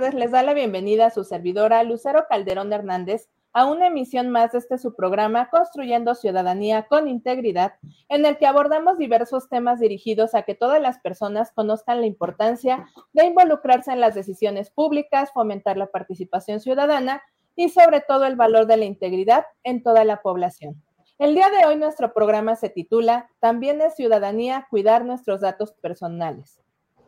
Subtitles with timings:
[0.00, 0.14] tardes.
[0.14, 4.58] Les da la bienvenida a su servidora Lucero Calderón Hernández a una emisión más de
[4.58, 7.76] este su programa Construyendo Ciudadanía con Integridad,
[8.10, 12.86] en el que abordamos diversos temas dirigidos a que todas las personas conozcan la importancia
[13.14, 17.22] de involucrarse en las decisiones públicas, fomentar la participación ciudadana
[17.54, 20.82] y sobre todo el valor de la integridad en toda la población.
[21.18, 26.60] El día de hoy nuestro programa se titula También es ciudadanía cuidar nuestros datos personales.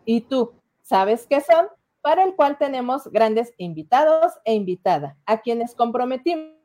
[0.06, 1.66] ¿Y tú, sabes qué son?
[2.08, 6.56] Para el cual tenemos grandes invitados e invitada, a quienes comprometimos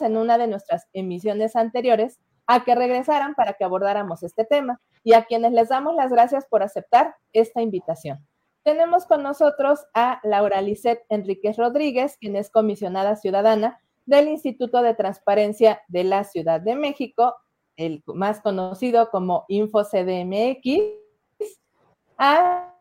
[0.00, 5.14] en una de nuestras emisiones anteriores a que regresaran para que abordáramos este tema y
[5.14, 8.24] a quienes les damos las gracias por aceptar esta invitación.
[8.62, 14.94] Tenemos con nosotros a Laura Lisset Enríquez Rodríguez, quien es comisionada ciudadana del Instituto de
[14.94, 17.34] Transparencia de la Ciudad de México,
[17.74, 20.78] el más conocido como InfoCDMX,
[22.16, 22.73] a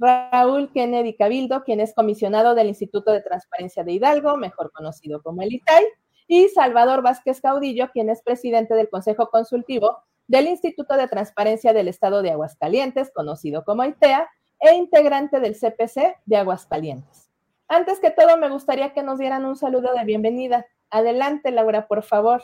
[0.00, 5.42] Raúl Kennedy Cabildo, quien es comisionado del Instituto de Transparencia de Hidalgo, mejor conocido como
[5.42, 5.84] el ITAI,
[6.26, 11.88] y Salvador Vázquez Caudillo, quien es presidente del Consejo Consultivo del Instituto de Transparencia del
[11.88, 14.28] Estado de Aguascalientes, conocido como ITEA,
[14.60, 17.30] e integrante del CPC de Aguascalientes.
[17.66, 20.66] Antes que todo, me gustaría que nos dieran un saludo de bienvenida.
[20.90, 22.42] Adelante, Laura, por favor.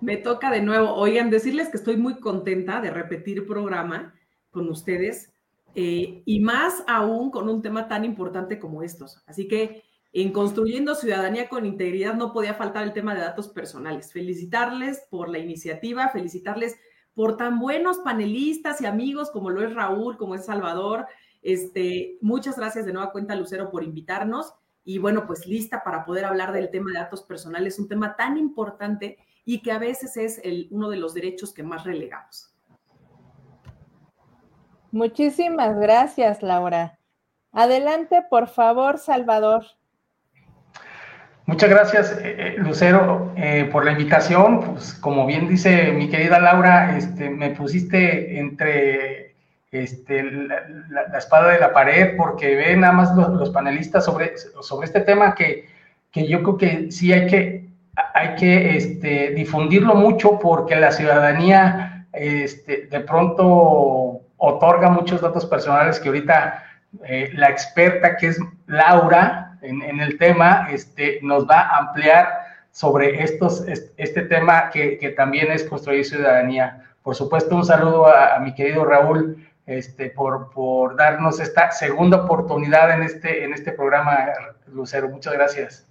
[0.00, 0.94] Me toca de nuevo.
[0.94, 4.14] Oigan, decirles que estoy muy contenta de repetir programa
[4.50, 5.32] con ustedes
[5.80, 9.22] eh, y más aún con un tema tan importante como estos.
[9.28, 14.12] Así que en Construyendo Ciudadanía con Integridad no podía faltar el tema de datos personales.
[14.12, 16.74] Felicitarles por la iniciativa, felicitarles
[17.14, 21.06] por tan buenos panelistas y amigos como lo es Raúl, como es Salvador.
[21.42, 24.52] Este, muchas gracias de nueva cuenta, Lucero, por invitarnos.
[24.82, 28.36] Y bueno, pues lista para poder hablar del tema de datos personales, un tema tan
[28.36, 30.42] importante y que a veces es
[30.72, 32.47] uno de los derechos que más relegamos.
[34.90, 36.98] Muchísimas gracias, Laura.
[37.52, 39.64] Adelante, por favor, Salvador.
[41.48, 44.60] Muchas gracias, eh, eh, Lucero, eh, por la invitación.
[44.60, 49.34] Pues, como bien dice mi querida Laura, este, me pusiste entre
[49.70, 55.00] este, la, espada de la pared porque ven nada más los, panelistas sobre, sobre este
[55.00, 55.66] tema que,
[56.10, 57.66] que, yo creo que sí hay que,
[58.14, 66.00] hay que este, difundirlo mucho porque la ciudadanía este, de pronto otorga muchos datos personales
[66.00, 66.64] que ahorita
[67.04, 72.28] eh, la experta que es Laura en, el tema este, nos va a ampliar
[72.70, 73.64] sobre estos,
[73.96, 76.84] este tema que, también es construir ciudadanía.
[77.02, 82.92] Por supuesto, un saludo a, mi querido Raúl este, por, por, darnos esta segunda oportunidad
[82.92, 84.16] en este, en este programa,
[84.68, 85.08] Lucero.
[85.08, 85.86] Muchas gracias.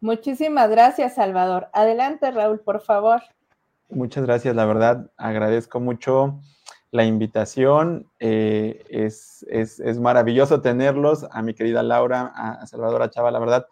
[0.00, 1.68] Muchísimas gracias, Salvador.
[1.72, 3.22] Adelante, Raúl, por favor.
[3.94, 6.40] Muchas gracias, la verdad, agradezco mucho
[6.92, 8.10] la invitación.
[8.20, 9.44] Eh, es,
[10.00, 13.66] maravilloso tenerlos, a mi querida Laura, a, Salvador Chava, la verdad,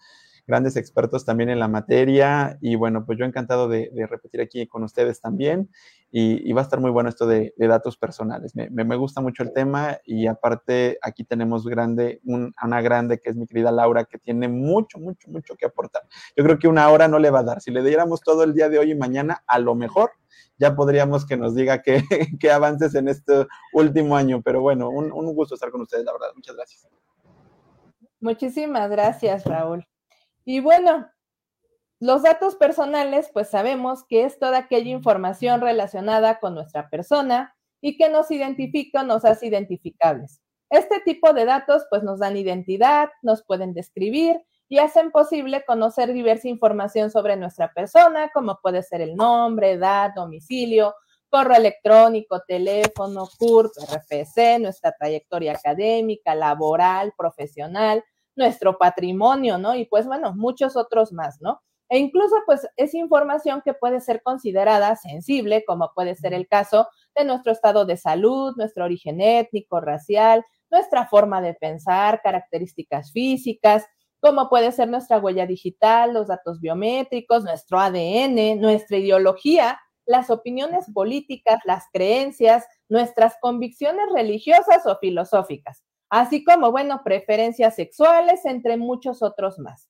[0.46, 2.58] grandes expertos también en la materia.
[2.60, 5.70] Y bueno, pues yo encantado de, repetir aquí con ustedes también.
[6.12, 8.52] Y, va a estar muy bueno esto de, datos personales.
[8.54, 13.46] Me, gusta mucho el tema y aparte aquí tenemos grande, una grande que es mi
[13.46, 16.02] querida Laura, que tiene mucho, mucho, mucho que aportar.
[16.36, 17.60] Yo creo que una hora no le va a dar.
[17.60, 20.10] Si le diéramos todo el día de hoy y mañana, a lo mejor
[20.58, 22.02] ya podríamos que nos diga qué,
[22.52, 24.42] avances en este último año.
[24.42, 26.28] Pero bueno, un, un gusto estar con ustedes, la verdad.
[26.34, 26.88] Muchas gracias.
[28.20, 29.89] Muchísimas gracias, Raúl.
[30.44, 31.08] Y bueno,
[32.00, 37.96] los datos personales, pues sabemos que es toda aquella información relacionada con nuestra persona y
[37.96, 40.40] que nos identifica, nos hace identificables.
[40.70, 46.12] Este tipo de datos, pues nos dan identidad, nos pueden describir y hacen posible conocer
[46.12, 50.94] diversa información sobre nuestra persona, como puede ser el nombre, edad, domicilio,
[51.28, 58.04] correo electrónico, teléfono, CURP, RFC, nuestra trayectoria académica, laboral, profesional,
[58.40, 59.76] nuestro patrimonio, ¿no?
[59.76, 61.62] Y pues bueno, muchos otros más, ¿no?
[61.88, 66.88] E incluso pues es información que puede ser considerada sensible, como puede ser el caso
[67.16, 73.84] de nuestro estado de salud, nuestro origen étnico, racial, nuestra forma de pensar, características físicas,
[74.20, 80.86] como puede ser nuestra huella digital, los datos biométricos, nuestro ADN, nuestra ideología, las opiniones
[80.92, 89.22] políticas, las creencias, nuestras convicciones religiosas o filosóficas, así como, bueno, preferencias sexuales, entre muchos
[89.22, 89.88] otros más.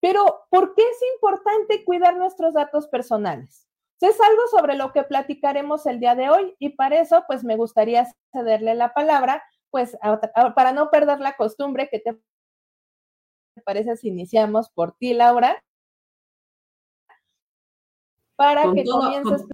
[0.00, 3.68] Pero, ¿por qué es importante cuidar nuestros datos personales?
[4.00, 7.56] Es algo sobre lo que platicaremos el día de hoy y para eso, pues me
[7.56, 9.98] gustaría cederle la palabra, pues
[10.54, 12.18] para no perder la costumbre, que te
[13.62, 15.62] parece si iniciamos por ti, Laura?
[18.36, 19.44] Para que comiences.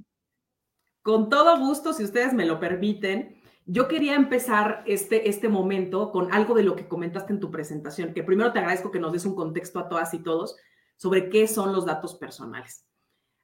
[1.03, 3.36] con todo gusto, si ustedes me lo permiten.
[3.69, 8.15] Yo quería empezar este, este momento con algo de lo que comentaste en tu presentación,
[8.15, 10.57] que primero te agradezco que nos des un contexto a todas y todos
[10.97, 12.87] sobre qué son los datos personales.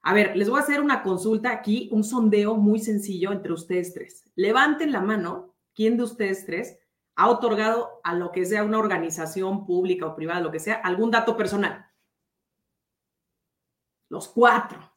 [0.00, 3.94] A ver, les voy a hacer una consulta aquí, un sondeo muy sencillo entre ustedes
[3.94, 4.30] tres.
[4.36, 6.78] Levanten la mano, ¿quién de ustedes tres
[7.16, 11.10] ha otorgado a lo que sea una organización pública o privada, lo que sea, algún
[11.10, 11.86] dato personal?
[14.08, 14.92] Los cuatro.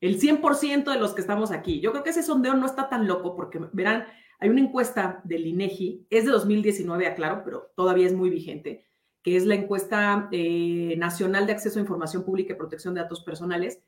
[0.00, 1.80] El 100% de los que estamos aquí.
[1.80, 4.06] Yo creo que ese sondeo no está tan loco porque verán,
[4.40, 8.86] hay una encuesta del INEGI, es de 2019, aclaro, pero todavía es muy vigente,
[9.22, 13.22] que es la encuesta eh, nacional de acceso a información pública y protección de datos
[13.22, 13.82] personales.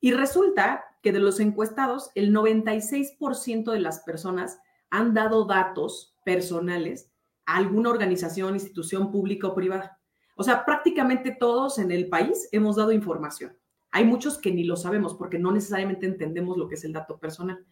[0.00, 4.60] Y resulta que de los encuestados, el 96% de las personas
[4.90, 7.10] han dado datos personales
[7.44, 9.98] a alguna organización, institución pública o privada.
[10.36, 13.56] O sea, prácticamente todos en el país hemos dado información.
[13.90, 17.18] Hay muchos que ni lo sabemos porque no necesariamente entendemos lo que es el dato
[17.18, 17.64] personal.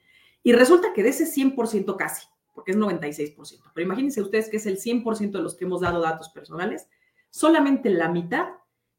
[0.44, 4.66] Y resulta que de ese 100% casi, porque es 96%, pero imagínense ustedes que es
[4.66, 6.86] el 100% de los que hemos dado datos personales,
[7.30, 8.46] solamente la mitad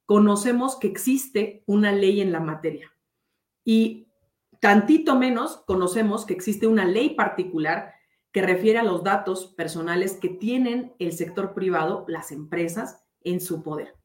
[0.06, 2.92] conocemos que existe una ley en la materia.
[3.64, 4.08] Y
[4.60, 7.94] tantito menos conocemos que existe una ley particular
[8.32, 13.64] que refiere a los datos personales que tienen el sector privado, las empresas, en su
[13.64, 13.96] poder.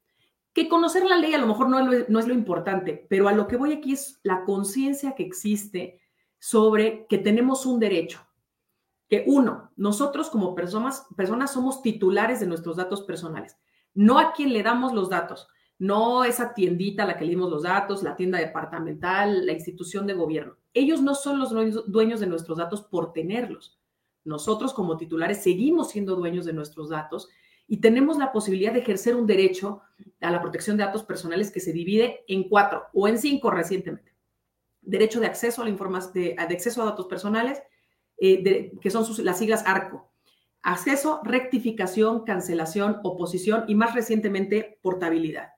[0.52, 3.56] Que conocer la ley a lo mejor no es lo, importante, pero a lo que
[3.56, 5.99] voy aquí es la conciencia que existe
[6.40, 8.26] sobre que tenemos un derecho.
[9.08, 13.56] Que uno, nosotros como personas, personas somos titulares de nuestros datos personales,
[13.94, 15.48] no a quien le damos los datos,
[15.78, 20.06] no esa tiendita a la que le dimos los datos, la tienda departamental, la institución
[20.06, 20.56] de gobierno.
[20.74, 21.50] Ellos no son los
[21.86, 23.78] dueños de nuestros datos por tenerlos.
[24.24, 27.28] Nosotros como titulares seguimos siendo dueños de nuestros datos
[27.66, 29.80] y tenemos la posibilidad de ejercer un derecho
[30.20, 34.09] a la protección de datos personales que se divide en cuatro o en cinco recientemente
[34.82, 37.62] derecho de acceso a la información, de, acceso a datos personales,
[38.18, 40.10] eh, que son las siglas ARCO.
[40.62, 45.50] Acceso, rectificación, cancelación, oposición y más recientemente portabilidad.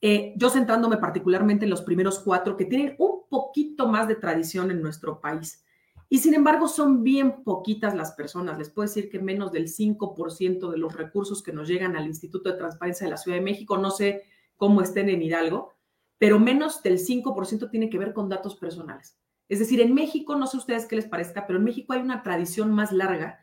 [0.00, 4.70] Eh, yo centrándome particularmente en los primeros cuatro que tienen un poquito más de tradición
[4.70, 5.64] en nuestro país.
[6.08, 8.58] Y sin embargo, son bien poquitas las personas.
[8.58, 12.50] Les puedo decir que menos del 5% de los recursos que nos llegan al Instituto
[12.50, 14.22] de Transparencia de la Ciudad de México, no sé
[14.56, 15.72] cómo estén en Hidalgo,
[16.18, 19.18] pero menos del 5% tiene que ver con datos personales.
[19.48, 22.22] Es decir, en México, no sé ustedes qué les parezca, pero en México hay una
[22.22, 23.38] tradición más larga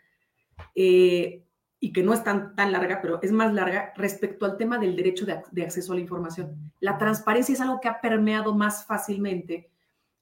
[0.75, 1.45] eh,
[1.79, 4.95] y que no es tan, tan larga, pero es más larga respecto al tema del
[4.95, 6.71] derecho de, acceso a la información.
[6.79, 9.69] La transparencia es algo que ha permeado más fácilmente,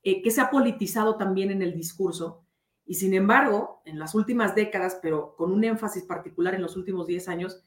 [0.03, 2.45] eh, que se ha politizado también en el discurso.
[2.85, 7.07] Y sin embargo, en las últimas décadas, pero con un énfasis particular en los últimos
[7.07, 7.63] 10 años,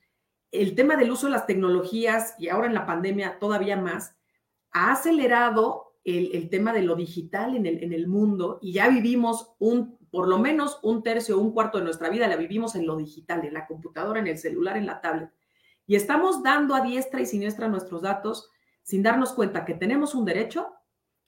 [0.51, 4.17] el tema del uso de las tecnologías y ahora en la pandemia todavía más,
[4.75, 9.55] ha acelerado el, tema de lo digital en el, en el, mundo y ya vivimos
[9.59, 12.87] un, por lo menos un tercio o un cuarto de nuestra vida la vivimos en
[12.87, 15.31] lo digital, en la computadora, en el celular, en la tablet.
[15.87, 18.51] Y estamos dando a diestra y siniestra nuestros datos
[18.83, 20.75] sin darnos cuenta que tenemos un derecho,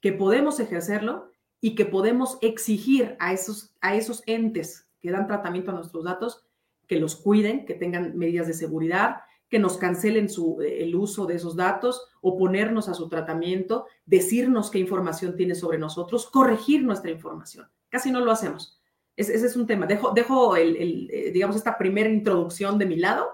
[0.00, 5.70] que podemos ejercerlo y que podemos exigir a esos, a esos entes que dan tratamiento
[5.70, 6.46] a nuestros datos
[6.86, 11.36] que los cuiden, que tengan medidas de seguridad, que nos cancelen eh, el uso de
[11.36, 17.68] esos datos, oponernos a su tratamiento, decirnos qué información tiene sobre nosotros, corregir nuestra información.
[17.88, 18.80] Casi no lo hacemos.
[19.16, 19.86] ese es un tema.
[19.86, 23.28] Dejo, dejo el, eh, digamos, esta primera introducción de mi lado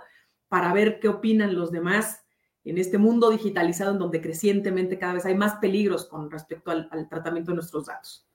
[0.48, 2.22] para ver qué opinan los demás
[2.64, 6.88] en este mundo digitalizado en donde crecientemente cada vez hay más peligros con respecto al,
[6.92, 8.28] al tratamiento de nuestros datos.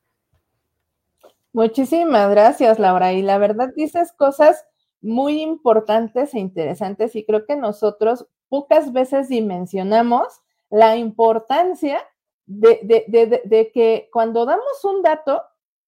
[1.53, 3.13] Muchísimas gracias, Laura.
[3.13, 4.65] Y la verdad dices cosas
[5.01, 11.99] muy importantes e interesantes y creo que nosotros pocas veces dimensionamos la importancia
[12.45, 15.43] de, que cuando damos un dato,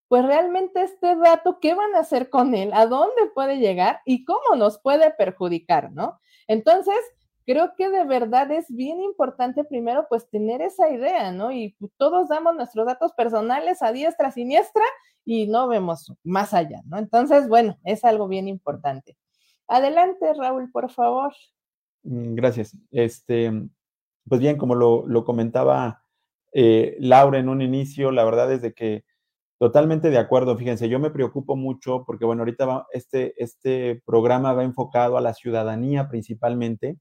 [0.07, 2.71] pues realmente este dato, ¿qué van a hacer con él?
[2.73, 4.01] ¿A dónde puede llegar?
[4.05, 5.91] ¿Y cómo nos puede perjudicar?
[5.91, 6.19] ¿No?
[6.47, 6.97] Entonces,
[7.49, 11.51] creo que de verdad es bien importante primero pues tener esa idea, ¿no?
[11.51, 14.83] Y todos damos nuestros datos personales a diestra, siniestra
[15.25, 16.99] y no vemos más allá, ¿no?
[16.99, 19.17] Entonces, bueno, es algo bien importante.
[19.67, 21.33] Adelante, Raúl, por favor.
[22.03, 22.77] Mm, gracias.
[22.91, 23.51] Este,
[24.27, 26.03] pues bien, como lo, comentaba
[26.53, 29.05] eh, Laura en un inicio, la verdad es de que
[29.57, 30.55] totalmente de acuerdo.
[30.55, 35.21] Fíjense, yo me preocupo mucho porque, bueno, ahorita va, este, este programa va enfocado a
[35.21, 36.99] la ciudadanía principalmente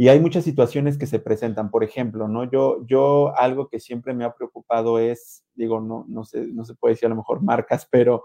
[0.00, 1.70] y hay muchas situaciones que se presentan.
[1.70, 2.50] Por ejemplo, ¿no?
[2.50, 6.74] Yo, yo algo que siempre me ha preocupado es, digo, no, no, sé, no se
[6.74, 8.22] puede decir a lo mejor marcas, pero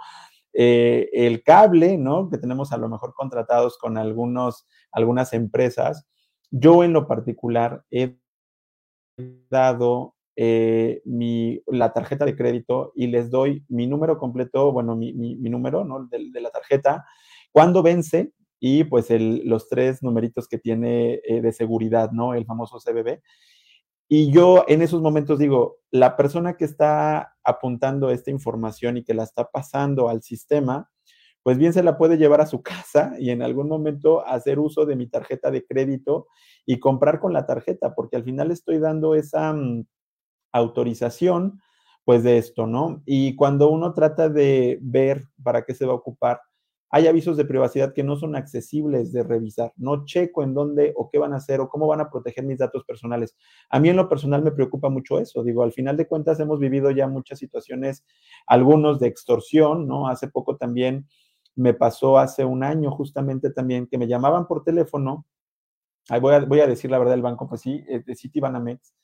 [0.54, 2.30] eh, el cable, ¿no?
[2.30, 6.08] Que tenemos a lo mejor contratados con algunos, algunas empresas.
[6.50, 8.20] Yo en lo particular he
[9.50, 15.12] dado eh, mi, la tarjeta de crédito y les doy mi número completo, bueno, mi,
[15.12, 16.06] número ¿no?
[16.06, 17.06] de, la tarjeta,
[17.52, 22.34] cuando vence y pues los tres numeritos que tiene eh, de seguridad, ¿no?
[22.34, 23.22] El famoso CBB.
[24.08, 29.16] Y yo en esos momentos digo, la persona que está apuntando esta información y que
[29.16, 30.90] la está pasando al sistema,
[31.42, 34.86] pues bien se la puede llevar a su casa y en algún momento hacer uso
[34.86, 36.28] de mi tarjeta de crédito
[36.66, 39.86] y comprar con la tarjeta, porque al final estoy dando esa mm,
[40.54, 41.62] autorización,
[42.04, 43.02] pues de esto, ¿no?
[43.06, 46.42] Y cuando uno trata de ver para qué se va a ocupar,
[46.96, 49.74] hay avisos de privacidad que no son accesibles de revisar.
[49.76, 52.58] No checo en dónde o qué van a hacer o cómo van a proteger mis
[52.58, 53.36] datos personales.
[53.70, 55.44] A mí en lo personal me preocupa mucho eso.
[55.44, 58.06] Digo, al final de cuentas hemos vivido ya muchas situaciones,
[58.48, 60.08] algunos de extorsión, ¿no?
[60.08, 61.06] Hace poco también
[61.54, 65.26] me pasó hace un año justamente también que me llamaban por teléfono.
[66.08, 68.96] Ahí voy, a, decir la verdad del banco, pues sí, de Citibanamex,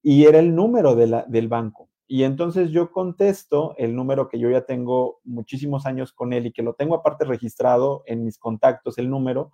[0.00, 1.88] y era el número de la, del banco.
[2.14, 6.52] Y entonces yo contesto el número que yo ya tengo muchísimos años con él y
[6.52, 9.50] que lo tengo aparte registrado en mis contactos, el número,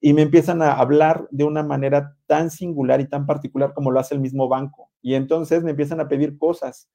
[0.00, 3.98] y me empiezan a hablar de una manera tan singular y tan particular como lo
[3.98, 4.92] hace el mismo banco.
[5.02, 6.88] Y entonces me empiezan a pedir cosas.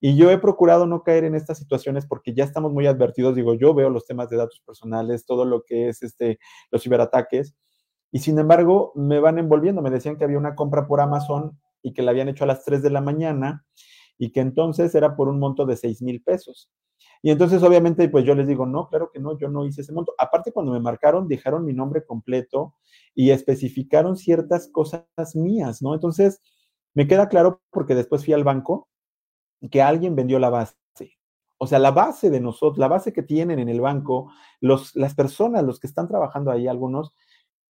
[0.00, 3.36] Y yo he procurado no caer en estas situaciones porque ya estamos muy advertidos.
[3.36, 6.40] Digo, yo veo los temas de datos personales, todo lo que es este,
[6.72, 7.54] los ciberataques.
[8.10, 9.82] Y sin embargo, me van envolviendo.
[9.82, 12.64] Me decían que había una compra por Amazon y que la habían hecho a las
[12.64, 13.64] 3 de la mañana
[14.22, 16.70] y que entonces era por un monto de 6 mil pesos.
[17.22, 19.92] Y entonces, obviamente, pues yo les digo, no, claro que no, yo no hice ese
[19.92, 20.14] monto.
[20.16, 22.76] Aparte, cuando me marcaron, dejaron mi nombre completo
[23.16, 25.92] y especificaron ciertas cosas mías, ¿no?
[25.92, 26.40] Entonces,
[26.94, 28.88] me queda claro porque después fui al banco
[29.72, 30.76] que alguien vendió la base.
[31.58, 35.16] O sea, la base de nosotros, la base que tienen en el banco, los, las
[35.16, 37.12] personas, los que están trabajando ahí, algunos,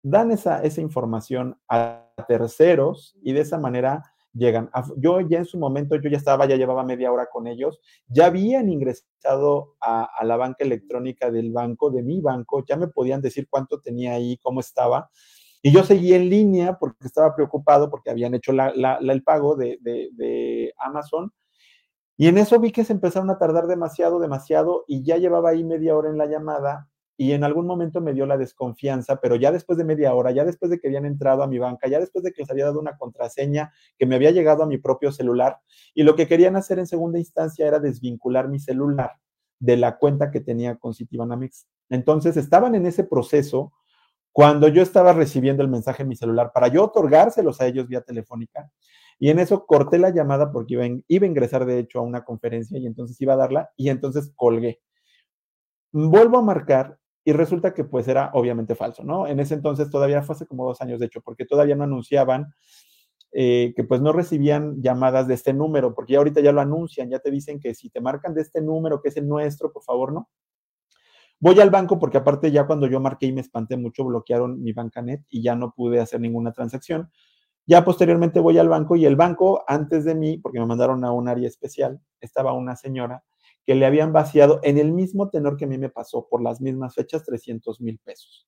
[0.03, 4.03] dan esa, esa información a terceros y de esa manera
[4.35, 4.69] llegan.
[4.97, 8.27] yo ya en su momento, yo ya estaba, ya llevaba media hora con ellos, ya
[8.27, 13.47] habían ingresado a, la banca electrónica del banco, de mi banco, ya me podían decir
[13.49, 15.09] cuánto tenía ahí, cómo estaba.
[15.61, 20.09] Y yo seguí en línea porque estaba preocupado porque habían hecho el pago de, de,
[20.13, 21.31] de Amazon
[22.17, 25.63] y en eso vi que se empezaron a tardar demasiado, demasiado, y ya llevaba ahí
[25.63, 26.87] media hora en la llamada,
[27.17, 30.43] y en algún momento me dio la desconfianza, pero ya después de media hora, ya
[30.43, 32.79] después de que habían entrado a mi banca, ya después de que les había dado
[32.79, 35.59] una contraseña que me había llegado a mi propio celular,
[35.93, 39.13] y lo que querían hacer en segunda instancia era desvincular mi celular
[39.59, 41.67] de la cuenta que tenía con Citibanamex.
[41.89, 43.71] Entonces estaban en ese proceso
[44.33, 48.01] cuando yo estaba recibiendo el mensaje en mi celular para yo otorgárselos a ellos vía
[48.01, 48.69] telefónica.
[49.17, 52.25] Y en eso corté la llamada porque iba, iba a ingresar de hecho a una
[52.25, 54.81] conferencia y entonces iba a darla y entonces colgué.
[55.93, 59.25] Vuelvo a marcar y resulta que pues era obviamente falso, ¿no?
[59.27, 62.53] En ese entonces todavía fue hace como dos años de hecho, porque todavía no anunciaban
[63.31, 67.09] eh, que pues no recibían llamadas de este número, porque ya ahorita ya lo anuncian,
[67.09, 69.83] ya te dicen que si te marcan de este número, que es el nuestro, por
[69.83, 70.29] favor, no.
[71.39, 74.71] Voy al banco porque aparte ya cuando yo marqué y me espanté mucho, bloquearon mi
[74.71, 77.11] bancanet y ya no pude hacer ninguna transacción.
[77.65, 81.11] Ya posteriormente voy al banco y el banco, antes de mí, porque me mandaron a
[81.11, 83.23] un área especial, estaba una señora
[83.65, 86.61] que le habían vaciado en el mismo tenor que a mí me pasó, por las
[86.61, 88.47] mismas fechas, 300 mil pesos.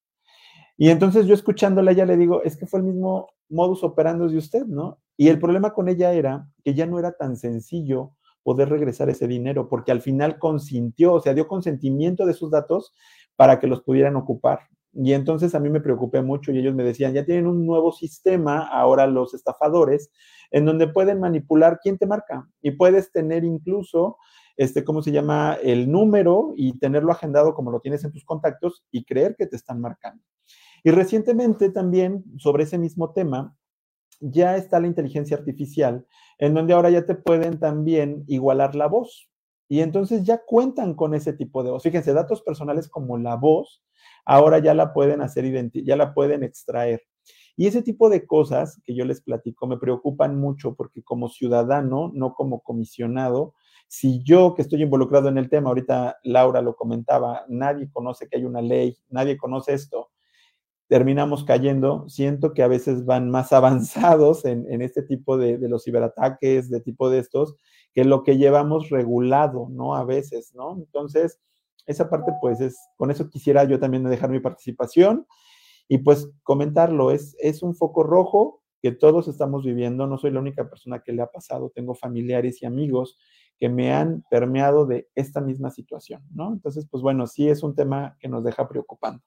[0.77, 4.37] Y entonces yo escuchándola, ella le digo, es que fue el mismo modus operandi de
[4.37, 4.99] usted, ¿no?
[5.17, 8.11] Y el problema con ella era que ya no era tan sencillo
[8.43, 12.93] poder regresar ese dinero, porque al final consintió, o sea, dio consentimiento de sus datos
[13.35, 14.59] para que los pudieran ocupar.
[14.93, 17.91] Y entonces a mí me preocupé mucho y ellos me decían, ya tienen un nuevo
[17.91, 20.11] sistema, ahora los estafadores,
[20.51, 24.17] en donde pueden manipular quién te marca y puedes tener incluso,
[24.57, 25.57] este, ¿cómo se llama?
[25.63, 29.55] El número y tenerlo agendado como lo tienes en tus contactos y creer que te
[29.55, 30.23] están marcando.
[30.83, 33.55] Y recientemente también sobre ese mismo tema,
[34.19, 36.05] ya está la inteligencia artificial,
[36.39, 39.29] en donde ahora ya te pueden también igualar la voz.
[39.69, 41.83] Y entonces ya cuentan con ese tipo de voz.
[41.83, 43.83] Fíjense, datos personales como la voz
[44.27, 47.01] ahora ya la pueden hacer, ya la pueden extraer.
[47.55, 52.11] Y ese tipo de cosas que yo les platico me preocupan mucho porque como ciudadano,
[52.13, 53.55] no como comisionado,
[53.87, 58.37] si yo que estoy involucrado en el tema, ahorita Laura lo comentaba, nadie conoce que
[58.37, 60.09] hay una ley, nadie conoce esto,
[60.87, 62.07] terminamos cayendo.
[62.09, 66.81] Siento que a veces van más avanzados en, este tipo de, de, los ciberataques, de
[66.81, 67.55] tipo de estos,
[67.93, 69.95] que lo que llevamos regulado, ¿no?
[69.95, 70.75] A veces, ¿no?
[70.77, 71.39] Entonces,
[71.85, 75.25] esa parte, pues es, con eso quisiera yo también dejar mi participación
[75.87, 80.41] y pues comentarlo, es, es un foco rojo que todos estamos viviendo, no soy la
[80.41, 83.17] única persona que le ha pasado, tengo familiares y amigos
[83.59, 86.53] que me han permeado de esta misma situación, ¿no?
[86.53, 89.23] Entonces, pues bueno, sí es un tema que nos deja preocupando.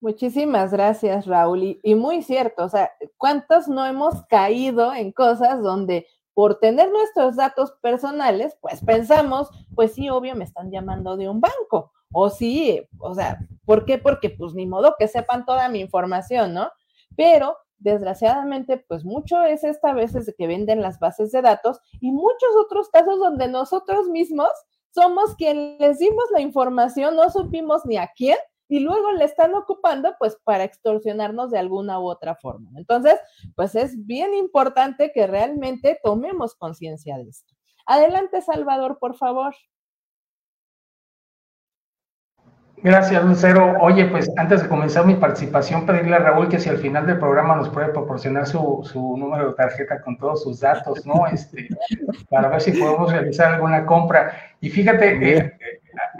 [0.00, 1.80] Muchísimas gracias, Raúl.
[1.82, 6.06] Y, muy cierto, o sea, ¿cuántos no hemos caído en cosas donde
[6.36, 11.40] por tener nuestros datos personales, pues pensamos, pues sí, obvio, me están llamando de un
[11.40, 11.92] banco.
[12.12, 13.96] O sí, o sea, ¿por qué?
[13.96, 16.70] Porque pues ni modo que sepan toda mi información, ¿no?
[17.16, 22.12] Pero desgraciadamente, pues mucho es esta veces de que venden las bases de datos y
[22.12, 24.50] muchos otros casos donde nosotros mismos
[24.90, 29.54] somos quienes les dimos la información, no supimos ni a quién y luego le están
[29.54, 32.70] ocupando pues para extorsionarnos de alguna u otra forma.
[32.76, 33.20] Entonces,
[33.54, 37.54] pues es bien importante que realmente tomemos conciencia de esto.
[37.86, 39.54] Adelante, Salvador, por favor.
[42.86, 43.74] Gracias, Lucero.
[43.80, 47.18] Oye, pues antes de comenzar mi participación, pedirle a Raúl que si al final del
[47.18, 51.26] programa nos puede proporcionar su, su número de tarjeta con todos sus datos, ¿no?
[51.26, 51.68] Este,
[52.30, 54.36] para ver si podemos realizar alguna compra.
[54.60, 55.58] Y fíjate, eh,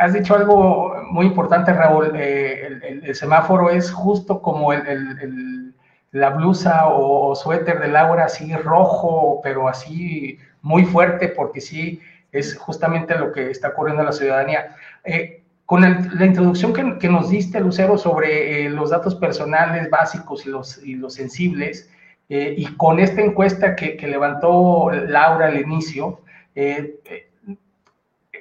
[0.00, 2.10] has dicho algo muy importante, Raúl.
[2.16, 5.72] Eh, el, semáforo es justo como el,
[6.10, 12.00] la blusa o, suéter de Laura, así rojo, pero así muy fuerte, porque sí
[12.32, 14.74] es justamente lo que está ocurriendo en la ciudadanía.
[15.04, 20.50] Eh, con la introducción que, nos diste, Lucero, sobre eh, los datos personales básicos y
[20.50, 21.90] los, sensibles,
[22.28, 26.20] y con esta encuesta que, que, levantó Laura al inicio,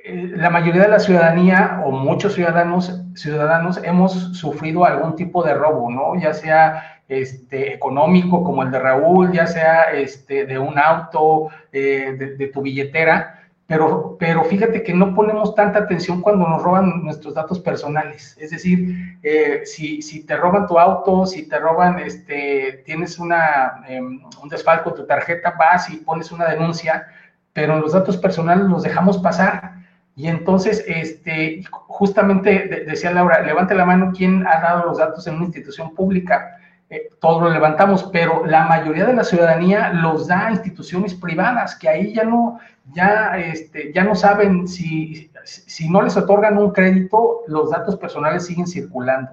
[0.08, 5.55] eh, la mayoría de la ciudadanía o muchos ciudadanos, ciudadanos hemos sufrido algún tipo de
[5.55, 6.20] robo, ¿no?
[6.20, 12.36] Ya sea este, económico como el de Raúl, ya sea este, de un auto, eh,
[12.38, 17.34] de, tu billetera, pero, pero fíjate que no ponemos tanta atención cuando nos roban nuestros
[17.34, 18.38] datos personales.
[18.39, 23.84] Es decir, eh, si, si, te roban tu auto, si te roban, este, tienes una,
[23.88, 27.07] em, un desfalco tu tarjeta, vas y pones una denuncia,
[27.53, 29.75] pero los datos personales los dejamos pasar
[30.15, 35.36] y entonces, este, justamente decía Laura, levante la mano quién ha dado los datos en
[35.36, 36.57] una institución pública.
[36.89, 41.75] Eh, todos lo levantamos, pero la mayoría de la ciudadanía los da a instituciones privadas,
[41.75, 42.59] que ahí ya no,
[42.93, 48.45] ya, este, ya no saben si, si no les otorgan un crédito, los datos personales
[48.45, 49.31] siguen circulando.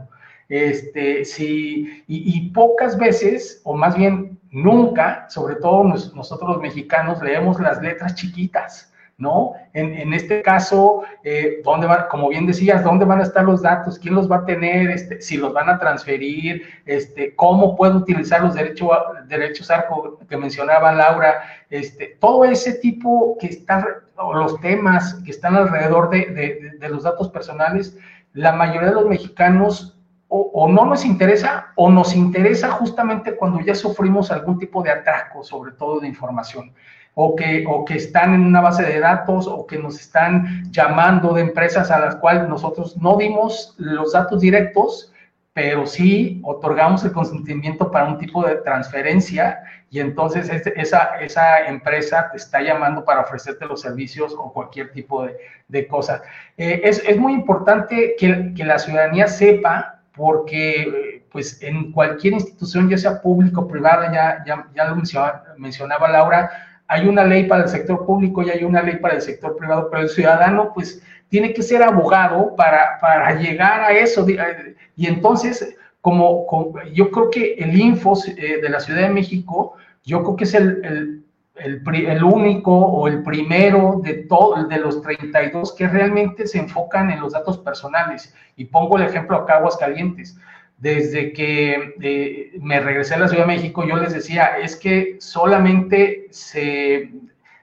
[0.49, 7.23] Este, si, y, y pocas veces, o más bien nunca, sobre todo nosotros los mexicanos,
[7.23, 8.92] leemos las letras chiquitas.
[9.19, 9.53] ¿No?
[9.73, 13.99] En, este caso, eh, ¿dónde va, como bien decías, ¿dónde van a estar los datos?
[13.99, 14.91] ¿Quién los va a tener?
[14.91, 18.91] Este, si los van a transferir, este, ¿cómo puedo utilizar los derechos,
[19.29, 21.43] derechos ARCO que mencionaba Laura?
[21.71, 23.85] Este, todo ese tipo que están,
[24.17, 27.97] o los temas que están alrededor de, los datos personales,
[28.33, 29.99] la mayoría de los mexicanos
[30.35, 35.45] o, no nos interesa o nos interesa justamente cuando ya sufrimos algún tipo de atraco,
[35.45, 36.73] sobre todo de información
[37.15, 41.35] o que, o que están en una base de datos o que nos están llamando
[41.35, 45.13] de empresas a las cuales nosotros no dimos los datos directos,
[45.53, 52.31] pero sí otorgamos el consentimiento para un tipo de transferencia y entonces esa, esa empresa
[52.31, 55.37] te está llamando para ofrecerte los servicios o cualquier tipo de,
[55.69, 56.23] de cosa.
[56.57, 62.89] Eh, es, es, muy importante que, que, la ciudadanía sepa porque pues en cualquier institución,
[62.89, 66.51] ya sea público o privada, ya, ya, ya lo mencionaba, mencionaba Laura,
[66.93, 69.89] hay una ley para el sector público y hay una ley para el sector privado,
[69.91, 74.27] pero el ciudadano pues tiene que ser abogado para, para llegar a eso.
[74.29, 76.47] Eh, y entonces, como,
[76.93, 79.75] yo creo que el Infos eh, de la Ciudad de México,
[80.05, 81.25] yo creo que es el,
[81.55, 87.11] el, el, único o el primero de, todo, de los 32 que realmente se enfocan
[87.11, 88.35] en los datos personales.
[88.57, 90.37] Y pongo el ejemplo acá, Aguascalientes
[90.83, 95.17] desde que eh, me regresé a la Ciudad de México, yo les decía, es que
[95.21, 97.13] solamente se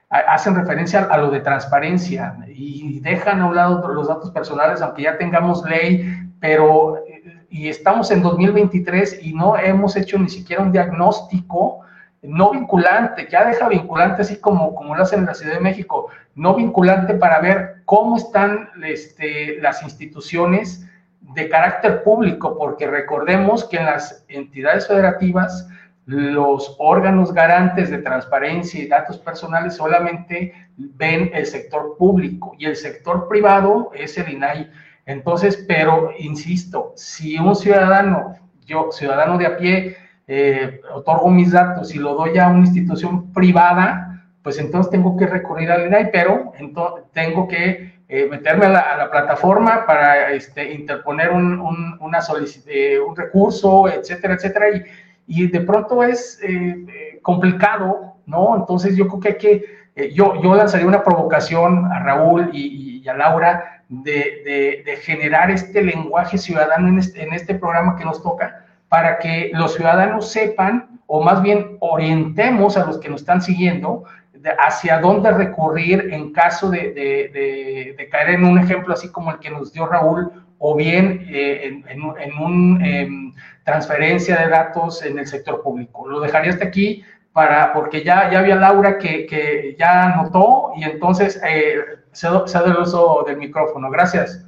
[0.08, 5.02] hacen referencia a lo de transparencia y dejan a un lado los datos personales, aunque
[5.02, 6.02] ya tengamos ley,
[6.40, 11.80] pero eh, y estamos en 2023 y no hemos hecho ni siquiera un diagnóstico
[12.22, 16.08] no vinculante, ya deja vinculante así como, como lo hacen en la Ciudad de México,
[16.34, 20.86] no vinculante para ver cómo están este, las instituciones
[21.20, 25.68] de carácter público, porque recordemos que en las entidades federativas
[26.06, 32.74] los órganos garantes de transparencia y datos personales solamente ven el sector público y el
[32.74, 34.70] sector privado es el INAI.
[35.06, 38.34] Entonces, pero insisto, si un ciudadano,
[38.66, 43.32] yo ciudadano de a pie, eh, otorgo mis datos y lo doy a una institución
[43.32, 48.96] privada, pues entonces tengo que recurrir al INAI, pero entonces tengo que eh, meterme a
[48.96, 52.18] la, plataforma para este, interponer un, un, una
[52.66, 54.82] eh, un recurso, etcétera, etcétera, y,
[55.28, 58.56] y de pronto es eh, complicado, ¿no?
[58.56, 63.08] Entonces yo creo que hay que, yo, yo lanzaría una provocación a Raúl y, y,
[63.08, 68.66] a Laura de, generar este lenguaje ciudadano en este, en este programa que nos toca
[68.88, 74.02] para que los ciudadanos sepan, o más bien orientemos a los que nos están siguiendo,
[74.58, 79.72] hacia dónde recurrir en caso de, caer en un ejemplo así como el que nos
[79.72, 83.32] dio Raúl, o bien eh, en, una em,
[83.64, 86.06] transferencia de datos en el sector público.
[86.06, 91.40] Lo dejaría hasta aquí para, porque ya, ya había Laura que, ya anotó y entonces
[91.46, 91.76] eh,
[92.12, 93.90] cedo, el uso del micrófono.
[93.90, 94.44] Gracias.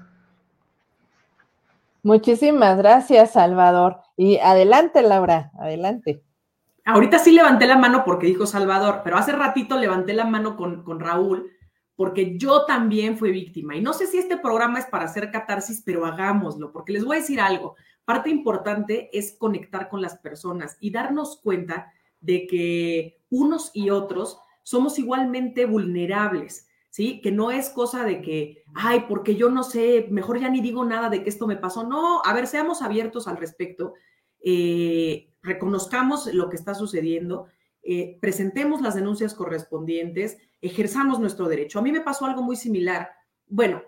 [2.03, 4.01] Muchísimas gracias, Salvador.
[4.17, 6.23] Y adelante, Laura, adelante.
[6.85, 10.83] Ahorita sí levanté la mano porque dijo Salvador, pero hace ratito levanté la mano con,
[10.83, 11.51] con Raúl
[11.97, 13.77] porque yo también fui víctima.
[13.77, 17.17] Y no sé si este programa es para hacer catarsis, pero hagámoslo, porque les voy
[17.17, 17.77] a decir algo.
[18.05, 24.39] Parte importante es conectar con las personas y darnos cuenta de que unos y otros
[24.63, 27.21] somos igualmente vulnerables, ¿sí?
[27.21, 30.85] Que no es cosa de que, ay, porque yo no sé, mejor ya ni digo
[30.85, 31.85] nada de que esto me pasó.
[31.85, 33.95] No, a ver, seamos abiertos al respecto,
[34.45, 37.47] eh, reconozcamos lo que está sucediendo,
[37.83, 41.79] eh, presentemos las denuncias correspondientes, ejerzamos nuestro derecho.
[41.79, 43.11] A mí me pasó algo muy similar.
[43.47, 43.83] Bueno,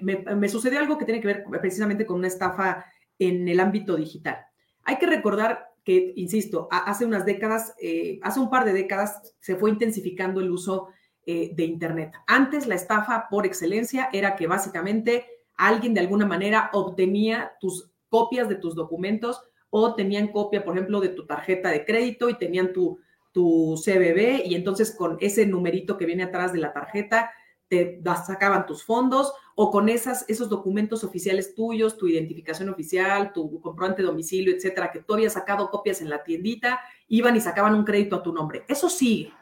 [0.00, 2.84] me, me sucedió algo que tiene que ver precisamente con una estafa
[3.18, 4.38] en el ámbito digital.
[4.84, 9.56] Hay que recordar que, insisto, hace unas décadas, eh, hace un par de décadas se
[9.56, 10.88] fue intensificando el uso
[11.26, 12.12] eh, de Internet.
[12.26, 18.48] Antes la estafa por excelencia era que básicamente alguien de alguna manera obtenía tus copias
[18.48, 19.42] de tus documentos
[19.74, 23.00] o tenían copia, por ejemplo, de tu tarjeta de crédito y tenían tu,
[23.32, 27.32] tu CBB y entonces con ese numerito que viene atrás de la tarjeta
[27.68, 33.62] te sacaban tus fondos o con esas, esos documentos oficiales tuyos, tu identificación oficial, tu
[33.62, 37.74] comprobante de domicilio, etcétera, que tú habías sacado copias en la tiendita, iban y sacaban
[37.74, 38.66] un crédito a tu nombre.
[38.68, 39.32] Eso sigue,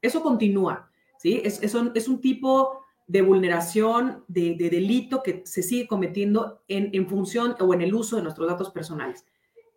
[0.00, 1.42] eso continúa, ¿sí?
[1.42, 7.56] Es, es, un, tipo de vulneración, de, delito que se sigue cometiendo en, en función
[7.58, 9.26] o en el uso de nuestros datos personales.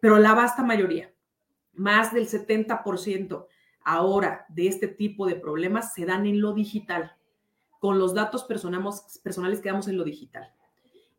[0.04, 1.13] Pero la vasta mayoría,
[1.72, 3.48] más del 70%
[3.86, 7.16] ahora de este tipo de problemas se dan en lo digital
[7.80, 10.52] con los datos personales, que damos en lo digital.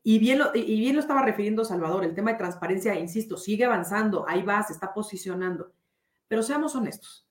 [0.03, 3.65] Y bien, lo, y bien lo estaba refiriendo Salvador, el tema de transparencia, insisto, sigue
[3.65, 5.73] avanzando, ahí va, se está posicionando.
[6.29, 7.27] Pero seamos honestos,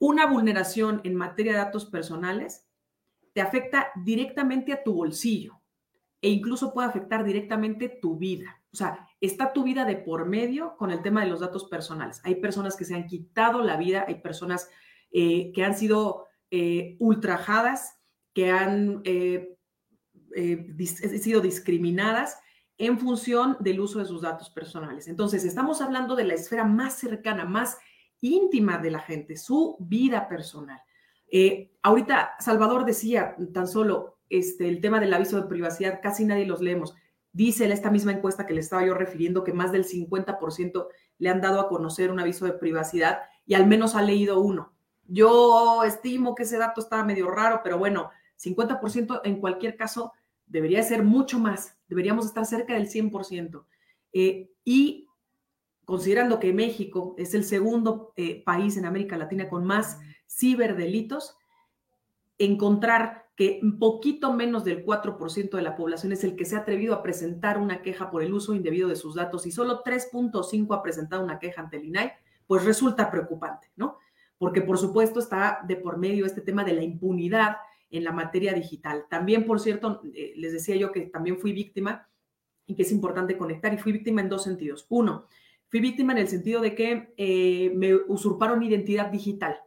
[0.00, 2.66] una vulneración en materia de datos personales
[3.34, 5.60] te afecta directamente a tu bolsillo
[6.20, 8.60] e incluso puede afectar directamente tu vida.
[8.72, 12.20] O sea, está tu vida de por medio con el tema de los datos personales.
[12.24, 14.68] Hay personas que se han quitado la vida, hay personas
[15.12, 17.98] eh, que han sido eh, ultrajadas
[18.34, 19.56] que han eh,
[20.86, 22.38] sido discriminadas
[22.78, 25.06] en función del uso de sus datos personales.
[25.06, 27.78] Entonces, estamos hablando de la esfera más cercana, más
[28.20, 30.80] íntima de la gente, su vida personal.
[31.82, 36.60] Ahorita Salvador decía tan solo este, el tema del aviso de privacidad, casi nadie los
[36.60, 36.94] leemos.
[37.32, 41.40] Dice esta misma encuesta que le estaba yo refiriendo que más del 50% le han
[41.40, 44.72] dado a conocer un aviso de privacidad y al menos ha leído uno.
[45.06, 50.12] Yo estimo que ese dato estaba medio raro, pero bueno, 50% en cualquier caso
[50.46, 53.64] debería ser mucho más, deberíamos estar cerca del 100%.
[54.12, 55.08] Eh, y
[55.84, 61.36] considerando que México es el segundo eh, país en América Latina con más ciberdelitos,
[62.38, 66.60] encontrar que un poquito menos del 4% de la población es el que se ha
[66.60, 70.76] atrevido a presentar una queja por el uso indebido de sus datos y solo 3.5
[70.76, 72.12] ha presentado una queja ante el INAI,
[72.46, 73.98] pues resulta preocupante, ¿no?
[74.36, 77.56] Porque por supuesto está de por medio este tema de la impunidad
[77.90, 79.06] en la materia digital.
[79.08, 82.08] También, por cierto, eh, les decía yo que también fui víctima
[82.66, 84.86] y que es importante conectar y fui víctima en dos sentidos.
[84.88, 85.26] Uno,
[85.68, 89.58] fui víctima en el sentido de que eh, me usurparon identidad digital.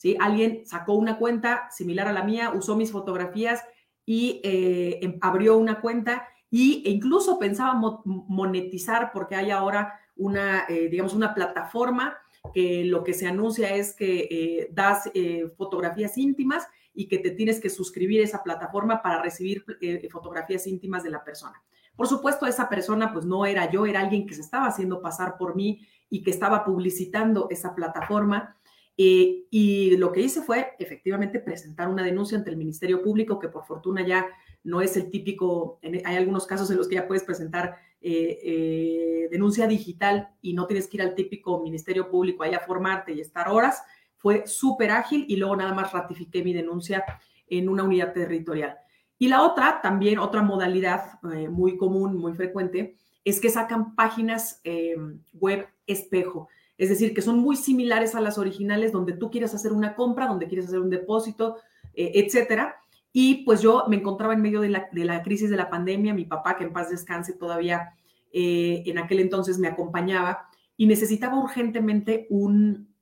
[0.00, 0.16] ¿Sí?
[0.18, 3.62] Alguien sacó una cuenta similar a la mía, usó mis fotografías
[4.06, 10.66] y eh, em, abrió una cuenta y, e incluso pensaba monetizar porque hay ahora una,
[10.68, 12.18] digamos, una plataforma
[12.52, 15.10] que lo que se anuncia es que das
[15.56, 20.66] fotografías íntimas y que te tienes que suscribir a esa plataforma para recibir eh, fotografías
[20.66, 21.62] íntimas de la persona.
[21.96, 25.36] Por supuesto, esa persona pues no era yo, era alguien que se estaba haciendo pasar
[25.36, 28.56] por mí y que estaba publicitando esa plataforma.
[29.02, 33.48] Eh, y lo que hice fue efectivamente presentar una denuncia ante el Ministerio Público, que
[33.48, 34.26] por fortuna ya
[34.62, 39.66] no es el típico, hay algunos casos en los que ya puedes presentar eh, denuncia
[39.66, 43.48] digital y no tienes que ir al típico Ministerio Público ahí a formarte y estar
[43.48, 43.82] horas
[44.18, 47.02] fue súper ágil y luego nada más ratifiqué mi denuncia
[47.46, 48.76] en una unidad territorial.
[49.18, 54.60] Y la otra, también otra modalidad eh, muy común, muy frecuente, es que sacan páginas
[54.64, 54.94] eh,
[55.32, 56.48] web espejo.
[56.80, 60.26] Es decir, que son muy similares a las originales donde tú quieres hacer una compra,
[60.26, 61.58] donde quieres hacer un depósito,
[61.92, 62.76] eh, etcétera.
[63.12, 66.14] Y pues yo me encontraba en medio de la, de la crisis de la pandemia,
[66.14, 67.92] mi papá, que en paz descanse todavía
[68.32, 72.94] eh, en aquel entonces me acompañaba y necesitaba urgentemente un,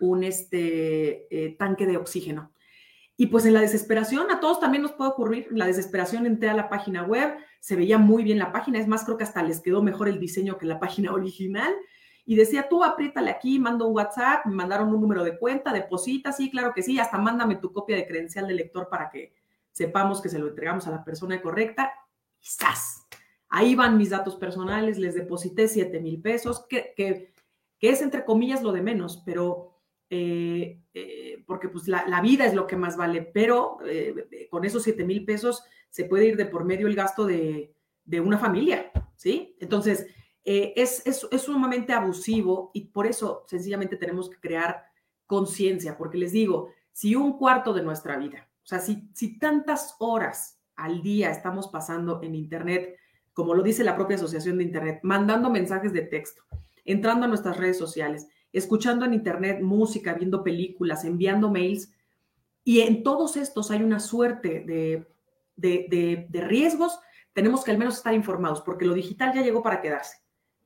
[0.00, 2.50] un este, eh, tanque de oxígeno.
[3.16, 6.54] Y pues en la desesperación, a todos también nos puede ocurrir, la desesperación entré a
[6.54, 9.60] la página web, se veía muy bien la página, es más, creo que hasta les
[9.60, 11.72] quedó mejor el diseño que la página original.
[12.26, 16.32] Y decía, tú apriétale aquí, mando un WhatsApp, me mandaron un número de cuenta, deposita,
[16.32, 19.34] sí, claro que sí, hasta mándame tu copia de credencial de lector para que
[19.72, 21.92] sepamos que se lo entregamos a la persona correcta.
[22.40, 22.46] Y
[23.52, 27.32] Ahí van mis datos personales, les deposité 7 mil pesos, que, que,
[27.80, 29.74] es entre comillas lo de menos, pero
[30.08, 34.84] eh, eh, porque pues la, vida es lo que más vale, pero eh, con esos
[34.84, 37.74] 7 mil pesos se puede ir de por medio el gasto de,
[38.22, 39.56] una familia, ¿sí?
[39.60, 40.06] Entonces,
[40.44, 44.84] es, es, es, sumamente abusivo y por eso sencillamente tenemos que crear
[45.26, 49.96] conciencia, porque les digo, si un cuarto de nuestra vida, o sea, si, si tantas
[49.98, 52.96] horas al día estamos pasando en Internet,
[53.32, 56.42] como lo dice la propia Asociación de Internet, mandando mensajes de texto,
[56.84, 61.92] entrando a nuestras redes sociales, escuchando en Internet música, viendo películas, enviando mails.
[62.64, 65.06] Y en todos estos hay una suerte de,
[65.56, 66.98] de, riesgos.
[67.32, 70.18] Tenemos que al menos estar informados porque lo digital ya llegó para quedarse.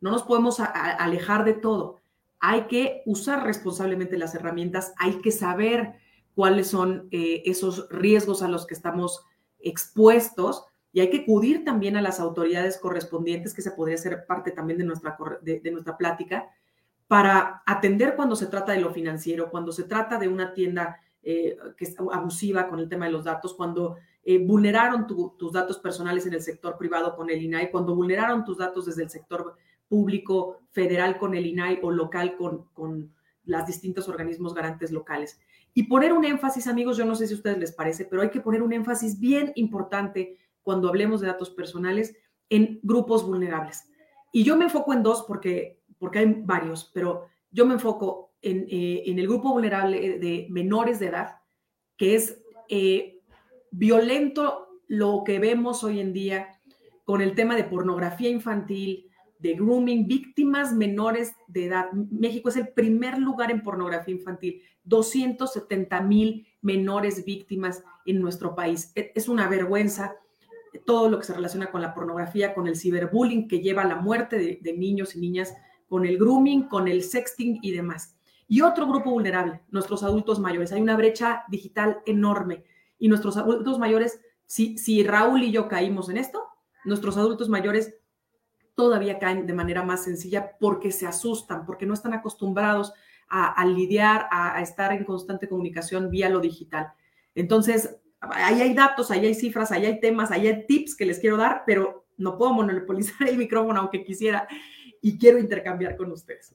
[0.05, 2.03] No nos podemos alejar de todo.
[2.39, 5.95] Hay que usar responsablemente las herramientas, hay que saber
[6.35, 9.25] cuáles son eh, esos riesgos a los que estamos
[9.61, 14.51] expuestos y hay que acudir también a las autoridades correspondientes, que se podría ser parte
[14.51, 16.51] también de nuestra, de, nuestra plática,
[17.09, 21.57] para atender cuando se trata de lo financiero, cuando se trata de una tienda eh,
[22.13, 26.43] abusiva con el tema de los datos, cuando eh, vulneraron tus datos personales en el
[26.43, 29.57] sector privado con el INAI, cuando vulneraron tus datos desde el sector
[29.95, 35.39] público federal con el INAI o local con, con los distintos organismos garantes locales.
[35.73, 38.31] Y poner un énfasis, amigos, yo no sé si a ustedes les parece, pero hay
[38.31, 42.17] que poner un énfasis bien importante cuando hablemos de datos personales
[42.51, 43.89] en grupos vulnerables.
[44.33, 48.67] Y yo me enfoco en dos porque, porque hay varios, pero yo me enfoco en,
[48.69, 51.37] eh, el grupo vulnerable de menores de edad,
[51.97, 53.21] que es eh,
[53.71, 56.49] violento lo que vemos hoy en día
[57.05, 59.04] con el tema de pornografía infantil,
[59.45, 61.93] de grooming, víctimas menores de edad.
[61.93, 68.91] México es el primer lugar en pornografía infantil, 270 mil menores víctimas en nuestro país.
[68.95, 70.17] E, es una vergüenza
[70.87, 73.97] todo lo que se relaciona con la pornografía, con el ciberbullying que lleva a la
[73.97, 75.55] muerte de, niños y niñas,
[75.91, 78.17] con el grooming, con el sexting y demás.
[78.49, 80.73] Y otro grupo vulnerable, nuestros adultos mayores.
[80.73, 82.65] Hay una brecha digital enorme
[82.99, 86.47] y nuestros adultos mayores, si, si Raúl y yo caímos en esto,
[86.87, 87.95] nuestros adultos mayores
[88.75, 92.93] todavía caen de manera más sencilla porque se asustan, porque no están acostumbrados
[93.29, 96.93] a, lidiar, a, estar en constante comunicación vía lo digital.
[97.35, 101.19] Entonces, ahí hay datos, ahí hay cifras, ahí hay temas, ahí hay tips que les
[101.19, 104.47] quiero dar, pero no puedo monopolizar el micrófono aunque quisiera
[105.03, 106.55] y quiero intercambiar con ustedes.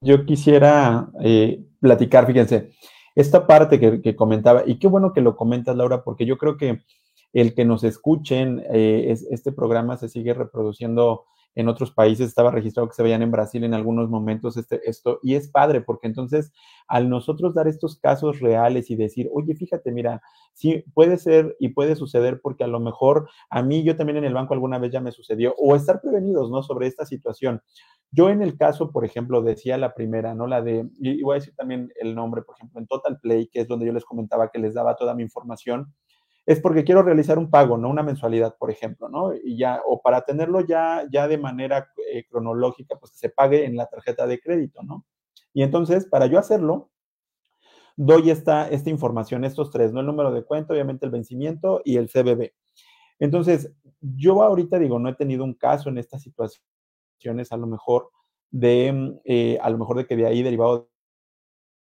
[0.00, 2.72] Yo quisiera eh, platicar, fíjense,
[3.14, 6.82] esta parte que, comentaba, y qué bueno que lo comentas, Laura, porque yo creo que
[7.32, 12.88] el que nos escuchen, eh, este programa se sigue reproduciendo en otros países, estaba registrado
[12.88, 16.52] que se veían en Brasil en algunos momentos este, esto, y es padre porque entonces
[16.88, 20.22] al nosotros dar estos casos reales y decir, oye, fíjate, mira,
[20.54, 24.24] sí, puede ser y puede suceder porque a lo mejor a mí, yo también en
[24.24, 26.62] el banco alguna vez ya me sucedió, o estar prevenidos, ¿no?
[26.62, 27.60] Sobre esta situación.
[28.10, 30.46] Yo en el caso, por ejemplo, decía la primera, ¿no?
[30.46, 33.60] La de, y voy a decir también el nombre, por ejemplo, en Total Play, que
[33.60, 35.94] es donde yo les comentaba que les daba toda mi información,
[36.44, 39.32] es porque quiero realizar un pago, no una mensualidad, por ejemplo, ¿no?
[39.34, 43.64] Y ya, o para tenerlo ya, ya de manera eh, cronológica, pues que se pague
[43.64, 45.06] en la tarjeta de crédito, ¿no?
[45.54, 46.90] Y entonces, para yo hacerlo,
[47.96, 50.00] doy esta, esta información, estos tres, ¿no?
[50.00, 52.52] El número de cuenta, obviamente el vencimiento y el CBB.
[53.20, 58.10] Entonces, yo ahorita digo, no he tenido un caso en estas situaciones, a lo mejor
[58.50, 60.90] de, eh, a lo mejor de que de ahí derivado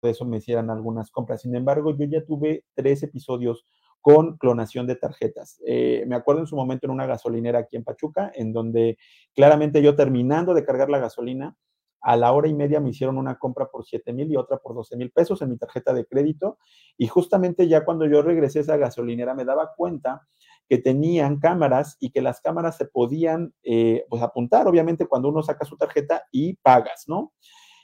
[0.02, 1.42] de eso me hicieran algunas compras.
[1.42, 3.66] Sin embargo, yo ya tuve tres episodios
[4.02, 5.62] con clonación de tarjetas.
[5.66, 8.98] Eh, me acuerdo en su momento en una gasolinera aquí en Pachuca, en donde
[9.36, 11.56] claramente yo terminando de cargar la gasolina,
[12.02, 14.74] a la hora y media me hicieron una compra por 7 mil y otra por
[14.74, 16.58] 12 mil pesos en mi tarjeta de crédito.
[16.98, 20.28] Y justamente ya cuando yo regresé a esa gasolinera me daba cuenta
[20.68, 25.42] que tenían cámaras y que las cámaras se podían eh, pues apuntar, obviamente, cuando uno
[25.42, 27.34] saca su tarjeta y pagas, ¿no?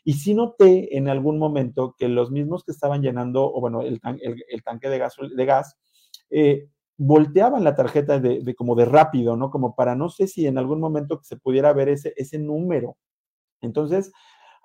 [0.04, 4.00] Y sí noté en algún momento que los mismos que estaban llenando, o bueno, el,
[4.22, 5.80] el tanque de gas, de gas
[6.30, 9.52] eh, volteaban la tarjeta de, como de rápido, ¿no?
[9.52, 12.98] Como para no sé si en algún momento se pudiera ver ese, ese número.
[13.62, 14.12] Entonces,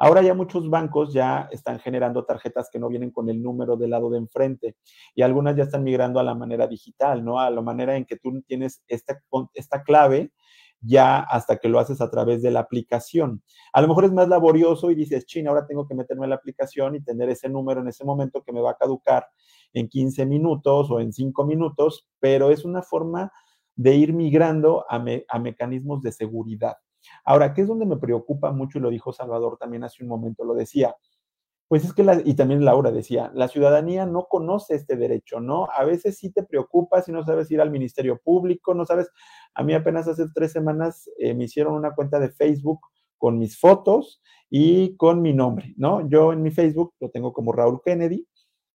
[0.03, 3.91] Ahora ya muchos bancos ya están generando tarjetas que no vienen con el número del
[3.91, 4.77] lado de enfrente
[5.15, 7.39] y algunas ya están migrando a la manera digital, ¿no?
[7.39, 9.21] A la manera en que tú tienes esta,
[9.53, 10.33] esta clave
[10.81, 13.43] ya hasta que lo haces a través de la aplicación.
[13.75, 16.37] A lo mejor es más laborioso y dices, china, ahora tengo que meterme en la
[16.37, 19.27] aplicación y tener ese número en ese momento que me va a caducar
[19.73, 23.33] en 15 minutos o en 5 minutos, pero es una forma
[23.77, 26.77] de ir migrando a, a mecanismos de seguridad.
[27.25, 28.79] Ahora, ¿qué es donde me preocupa mucho?
[28.79, 30.95] Y lo dijo Salvador también hace un momento, lo decía.
[31.69, 35.69] Pues es que, la, y también Laura decía, la ciudadanía no conoce este derecho, ¿no?
[35.71, 39.09] A veces sí te preocupa si no sabes ir al Ministerio Público, no sabes.
[39.55, 42.81] A mí apenas hace tres semanas eh, me hicieron una cuenta de Facebook
[43.19, 46.09] con mis fotos y con mi nombre, ¿no?
[46.09, 48.27] Yo en mi Facebook lo tengo como Raúl Kennedy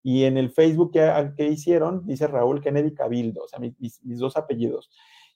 [0.07, 4.19] y en el Facebook que, que hicieron dice Raúl Kennedy Cabildo, o sea, mis, mis
[4.19, 4.91] dos apellidos.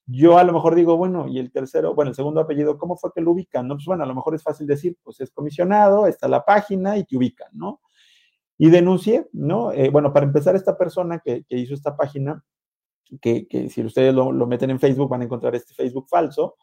[0.06, 3.10] Yo a lo mejor digo, bueno, y el tercero, bueno, el segundo apellido, ¿cómo fue
[3.12, 3.68] que lo ubican?
[3.68, 7.00] No, pues bueno, a lo mejor es fácil decir, pues es comisionado, está la página
[7.00, 7.82] y te ubican, ¿no?
[8.60, 9.72] Y denuncié, ¿no?
[9.72, 12.44] Eh, bueno, para empezar, esta persona que, hizo esta página,
[13.22, 16.58] que, si ustedes lo, meten en Facebook van a encontrar este Facebook falso,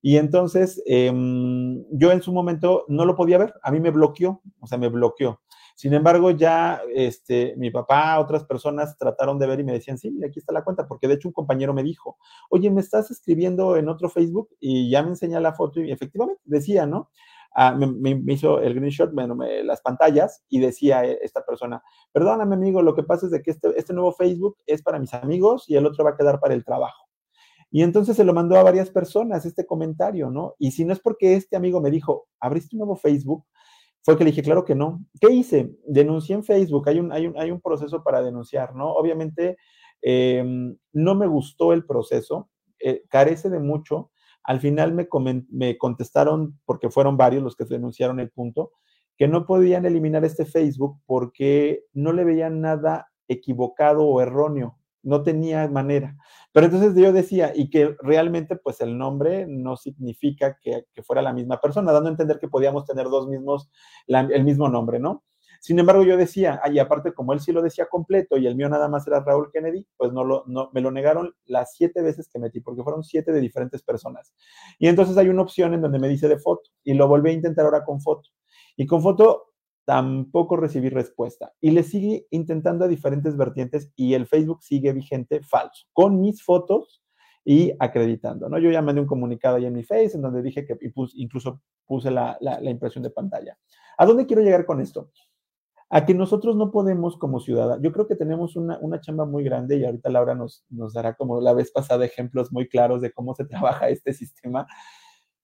[0.00, 4.42] y entonces em, yo en su momento no lo podía ver, a mí me bloqueó,
[4.58, 5.40] o sea, me bloqueó.
[5.74, 10.12] Sin embargo, ya este, mi papá, otras personas trataron de ver y me decían, sí,
[10.26, 12.18] aquí está la cuenta, porque de hecho un compañero me dijo,
[12.50, 16.42] oye, me estás escribiendo en otro Facebook y ya me enseña la foto y efectivamente
[16.44, 17.10] decía, ¿no?
[17.54, 22.80] Ah, me, hizo el screenshot, bueno, las pantallas y decía eh, esta persona, perdóname amigo,
[22.80, 25.76] lo que pasa es de que este, este nuevo Facebook es para mis amigos y
[25.76, 27.08] el otro va a quedar para el trabajo.
[27.70, 30.54] Y entonces se lo mandó a varias personas este comentario, ¿no?
[30.58, 33.46] Y si no es porque este amigo me dijo, abriste un nuevo Facebook,
[34.02, 35.04] fue que le dije, claro que no.
[35.20, 35.76] ¿Qué hice?
[35.86, 38.92] Denuncié en Facebook, hay un, hay un, hay un proceso para denunciar, ¿no?
[38.92, 39.56] Obviamente
[40.00, 44.10] em, no me gustó el proceso, eh, carece de mucho.
[44.42, 45.08] Al final me,
[45.50, 48.72] me contestaron, porque fueron varios los que denunciaron el punto,
[49.16, 55.22] que no podían eliminar este Facebook porque no le veían nada equivocado o erróneo no
[55.22, 56.16] tenía manera.
[56.52, 61.32] Pero entonces yo decía, y que realmente pues el nombre no significa que, fuera la
[61.32, 63.70] misma persona, dando a entender que podíamos tener dos mismos,
[64.06, 65.24] el mismo nombre, ¿no?
[65.62, 68.68] Sin embargo, yo decía, y aparte como él sí lo decía completo y el mío
[68.68, 72.28] nada más era Raúl Kennedy, pues no lo, no, me lo negaron las siete veces
[72.28, 74.34] que metí, porque fueron siete de diferentes personas.
[74.80, 77.34] Y entonces hay una opción en donde me dice de foto, y lo volví a
[77.34, 78.28] intentar ahora con foto.
[78.76, 79.51] Y con foto
[79.84, 81.52] tampoco recibí respuesta.
[81.60, 86.42] Y le sigue intentando a diferentes vertientes y el Facebook sigue vigente falso, con mis
[86.42, 87.02] fotos
[87.44, 88.58] y acreditando, ¿no?
[88.58, 90.78] Yo ya mandé un comunicado ahí en mi Face en donde dije que
[91.14, 93.58] incluso puse la, impresión de pantalla.
[93.98, 95.10] ¿A dónde quiero llegar con esto?
[95.90, 99.44] A que nosotros no podemos como ciudadanos, yo creo que tenemos una, una chamba muy
[99.44, 103.12] grande y ahorita Laura nos, nos dará como la vez pasada ejemplos muy claros de
[103.12, 103.44] cómo se
[103.80, 104.66] trabaja este sistema,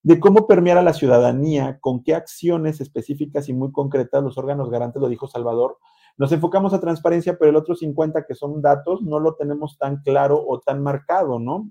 [0.02, 4.70] de cómo permear a la ciudadanía, con qué acciones específicas y muy concretas los órganos
[4.70, 5.78] garantes, lo dijo Salvador.
[6.16, 10.02] Nos enfocamos a transparencia, pero el otro 50 que son datos no lo tenemos tan
[10.02, 11.70] claro o tan marcado, ¿no?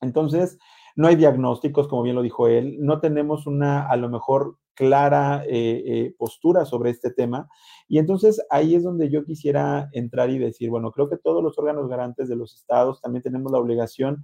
[0.00, 0.58] Entonces,
[0.96, 5.44] no hay diagnósticos, como bien lo dijo él, no tenemos una, a lo mejor, clara
[5.46, 7.48] eh, eh, postura sobre este tema.
[7.88, 11.58] Y entonces ahí es donde yo quisiera entrar y decir, bueno, creo que todos los
[11.58, 14.22] órganos garantes de los estados también tenemos la obligación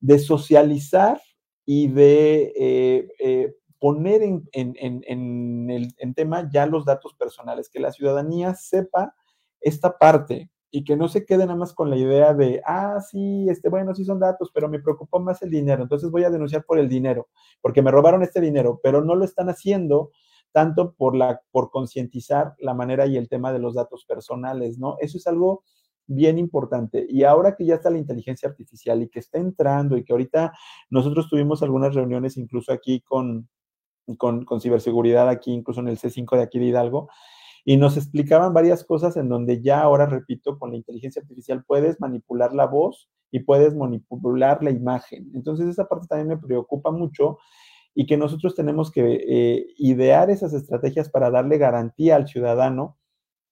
[0.00, 1.20] de socializar
[1.64, 8.54] y de eh, eh, poner en, el tema ya los datos personales, que la ciudadanía
[8.54, 9.14] sepa
[9.60, 13.46] esta parte y que no se quede nada más con la idea de, ah, sí,
[13.48, 16.64] este, bueno, sí son datos, pero me preocupó más el dinero, entonces voy a denunciar
[16.64, 17.28] por el dinero,
[17.60, 20.10] porque me robaron este dinero, pero no lo están haciendo
[20.50, 24.96] tanto por la por concientizar la manera y el tema de los datos personales, ¿no?
[25.00, 25.62] Eso es algo
[26.06, 27.06] bien importante.
[27.08, 30.52] Y ahora que ya está la inteligencia artificial y que está entrando y que ahorita
[30.90, 33.48] nosotros tuvimos algunas reuniones incluso aquí con,
[34.16, 37.08] con, ciberseguridad, aquí incluso en el C5 de aquí de Hidalgo,
[37.64, 42.00] y nos explicaban varias cosas en donde ya ahora, repito, con la inteligencia artificial puedes
[42.00, 45.30] manipular la voz y puedes manipular la imagen.
[45.34, 47.38] Entonces esa parte también me preocupa mucho
[47.94, 52.98] y que nosotros tenemos que eh, idear esas estrategias para darle garantía al ciudadano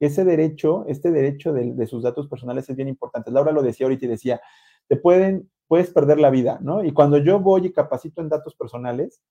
[0.00, 3.30] ese derecho, este derecho de, sus datos personales es bien importante.
[3.30, 4.40] Laura lo decía ahorita y decía,
[4.88, 6.82] te pueden, puedes perder la vida, ¿no?
[6.82, 9.22] Y cuando yo voy y capacito en datos personales,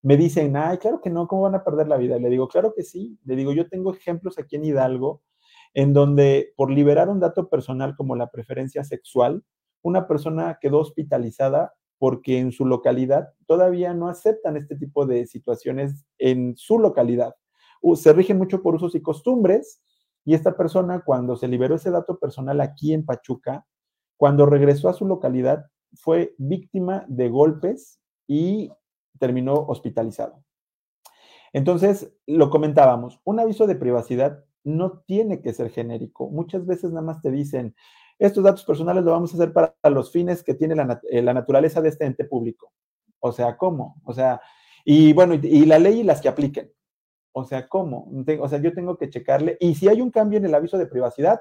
[0.00, 2.18] me dicen, ay, claro que no, ¿cómo van a perder la vida?
[2.18, 3.18] le digo, claro que sí.
[3.24, 5.22] Le digo, yo tengo ejemplos aquí en Hidalgo
[5.74, 9.44] en donde por liberar un dato personal como la preferencia sexual,
[9.82, 16.04] una persona quedó hospitalizada porque en su localidad todavía no aceptan este tipo de situaciones
[16.18, 17.34] en su localidad.
[17.94, 19.82] Se rigen mucho por usos y costumbres
[20.24, 23.66] y esta persona, cuando se liberó ese dato personal aquí en Pachuca,
[24.16, 28.70] cuando regresó a su localidad, fue víctima de golpes y
[29.18, 30.42] terminó hospitalizado.
[31.52, 36.30] Entonces, lo comentábamos, un aviso de privacidad no tiene que ser genérico.
[36.30, 37.74] Muchas veces nada más te dicen,
[38.18, 41.80] estos datos personales lo vamos a hacer para los fines que tiene la, eh, naturaleza
[41.80, 42.72] de este ente público.
[43.20, 44.00] O sea, ¿cómo?
[44.04, 44.40] O sea,
[44.84, 46.72] y bueno, y, la ley y las que apliquen.
[47.32, 48.10] O sea, ¿cómo?
[48.40, 49.56] O sea, yo tengo que checarle.
[49.60, 51.40] Y si hay un cambio en el aviso de privacidad,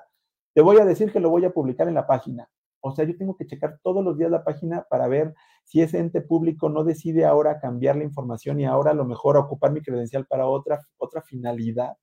[0.54, 2.50] te voy a decir que lo voy a publicar en la página.
[2.82, 6.00] O sea, yo tengo que checar todos los días la página para ver si ese
[6.00, 9.82] ente público no decide ahora cambiar la información y ahora a lo mejor ocupar mi
[9.82, 11.94] credencial para otra, otra finalidad.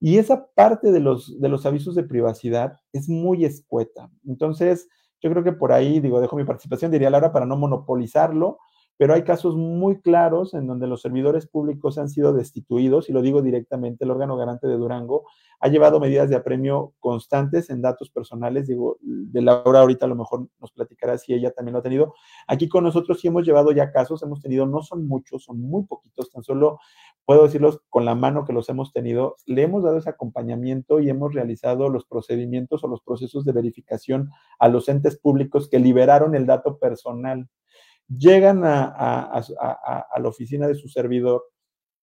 [0.00, 4.10] Y esa parte de los, de los avisos de privacidad es muy escueta.
[4.26, 4.88] Entonces,
[5.22, 8.58] yo creo que por ahí, digo, dejo mi participación, diría Laura, para no monopolizarlo,
[8.96, 13.22] pero hay casos muy claros en donde los servidores públicos han sido destituidos, y lo
[13.22, 15.24] digo directamente, el órgano garante de Durango
[15.60, 20.14] ha llevado medidas de apremio constantes en datos personales, digo, de Laura ahorita a lo
[20.14, 22.14] mejor nos platicará si ella también lo ha tenido.
[22.46, 25.84] Aquí con nosotros sí hemos llevado ya casos, hemos tenido, no son muchos, son muy
[25.84, 26.78] poquitos, tan solo
[27.24, 31.08] puedo decirlos con la mano que los hemos tenido, le hemos dado ese acompañamiento y
[31.08, 36.34] hemos realizado los procedimientos o los procesos de verificación a los entes públicos que liberaron
[36.34, 37.48] el dato personal
[38.08, 39.42] llegan a,
[40.18, 41.44] la oficina de su servidor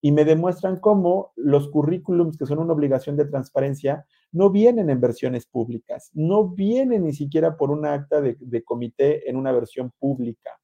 [0.01, 4.99] y me demuestran cómo los currículums, que son una obligación de transparencia, no vienen en
[4.99, 10.59] versiones públicas, no vienen ni siquiera por un acta de, comité en una versión pública.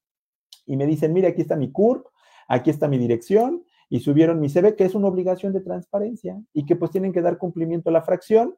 [0.66, 2.08] Y me dicen, mire, aquí está mi CURP,
[2.48, 6.66] aquí está mi dirección, y subieron mi CV, que es una obligación de transparencia, y
[6.66, 8.56] que pues tienen que dar cumplimiento a la fracción,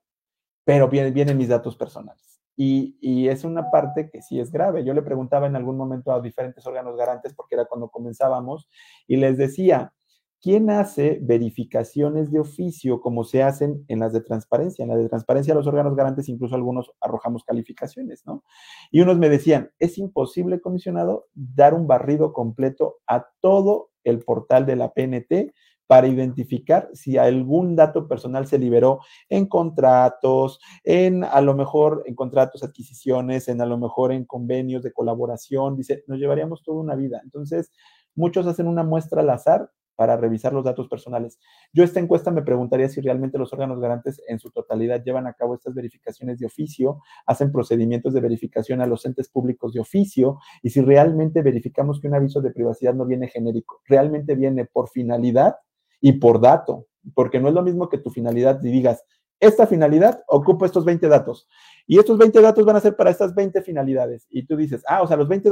[0.63, 2.38] pero vienen mis datos personales.
[2.61, 4.83] Y, es una parte que sí es grave.
[4.83, 8.67] Yo le preguntaba en algún momento a diferentes órganos garantes, porque era cuando comenzábamos,
[9.07, 9.93] y les decía,
[10.41, 14.83] ¿quién hace verificaciones de oficio como se hacen en las de transparencia?
[14.83, 18.43] En las de transparencia los órganos garantes, incluso algunos arrojamos calificaciones, ¿no?
[18.91, 24.65] Y unos me decían, es imposible, comisionado, dar un barrido completo a todo el portal
[24.65, 25.53] de la PNT
[25.89, 32.13] para identificar si algún dato personal se liberó en contratos, en a lo mejor en
[32.13, 35.75] contratos, adquisiciones, en a lo mejor en convenios de colaboración.
[35.75, 37.21] Dice, nos llevaríamos toda una vida.
[37.23, 37.71] Entonces,
[38.13, 41.39] muchos hacen una muestra al azar para revisar los datos personales.
[41.73, 45.33] Yo esta encuesta me preguntaría si realmente los órganos garantes en su totalidad llevan a
[45.33, 50.37] cabo estas verificaciones de oficio, hacen procedimientos de verificación a los entes públicos de oficio
[50.61, 54.87] y si realmente verificamos que un aviso de privacidad no viene genérico, realmente viene por
[54.87, 55.55] finalidad
[56.01, 59.03] y por dato, porque no es lo mismo que tu finalidad y digas,
[59.39, 61.47] esta finalidad ocupa estos 20 datos
[61.87, 64.27] y estos 20 datos van a ser para estas 20 finalidades.
[64.29, 65.49] Y tú dices, ah, o sea, los 20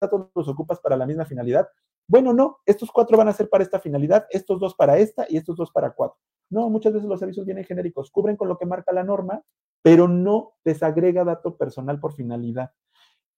[0.00, 1.68] datos los ocupas para la misma finalidad.
[2.08, 5.36] Bueno, no, estos cuatro van a ser para esta finalidad, estos dos para esta y
[5.36, 6.18] estos dos para cuatro.
[6.50, 9.42] No, muchas veces los avisos vienen genéricos, cubren con lo que marca la norma,
[9.82, 12.72] pero no desagrega dato personal por finalidad.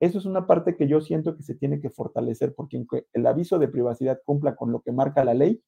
[0.00, 3.58] Eso es una parte que yo siento que se tiene que fortalecer, porque el aviso
[3.58, 5.62] de privacidad cumpla con lo que marca la ley,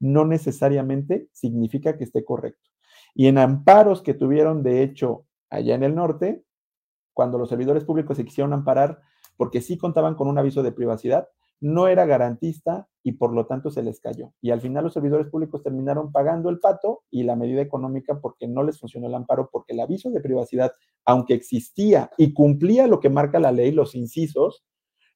[0.00, 2.70] no necesariamente significa que esté correcto.
[3.14, 6.44] Y en amparos que tuvieron, de hecho, allá en el norte,
[7.12, 9.00] cuando los servidores públicos se quisieron amparar
[9.36, 11.28] porque sí contaban con un aviso de privacidad,
[11.60, 14.32] no era garantista y por lo tanto se les cayó.
[14.40, 18.48] Y al final los servidores públicos terminaron pagando el pato y la medida económica porque
[18.48, 20.72] no les funcionó el amparo, porque el aviso de privacidad,
[21.04, 24.64] aunque existía y cumplía lo que marca la ley, los incisos,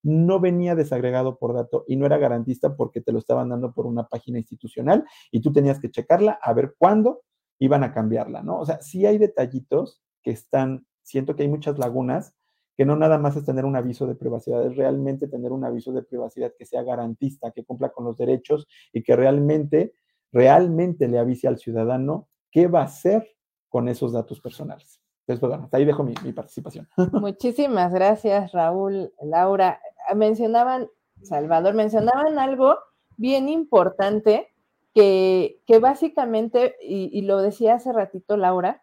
[0.06, 3.86] no venía desagregado por dato y no era garantista porque te lo estaban dando por
[3.86, 7.22] una página institucional y tú tenías que checarla a ver cuándo
[7.58, 8.60] iban a cambiarla, ¿no?
[8.60, 12.36] O sea, sí hay detallitos que están, siento que hay muchas lagunas,
[12.76, 15.90] que no nada más es tener un aviso de privacidad, es realmente tener un aviso
[15.92, 19.94] de privacidad que sea garantista, que cumpla con los derechos y que realmente,
[20.30, 23.26] realmente le avise al ciudadano qué va a hacer
[23.68, 25.00] con eesos datos personales.
[25.22, 26.86] Entonces, pues, bueno, hasta ahí dejo mi participación.
[27.12, 29.80] Muchísimas gracias, Raúl, Laura
[30.14, 30.88] mencionaban,
[31.22, 32.76] Salvador, mencionaban algo
[33.16, 34.52] bien importante
[34.94, 38.82] que, básicamente, y, lo decía hace ratito Laura,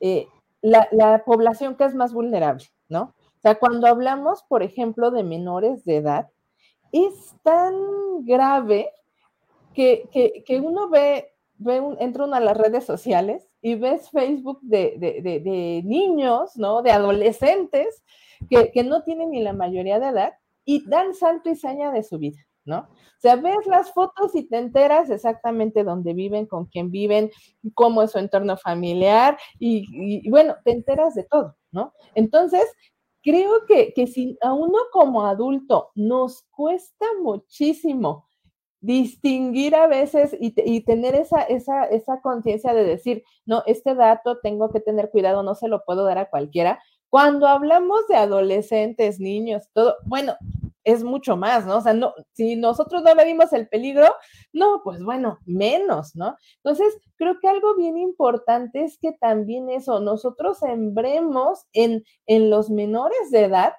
[0.00, 0.26] eh,
[0.60, 3.14] la, la, población que es más vulnerable, ¿no?
[3.36, 6.28] O sea, cuando hablamos, por ejemplo, de menores de edad,
[6.92, 7.74] es tan
[8.24, 8.90] grave
[9.74, 15.82] que, uno ve, ve entra uno a las redes sociales y ves Facebook de, de,
[15.84, 16.82] niños, ¿no?
[16.82, 18.02] De adolescentes
[18.48, 20.34] que, que, no tienen ni la mayoría de edad
[20.64, 22.78] y dan salto y seña de su vida, ¿no?
[22.80, 27.30] O sea, ves las fotos y te enteras exactamente dónde viven, con quién viven,
[27.74, 31.92] cómo es su entorno familiar y, bueno, te enteras de todo, ¿no?
[32.14, 32.64] Entonces,
[33.22, 38.26] creo que, que si a uno como adulto nos cuesta muchísimo
[38.84, 44.40] distinguir a veces y, y tener esa, esa, esa conciencia de decir, no, este dato
[44.42, 46.82] tengo que tener cuidado, no se lo puedo dar a cualquiera,
[47.14, 50.34] cuando hablamos de adolescentes, niños, todo, bueno,
[50.82, 51.76] es mucho más, ¿no?
[51.76, 54.12] O sea, no, si nosotros no medimos el peligro,
[54.52, 56.36] no, pues bueno, menos, ¿no?
[56.56, 62.68] Entonces, creo que algo bien importante es que también eso, nosotros sembremos en, en los
[62.68, 63.74] menores de edad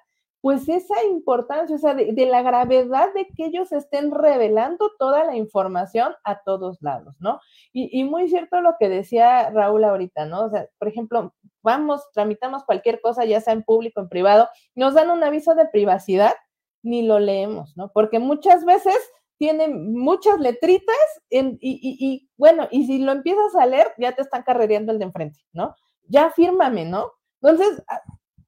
[0.46, 5.34] pues esa importancia, o sea, de, la gravedad de que ellos estén revelando toda la
[5.34, 7.40] información a todos lados, ¿no?
[7.72, 10.44] Y, muy cierto lo que decía Raúl ahorita, ¿no?
[10.44, 11.34] O sea, por ejemplo,
[11.64, 15.66] vamos, tramitamos cualquier cosa, ya sea en público, en privado, nos dan un aviso de
[15.66, 16.34] privacidad,
[16.80, 17.90] ni lo leemos, ¿no?
[17.92, 18.94] Porque muchas veces
[19.38, 20.94] tienen muchas letritas
[21.28, 25.40] y, bueno, y si lo empiezas a leer, ya te están carrereando el de enfrente,
[25.52, 25.74] ¿no?
[26.06, 27.10] Ya fírmame, ¿no?
[27.42, 27.82] Entonces,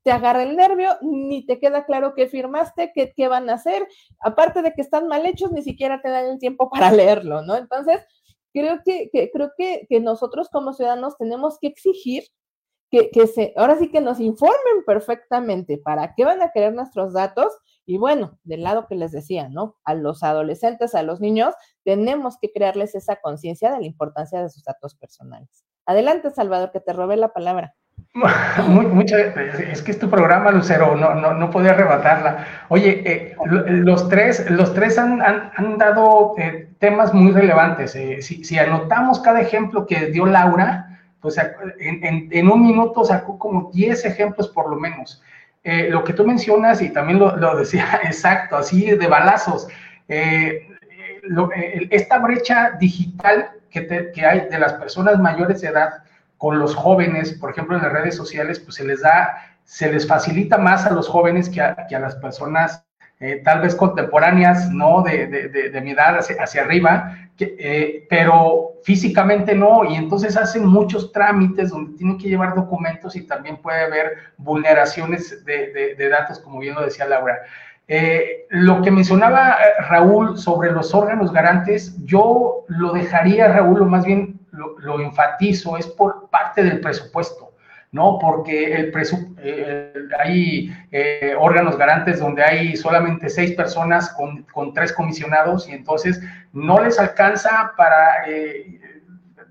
[0.09, 3.87] te agarra el nervio, ni te queda claro qué firmaste, qué, qué van a hacer.
[4.21, 7.57] Aparte de que están mal hechos, ni siquiera te dan el tiempo para leerlo, ¿no?
[7.57, 8.07] Entonces,
[8.55, 12.25] creo que, creo que, nosotros como ciudadanos tenemos que exigir
[12.91, 17.13] que, que, se, ahora sí que nos informen perfectamente para qué van a querer nuestros
[17.13, 17.53] datos.
[17.85, 19.77] Y bueno, del lado que les decía, ¿no?
[19.85, 21.55] A los adolescentes, a los niños,
[21.85, 25.67] tenemos que crearles esa conciencia de la importancia de sus datos personales.
[25.85, 27.75] Adelante, Salvador, que te robé la palabra.
[29.71, 32.47] es que es tu programa, Lucero, no, no, no podía arrebatarla.
[32.69, 37.95] Oye, eh, los tres, los tres han, han, dado eh, temas muy relevantes.
[37.95, 43.71] Eh, si, anotamos cada ejemplo que dio Laura, pues en, en, un minuto sacó como
[43.73, 45.23] 10 ejemplos por lo menos.
[45.65, 49.69] lo que tú mencionas, y también lo, lo decía exacto, así de balazos,
[51.91, 56.03] esta brecha digital que, que hay de las personas mayores de edad,
[56.39, 60.07] con los jóvenes, por ejemplo, en las redes sociales, pues se les da, se les
[60.07, 62.87] facilita más a los jóvenes que a, las personas
[63.21, 65.03] eh, tal vez contemporáneas, ¿no?
[65.03, 71.71] De, de, mi edad hacia, arriba, eh, pero físicamente no, y entonces hacen muchos trámites
[71.71, 76.85] donde tienen que llevar documentos y también puede haber vulneraciones de, datos, como bien lo
[76.85, 77.39] decía Laura.
[77.89, 79.57] Eh, lo que mencionaba
[79.89, 85.87] Raúl sobre los órganos garantes, yo lo dejaría, Raúl, o más bien lo, enfatizo, es
[85.87, 87.53] por parte del presupuesto,
[87.93, 88.19] ¿no?
[88.21, 88.93] Porque el
[89.39, 95.73] eh, hay eh, órganos garantes donde hay solamente seis personas con, con, tres comisionados y
[95.73, 96.21] entonces
[96.53, 98.81] no les alcanza para eh,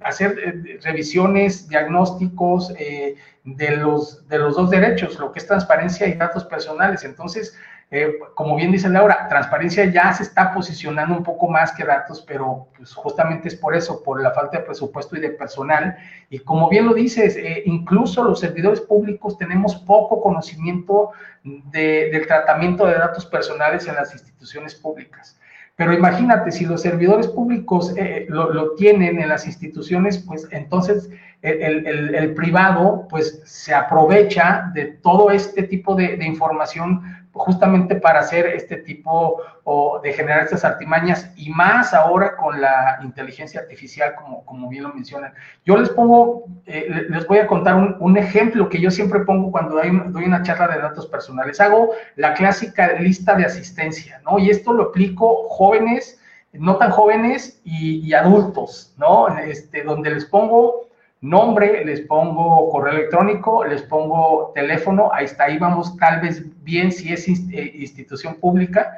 [0.02, 6.46] hacer revisiones, diagnósticos de, los, de los dos derechos, lo que es transparencia y datos
[6.46, 7.04] personales.
[7.04, 7.58] Entonces,
[7.90, 12.22] eh, como bien dice Laura, transparencia ya se está posicionando un poco más que datos,
[12.28, 15.96] pero pues, justamente es por eso, por la falta de presupuesto y de personal.
[16.30, 21.12] Y como bien lo dices, eh, incluso los servidores públicos tenemos poco conocimiento
[21.44, 25.40] del tratamiento de datos personales en las instituciones públicas.
[25.78, 31.10] Pero imagínate, si los servidores públicos eh, lo, tienen en las instituciones, pues entonces
[31.42, 37.02] el, privado pues se aprovecha de todo este tipo de, de información
[37.38, 43.00] justamente para hacer este tipo o de generar estas artimañas y más ahora con la
[43.04, 45.34] inteligencia artificial, como, como bien lo mencionan.
[45.66, 49.76] Yo les pongo, eh, les voy a contar un, ejemplo que yo siempre pongo cuando
[49.76, 51.62] doy, doy, una charla de datos personales.
[51.62, 54.40] Hago la clásica lista de asistencia, ¿no?
[54.40, 56.20] Y esto lo aplico jóvenes,
[56.54, 59.28] no tan jóvenes y, y adultos, ¿no?
[59.38, 60.87] Este, donde les pongo
[61.30, 66.92] nombre, les pongo correo electrónico, les pongo teléfono, ahí está, ahí vamos tal vez bien
[66.92, 68.94] si es eh, institución pública,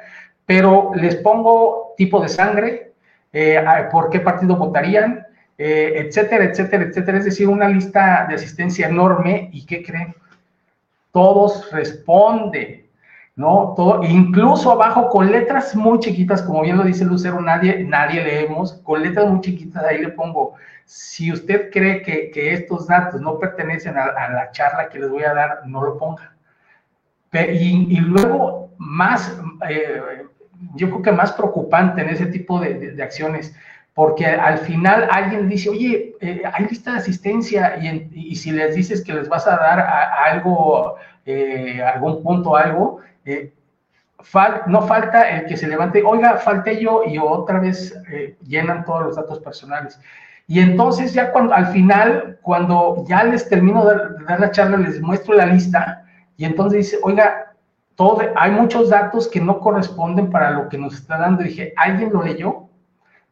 [0.46, 2.92] pero les pongo tipo de sangre,
[3.32, 5.26] eh, por qué partido votarían,
[5.56, 7.18] eh, etcétera, etcétera, etcétera.
[7.18, 10.14] Es decir, una lista de asistencia enorme y ¿qué creen?
[11.12, 12.86] Todos responden,
[13.36, 13.74] ¿no?
[13.76, 18.72] Todo, incluso abajo con letras muy chiquitas, como bien lo dice Lucero, nadie, nadie leemos,
[18.82, 20.54] con letras muy chiquitas ahí le pongo
[20.90, 25.32] si usted cree que, estos datos no pertenecen a, la charla que les voy a
[25.32, 26.34] dar, no lo ponga.
[27.32, 29.38] Y, luego, más,
[29.68, 30.24] eh,
[30.74, 33.54] yo creo que más preocupante en ese tipo de, acciones,
[33.94, 39.04] porque al final alguien dice, oye, eh, hay lista de asistencia y, si les dices
[39.04, 42.98] que les vas a dar algo, eh, algún punto, algo,
[44.66, 47.96] no falta el que se levante, oiga, falté yo y otra vez
[48.42, 50.00] llenan todos los datos personales.
[50.50, 53.94] Y entonces ya cuando, al final, cuando ya les termino de,
[54.26, 56.04] dar la charla, les muestro la lista
[56.36, 57.54] y entonces dice, oiga,
[58.34, 61.44] hay muchos datos que no corresponden para lo que nos está dando.
[61.44, 62.68] dije, ¿alguien lo leyó?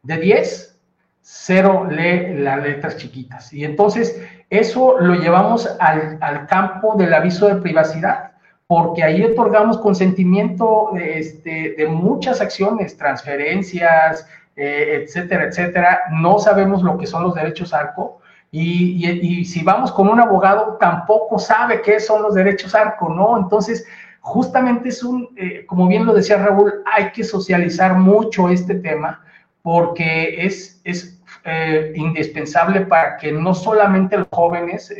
[0.04, 0.80] De 10,
[1.20, 3.52] 0 lee las letras chiquitas.
[3.52, 8.30] Y entonces eso lo llevamos al, al campo del aviso de privacidad
[8.68, 14.28] porque ahí otorgamos consentimiento este, de muchas acciones, transferencias,
[14.59, 16.00] eh, etcétera, etcétera.
[16.11, 18.20] No sabemos lo que son los derechos ARCO.
[18.50, 23.38] Y, si vamos con un abogado, tampoco sabe qué son los derechos ARCO, ¿no?
[23.38, 23.86] Entonces,
[24.20, 29.22] justamente es un, eh, como bien lo decía Raúl, hay que socializar mucho este tema
[29.62, 34.92] porque es, es eh, indispensable para que no solamente los jóvenes,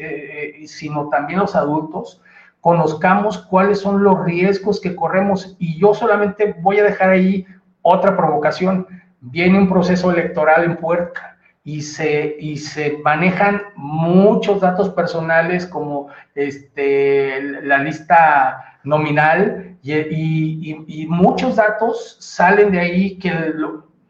[0.66, 2.22] sino también los adultos,
[2.61, 5.56] conozcamos cuáles son los riesgos que corremos.
[5.59, 7.46] Y yo solamente voy a dejar ahí
[7.82, 8.86] otra provocación.
[9.30, 16.08] Viene un proceso electoral en puerta y se, y se manejan muchos datos personales como
[16.34, 23.32] este, la lista nominal y, muchos datos salen de ahí que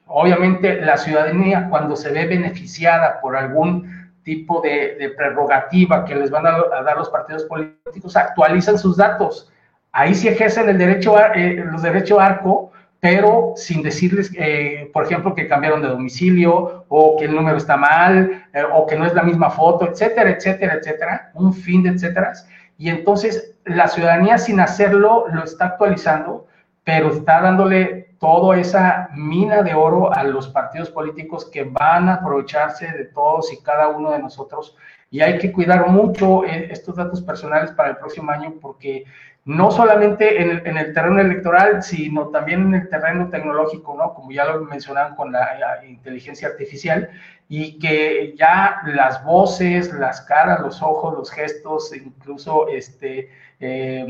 [0.06, 6.46] obviamente la ciudadanía cuando se ve beneficiada por algún tipo de, prerrogativa que les van
[6.46, 9.50] a, dar los partidos políticos, actualizan sus datos.
[9.90, 15.34] Ahí sí ejercen el derecho, eh, los derechos arco pero sin decirles, eh, por ejemplo,
[15.34, 19.14] que cambiaron de domicilio o que el número está mal eh, o que no es
[19.14, 22.32] la misma foto, etcétera, etcétera, etcétera, un fin de etcétera.
[22.76, 26.46] Y entonces la ciudadanía sin hacerlo lo está actualizando,
[26.82, 32.14] pero está dándole toda esa mina de oro a los partidos políticos que van a
[32.14, 34.76] aprovecharse de todos y cada uno de nosotros.
[35.10, 39.04] Y hay que cuidar mucho eh, estos datos personales para el próximo año porque
[39.48, 44.12] no solamente en el, terreno electoral, sino también en el terreno tecnológico, ¿no?
[44.12, 47.08] Como ya lo mencionaban con la, inteligencia artificial,
[47.48, 54.06] y que ya las voces, las caras, los ojos, los gestos, incluso este, eh,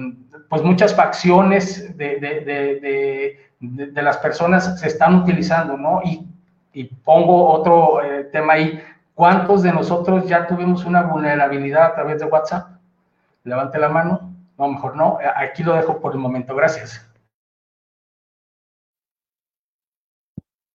[0.49, 3.39] pues muchas facciones de,
[3.95, 6.01] las personas se están utilizando, ¿no?
[6.05, 6.27] Y,
[7.05, 8.83] pongo otro eh, tema ahí,
[9.15, 12.71] ¿cuántos de nosotros ya tuvimos una vulnerabilidad a través de WhatsApp?
[13.45, 14.28] Levante la mano.
[14.59, 15.19] No, mejor no.
[15.37, 16.55] Aquí lo dejo por el momento.
[16.55, 17.05] Gracias.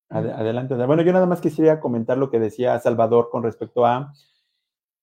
[0.09, 0.75] Adelante.
[0.85, 4.13] Bueno, yo nada más quisiera comentar lo que decía Salvador con respecto a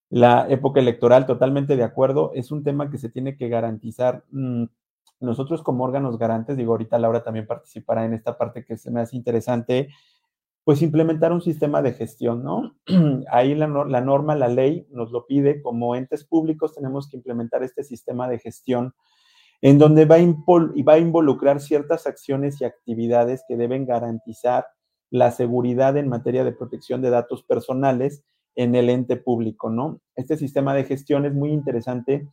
[0.09, 1.27] la época electoral.
[1.27, 2.33] Totalmente de acuerdo.
[2.35, 4.25] Es un tema que se tiene que garantizar.
[4.31, 4.65] Mm,
[5.21, 9.01] nosotros como órganos garantes, digo, ahorita Laura también participará en esta parte que se me
[9.01, 9.91] hace interesante,
[10.71, 12.77] pues implementar un sistema de gestión, ¿no?
[13.33, 17.83] Ahí la, norma, la ley nos lo pide, como entes públicos tenemos que implementar este
[17.83, 18.95] sistema de gestión
[19.63, 24.69] en donde va a, involucrar ciertas acciones y actividades que deben garantizar
[25.11, 28.23] la seguridad en materia de protección de datos personales
[28.55, 30.01] en el ente público, ¿no?
[30.15, 32.29] Este sistema de gestión es muy interesante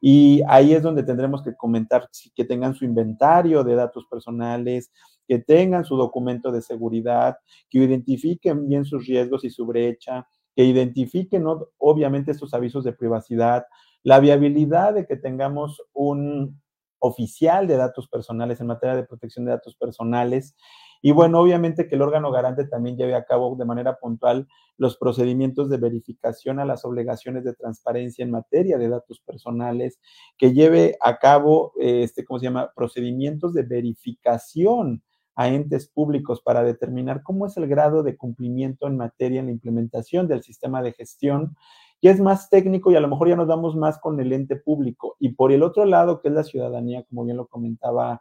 [0.00, 4.92] y ahí es donde tendremos que comentar que tengan su inventario de datos personales,
[5.26, 7.36] que tengan su documento de seguridad,
[7.68, 11.44] que identifiquen bien sus riesgos y su brecha, que identifiquen
[11.78, 13.64] obviamente estos avisos de privacidad,
[14.02, 16.60] la viabilidad de que tengamos un
[17.00, 20.56] oficial de datos personales en materia de protección de datos personales.
[21.02, 24.96] Y bueno, obviamente que el órgano garante también lleve a cabo de manera puntual los
[24.96, 29.98] procedimientos de verificación a las obligaciones de transparencia en materia de datos personales,
[30.36, 35.02] que lleve a cabo, este, ¿cómo se llama?, procedimientos de verificación
[35.34, 39.52] a entes públicos para determinar cómo es el grado de cumplimiento en materia en la
[39.52, 41.56] implementación del sistema de gestión.
[42.00, 44.56] Y es más técnico y a lo mejor ya nos damos más con el ente
[44.56, 45.16] público.
[45.20, 48.20] Y por el otro lado, que es la ciudadanía, como bien lo comentaba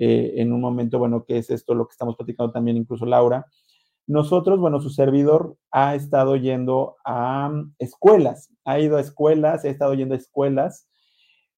[0.00, 3.46] eh, en un momento, bueno, que es esto lo que estamos platicando también incluso Laura.
[4.06, 9.68] Nosotros, bueno, su servidor ha estado yendo a mm, escuelas, ha ido a escuelas, ha
[9.68, 10.88] estado yendo a escuelas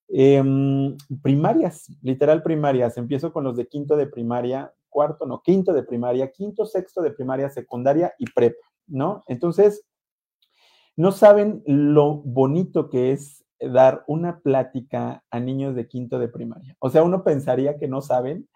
[0.09, 2.97] em, primarias, literal primarias.
[2.97, 7.11] Empiezo con los de quinto de primaria, cuarto, no, quinto de primaria, quinto, sexto de
[7.11, 9.23] primaria, secundaria y prepa, ¿no?
[9.29, 9.85] Entonces,
[10.97, 16.77] no saben lo bonito que es dar una plática a niños de quinto de primaria.
[16.79, 18.49] O sea, uno pensaría que no saben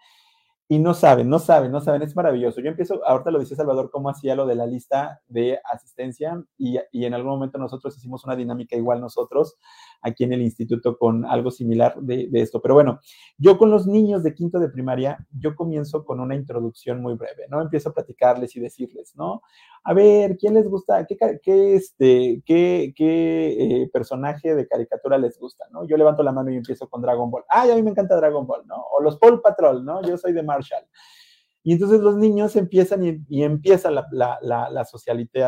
[0.67, 2.59] y no saben, no saben, no saben, es maravilloso.
[2.59, 6.79] Yo empiezo, ahorita lo dice Salvador, cómo hacía lo de la lista de asistencia y,
[6.91, 9.57] y en algún momento nosotros hicimos una dinámica igual nosotros
[10.05, 12.61] aquí en el instituto con algo similar de, esto.
[12.61, 12.99] Pero bueno,
[13.37, 17.45] yo con los niños de quinto de primaria, yo comienzo con una introducción muy breve,
[17.49, 17.61] ¿no?
[17.61, 19.41] Empiezo a platicarles y decirles, ¿no?
[19.83, 21.05] A ver, ¿quién les gusta?
[21.05, 25.87] ¿Qué, qué este, qué, qué eh, personaje de caricatura les gusta, ¿no?
[25.87, 27.43] Yo levanto la mano y empiezo con Dragon Ball.
[27.49, 28.75] Ay, a mí me encanta Dragon Ball, ¿no?
[28.91, 30.01] O los Paul Patrol, ¿no?
[30.03, 30.43] Yo soy de
[31.67, 34.85] Y entonces los niños empiezan y, empieza la, la,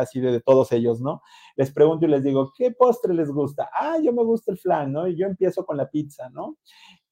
[0.00, 1.22] así de, todos ellos, ¿no?
[1.54, 3.70] Les pregunto y les digo, ¿qué postre les gusta?
[3.72, 5.06] Ah, yo me gusta el flan, ¿no?
[5.06, 6.56] Y yo empiezo con la pizza, ¿no?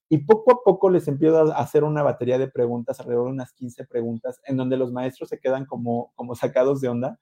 [0.09, 3.53] Y poco a poco les empiezo a hacer una batería de preguntas, alrededor de unas
[3.53, 7.20] 15 preguntas, en donde los maestros se quedan como, como sacados de onda.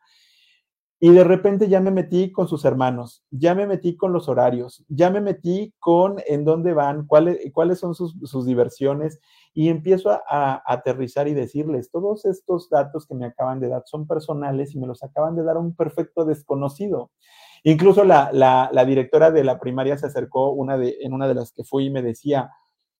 [1.01, 4.87] Y de repente ya me metí con sus hermanos, ya me metí con los horarios,
[4.89, 9.20] ya me metí con en dónde van, cuáles, cuáles son sus, sus diversiones
[9.55, 14.07] y empiezo a, aterrizar y decirles, todos estos datos que me acaban de dar son
[14.09, 17.13] personales y me los acaban de dar un perfecto desconocido.
[17.63, 21.53] Incluso la, la, directora de la primaria se acercó una de, en una de las
[21.53, 22.51] que fui y me decía,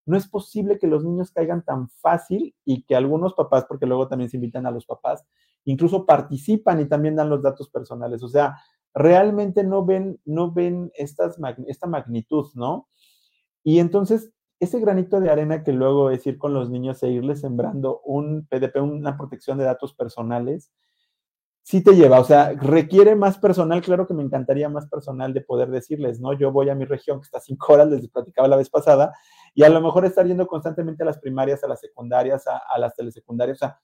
[0.07, 4.07] no es posible que los niños caigan tan fácil y que algunos papás, porque luego
[4.07, 5.27] también se invitan a los papás,
[5.65, 8.23] incluso participan y también dan los datos personales.
[8.23, 8.57] O sea,
[8.95, 11.37] realmente no ven, no ven estas,
[11.67, 12.89] esta magnitud, ¿no?
[13.65, 14.31] Y entonces,
[14.61, 18.47] ese granito de arena que luego es ir con los niños e irles sembrando un
[18.47, 20.71] PDP, una protección de datos personales,
[21.65, 25.41] sí te lleva, o sea, requiere más personal, claro que me encantaría más personal de
[25.41, 26.35] poder decirles, ¿no?
[26.35, 29.15] Yo voy a mi región que está a cinco horas, les platicaba la vez pasada,
[29.55, 32.95] y a lo mejor estar yendo constantemente a las primarias, a las secundarias, a, las
[32.95, 33.81] telesecundarias, o sea,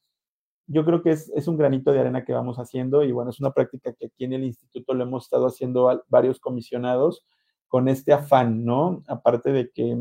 [0.66, 3.41] yo creo que es, es, un granito de arena que vamos haciendo y bueno, es
[3.41, 7.27] una práctica que aquí en el instituto lo hemos estado haciendo varios comisionados
[7.66, 9.03] con este afán, ¿no?
[9.09, 9.97] Aparte de que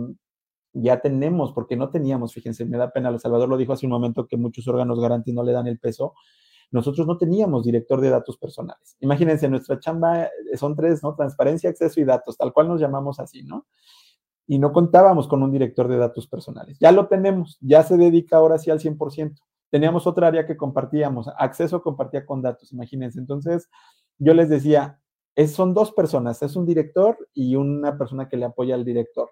[0.73, 3.91] ya tenemos, porque no teníamos, fíjense, me da pena, El Salvador lo dijo hace un
[3.91, 6.13] momento que muchos órganos garantes no le dan el peso,
[6.71, 8.95] nosotros no teníamos director de datos personales.
[8.99, 11.15] Imagínense, nuestra chamba eh, son tres, ¿no?
[11.15, 13.65] Transparencia, acceso y datos, tal cual nos llamamos así, ¿no?
[14.45, 16.77] Y no contábamos con un director de datos personales.
[16.79, 19.35] Ya lo tenemos, ya se dedica ahora sí al 100%.
[19.71, 23.19] Teníamos otra área que compartíamos, acceso compartía con datos, imagínense.
[23.19, 23.69] Entonces,
[24.17, 24.99] yo les decía,
[25.35, 29.29] es, son dos personas, es un director y una persona que le apoya al director.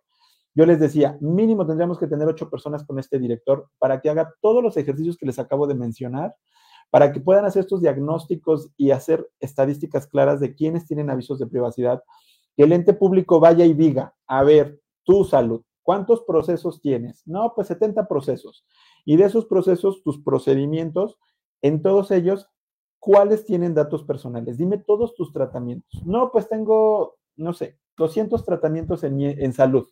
[0.58, 4.34] Yo les decía, mínimo tendríamos que tener ocho personas con este director para que haga
[4.42, 6.36] todos los ejercicios que les acabo de mencionar
[6.90, 11.46] para que puedan hacer estos diagnósticos y hacer estadísticas claras de quiénes tienen avisos de
[11.46, 12.02] privacidad,
[12.56, 17.22] que el ente público vaya y diga, a ver, tu salud, ¿cuántos procesos tienes?
[17.28, 18.66] No, pues 70 procesos.
[19.06, 21.20] Y de esos procesos, tus procedimientos,
[21.62, 22.50] en todos ellos,
[22.98, 24.58] ¿cuáles tienen datos personales?
[24.58, 26.04] Dime todos tus tratamientos.
[26.04, 29.88] No, pues tengo, no sé, 200 tratamientos en, en salud.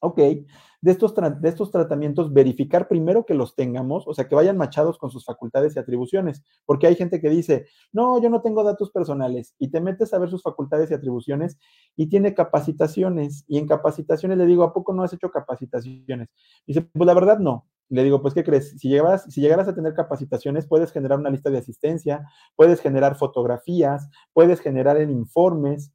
[0.00, 4.56] Ok, de estos, de estos tratamientos, verificar primero que los tengamos, o sea, que vayan
[4.56, 8.62] machados con sus facultades y atribuciones, porque hay gente que dice, no, yo no tengo
[8.62, 11.58] datos personales, y te metes a ver sus facultades y atribuciones
[11.96, 16.28] y tiene capacitaciones, y en capacitaciones le digo, ¿a poco no has hecho capacitaciones?
[16.66, 17.66] dice, pues la verdad no.
[17.90, 18.78] Le digo, pues, ¿qué crees?
[18.78, 22.22] Si llegaras, si llegaras a tener capacitaciones, puedes generar una lista de asistencia,
[22.54, 25.92] puedes generar fotografías, puedes generar en informes,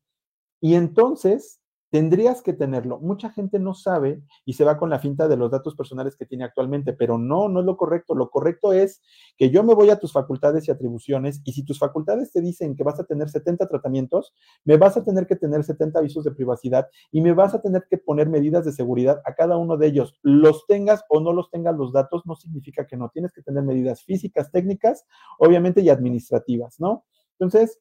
[0.60, 1.62] y entonces
[1.94, 2.98] Tendrías que tenerlo.
[2.98, 6.26] Mucha gente no sabe y se va con la finta de los datos personales que
[6.26, 8.16] tiene actualmente, pero no, no es lo correcto.
[8.16, 9.00] Lo correcto es
[9.38, 12.76] que yo me voy a tus facultades y atribuciones y si tus facultades te dicen
[12.76, 14.34] que vas a tener 70 tratamientos,
[14.66, 17.86] me vas a tener que tener 70 avisos de privacidad y me vas a tener
[17.88, 20.18] que poner medidas de seguridad a cada uno de ellos.
[20.24, 23.10] Los tengas o no los tengas los datos, no significa que no.
[23.10, 25.06] Tienes que tener medidas físicas, técnicas,
[25.38, 27.06] obviamente, y administrativas, ¿no?
[27.38, 27.80] Entonces,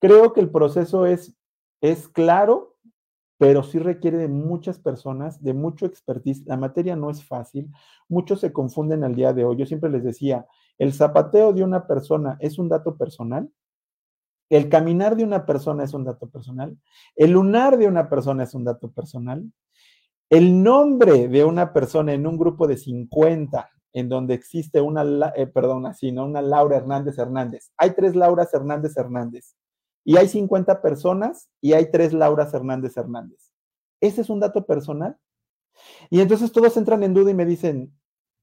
[0.00, 1.34] creo que el proceso es,
[1.82, 2.77] es claro,
[3.38, 6.44] pero sí requiere de muchas personas, de mucho expertise.
[6.44, 7.70] La materia no es fácil.
[8.08, 9.56] Muchos se confunden al día de hoy.
[9.56, 13.48] Yo siempre les decía, el zapateo de una persona es un dato personal.
[14.50, 16.76] El caminar de una persona es un dato personal.
[17.14, 19.52] El lunar de una persona es un dato personal.
[20.28, 25.46] El nombre de una persona en un grupo de 50 en donde existe una, eh,
[25.46, 26.24] perdón, así, ¿no?
[26.24, 27.70] Una Laura Hernández Hernández.
[27.76, 29.54] Hay tres Lauras Hernández Hernández
[30.08, 33.52] y hay 50 personas y hay tres Lauras Hernández Hernández.
[34.00, 35.18] ¿Ese es un dato personal?
[36.08, 37.94] Y entonces todos entran en duda y me dicen,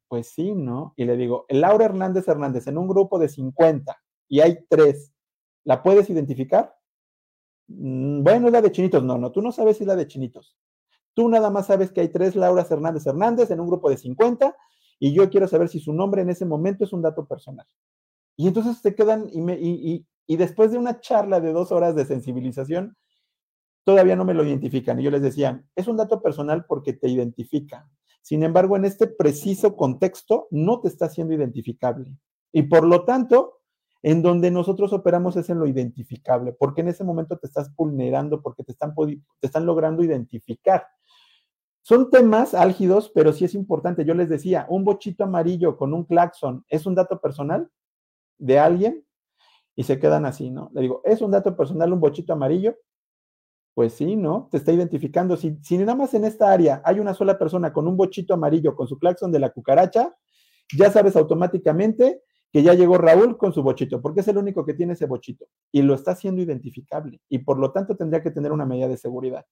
[0.07, 0.93] pues sí, ¿no?
[0.95, 3.97] Y le digo, Laura Hernández Hernández en un grupo de 50
[4.28, 5.11] y hay tres,
[5.63, 6.76] ¿la puedes identificar?
[7.68, 9.03] Mm, bueno, es la de Chinitos.
[9.03, 10.55] No, no, tú no sabes si es la de Chinitos.
[11.16, 14.55] Tú nada más sabes que hay tres Lauras Hernández Hernández en un grupo de 50
[14.99, 17.66] y yo quiero saber si su nombre en ese momento es un dato personal.
[18.38, 22.05] Y entonces se quedan y, me, y, después de una charla de dos horas de
[22.05, 22.97] sensibilización,
[23.84, 24.99] todavía no me lo identifican.
[24.99, 27.88] Y yo les decía, es un dato personal porque te identifica.
[28.21, 32.17] Sin embargo, en este preciso contexto no te está siendo identificable.
[32.51, 33.61] Y por lo tanto,
[34.01, 38.41] en donde nosotros operamos es en lo identificable, porque en ese momento te estás vulnerando,
[38.41, 40.88] porque te están, te están logrando identificar.
[41.82, 44.05] Son temas álgidos, pero sí es importante.
[44.05, 47.69] Yo les decía, un bochito amarillo con un claxon, ¿es un dato personal
[48.39, 49.05] de alguien?
[49.76, 50.71] Y se quedan así, ¿no?
[50.73, 52.76] Le digo, ¿es un dato personal un bochito amarillo?
[53.73, 54.47] Pues sí, ¿no?
[54.51, 55.36] Te está identificando.
[55.36, 58.76] Si, si nada más en esta área hay una sola persona con un bochito amarillo
[58.76, 60.15] con su claxon de la cucaracha,
[60.78, 62.21] ya sabes automáticamente
[62.56, 65.45] que ya llegó Raúl con su bochito, porque es el único que tiene ese bochito
[65.74, 68.95] y lo está haciendo identificable y por lo tanto tendría que tener una medida de
[68.95, 69.45] seguridad.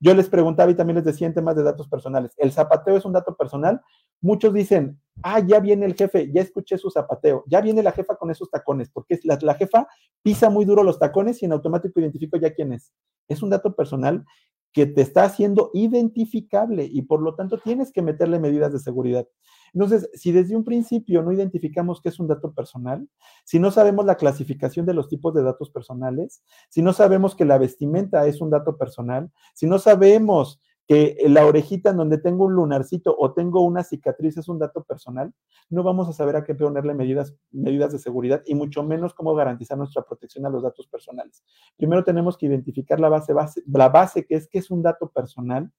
[0.00, 3.04] Yo les preguntaba y también les decía en temas de datos personales, ¿el zapateo es
[3.04, 3.82] un dato personal?
[4.22, 8.16] Muchos dicen, ah, ya viene el jefe, ya escuché su zapateo, ya viene la jefa
[8.16, 9.86] con esos tacones, porque la, la jefa
[10.22, 12.90] pisa muy duro los tacones y en automático identifico ya quién es.
[13.28, 14.24] Es un dato personal
[14.72, 19.26] que te está haciendo identificable y por lo tanto tienes que meterle medidas de seguridad.
[19.72, 23.08] Entonces, si desde un principio no identificamos qué es un dato personal,
[23.44, 27.44] si no sabemos la clasificación de los tipos de datos personales, si no sabemos que
[27.44, 32.44] la vestimenta es un dato personal, si no sabemos que la orejita en donde tengo
[32.44, 35.32] un lunarcito o tengo una cicatriz es un dato personal,
[35.68, 39.34] no vamos a saber a qué ponerle medidas, medidas de seguridad y mucho menos cómo
[39.34, 41.42] garantizar nuestra protección a los datos personales.
[41.76, 45.10] Primero tenemos que identificar la base, base la base que es que es un dato
[45.10, 45.72] personal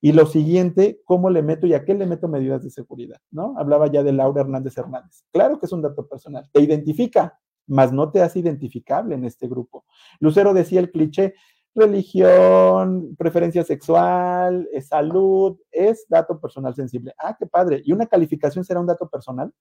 [0.00, 3.54] y lo siguiente, cómo le meto y a qué le meto medidas de seguridad, ¿no?
[3.58, 5.24] Hablaba ya de Laura Hernández Hernández.
[5.32, 9.48] Claro que es un dato personal, te identifica, mas no te hace identificable en este
[9.48, 9.84] grupo.
[10.20, 11.34] Lucero decía el cliché,
[11.74, 17.14] religión, preferencia sexual, eh, salud, es dato personal sensible.
[17.18, 17.82] Ah, qué padre.
[17.84, 19.52] ¿Y una calificación será un dato personal?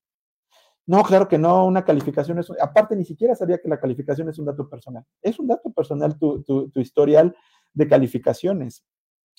[0.86, 4.40] No, claro que no, una calificación es, aparte ni siquiera sabía que la calificación es
[4.40, 5.04] un dato personal.
[5.22, 7.36] Es un dato personal tu, tu, tu historial
[7.74, 8.86] de calificaciones.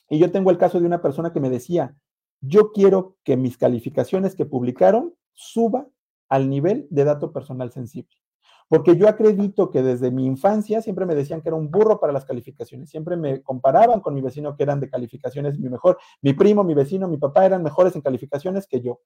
[0.08, 1.94] Y yo tengo el caso de una persona que me decía,
[2.40, 5.86] yo quiero que mis calificaciones que publicaron suba
[6.28, 8.16] al nivel de dato personal sensible.
[8.68, 12.12] Porque yo acredito que desde mi infancia siempre me decían que era un burro para
[12.12, 12.90] las calificaciones.
[12.90, 15.98] Siempre me comparaban con mi vecino que eran de calificaciones mi mejor.
[16.20, 19.00] Mi primo, mi vecino, mi papá eran mejores en calificaciones que yo.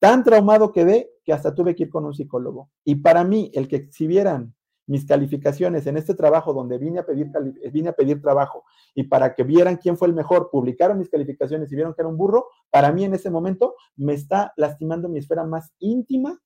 [0.00, 2.70] Tan traumado quedé que hasta tuve que ir con un psicólogo.
[2.84, 4.52] Y para mí, el que exhibieran
[4.86, 7.30] mis calificaciones en este trabajo donde vine a pedir,
[7.72, 8.64] vine a pedir trabajo
[8.94, 12.08] y para que vieran quién fue el mejor, publicaron mis calificaciones y vieron que era
[12.08, 16.38] un burro, para mí en ese momento me está lastimando mi esfera más íntima,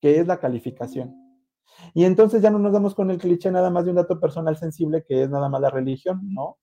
[0.00, 1.14] que es la calificación.
[1.94, 4.56] Y entonces ya no nos damos con el cliché nada más de un dato personal
[4.56, 6.58] sensible que es nada más la religión, ¿no?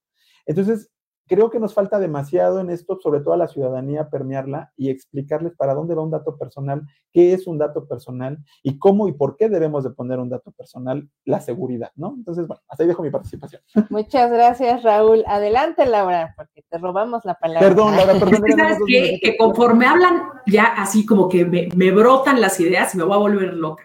[0.46, 0.90] Entonces,
[1.28, 5.54] creo que nos falta demasiado en esto, sobre todo a la ciudadanía, permearla y explicarles
[5.56, 9.36] para dónde va un dato personal, qué es un dato personal y cómo y por
[9.36, 12.16] qué debemos de poner un dato personal, la seguridad, ¿no?
[12.18, 13.62] Entonces, bueno, hasta ahí dejo mi participación.
[13.90, 15.24] Muchas gracias, Raúl.
[15.28, 17.68] Adelante, Laura, porque te robamos la palabra.
[17.68, 18.42] Perdón, Laura, perdón.
[18.58, 19.20] ¿Sabes qué?
[19.22, 23.16] Que conforme hablan, ya así como que me, me brotan las ideas y me voy
[23.16, 23.84] a volver loca.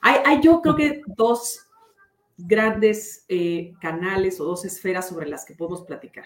[0.00, 1.66] Hay, yo creo que dos
[2.36, 6.24] grandes eh, canales o dos esferas sobre las que podemos platicar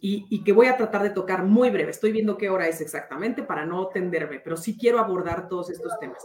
[0.00, 1.90] y, que voy a tratar de tocar muy breve.
[1.90, 5.98] Estoy viendo qué hora es exactamente para no tenderme, pero sí quiero abordar todos estos
[5.98, 6.24] temas.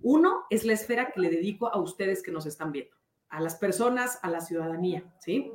[0.00, 2.94] Uno es la esfera que le dedico a ustedes que nos están viendo,
[3.28, 5.50] a las personas, a la ciudadanía, ¿sí?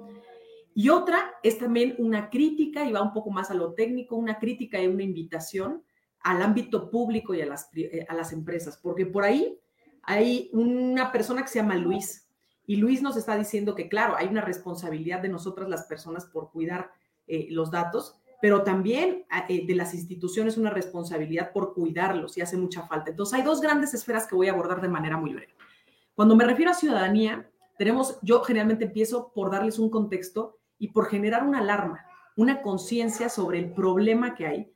[0.74, 4.40] Y otra es también una crítica, y va un poco más a lo técnico, una
[4.40, 5.84] crítica y una invitación
[6.22, 9.60] al ámbito público y a las, eh, a las empresas, porque por ahí
[10.04, 12.28] hay una persona que se llama Luis
[12.66, 16.52] y Luis nos está diciendo que, claro, hay una responsabilidad de nosotras las personas por
[16.52, 16.92] cuidar
[17.28, 22.58] eh, los datos, pero también eh, de las instituciones una responsabilidad por cuidarlos y hace
[22.58, 23.12] mucha falta.
[23.12, 25.54] Entonces, hay dos grandes esferas que voy a abordar de manera muy breve.
[26.16, 31.08] Cuando me refiero a ciudadanía, tenemos, yo generalmente empiezo por darles un contexto y por
[31.08, 32.06] generar una alarma,
[32.36, 34.74] una conciencia sobre el problema que hay,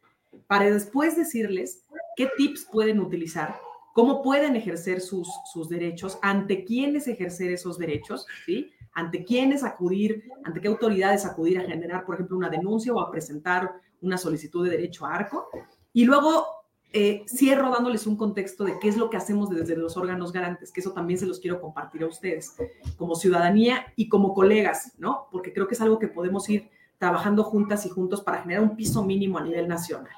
[0.47, 1.85] para después decirles
[2.15, 3.59] qué tips pueden utilizar
[3.95, 8.73] cómo pueden ejercer sus, sus derechos, ante quiénes ejercer esos derechos, ¿sí?
[8.91, 13.09] ante quiénes acudir, ante qué autoridades acudir a generar, por ejemplo, una denuncia o a
[13.09, 13.71] presentar
[14.01, 15.47] una solicitud de derecho a ARCO.
[15.93, 16.45] Y luego
[16.91, 20.73] eh, cierro dándoles un contexto de qué es lo que hacemos desde los órganos garantes,
[20.73, 22.53] que eso también se los quiero compartir a ustedes,
[22.97, 25.29] como ciudadanía y como colegas, ¿no?
[25.31, 28.75] Porque creo que es algo que podemos ir trabajando juntas y juntos para generar un
[28.75, 30.11] piso mínimo a nivel nacional.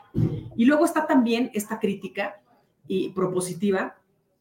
[0.56, 2.42] Y luego está también esta crítica
[2.88, 3.98] y propositiva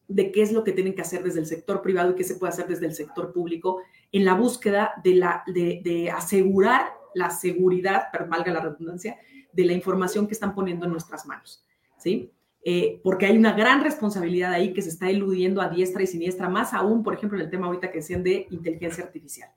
[0.07, 2.35] de qué es lo que tienen que hacer desde el sector privado y qué se
[2.35, 3.81] puede hacer desde el sector público
[4.11, 9.17] en la búsqueda de, la, de, asegurar la seguridad, pero valga la redundancia,
[9.51, 11.65] de la información que están poniendo en nuestras manos,
[11.97, 12.31] ¿sí?
[12.63, 16.49] Eh, porque hay una gran responsabilidad ahí que se está eludiendo a diestra y siniestra,
[16.49, 19.49] más aún, por ejemplo, en el tema ahorita que decían de inteligencia artificial.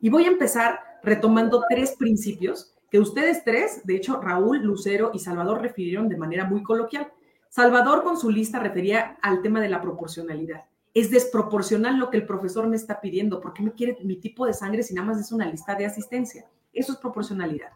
[0.00, 5.20] Y voy a empezar retomando tres principios que ustedes tres, de hecho, Raúl, Lucero y
[5.20, 7.10] Salvador refirieron de manera muy coloquial.
[7.50, 10.66] Salvador con su lista refería al tema de la proporcionalidad.
[10.94, 13.40] Es desproporcional lo que el profesor me está pidiendo.
[13.40, 15.84] ¿Por qué me quiere mi tipo de sangre si nada más es una lista de
[15.84, 16.48] asistencia?
[16.72, 17.70] Eso es proporcionalidad.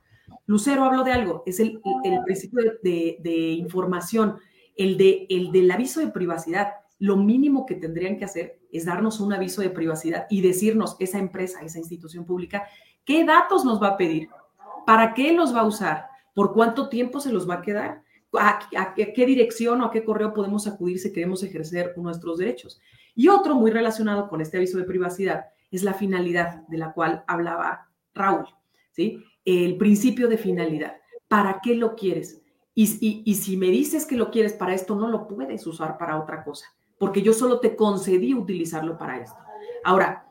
[0.47, 1.81] Lucero habló de algo, es el,
[2.25, 4.37] principio de, información,
[4.77, 6.75] el, de, el del aviso de privacidad.
[7.01, 11.19] Lo mínimo que tendrían que hacer es darnos un aviso de privacidad y decirnos, esa
[11.19, 12.63] empresa, esa institución pública,
[13.05, 14.29] qué datos nos va a pedir,
[14.87, 18.04] para qué los va a usar, por cuánto tiempo se los va a quedar
[18.39, 22.81] a, qué dirección o a qué correo podemos acudir si queremos ejercer nuestros derechos.
[23.15, 27.25] Y otro muy relacionado con este aviso de privacidad es la finalidad de la cual
[27.27, 28.47] hablaba Raúl,
[28.93, 29.23] ¿sí?
[29.45, 30.97] El principio de finalidad.
[31.29, 32.41] ¿Para qué lo quieres?
[32.75, 36.21] Y, y, si me dices que lo quieres para esto, no lo puedes usar para
[36.21, 36.67] otra cosa,
[36.99, 39.39] porque yo solo te concedí utilizarlo para esto.
[39.85, 40.27] Ahora,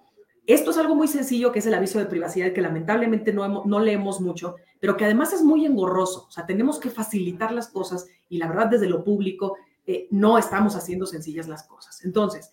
[0.46, 3.80] esto es algo muy sencillo, que es el aviso de privacidad, que lamentablemente no, no
[3.80, 6.26] leemos mucho, pero que además es muy engorroso.
[6.28, 10.38] O sea, tenemos que facilitar las cosas y la verdad desde lo público eh, no
[10.38, 12.04] estamos haciendo sencillas las cosas.
[12.04, 12.52] Entonces,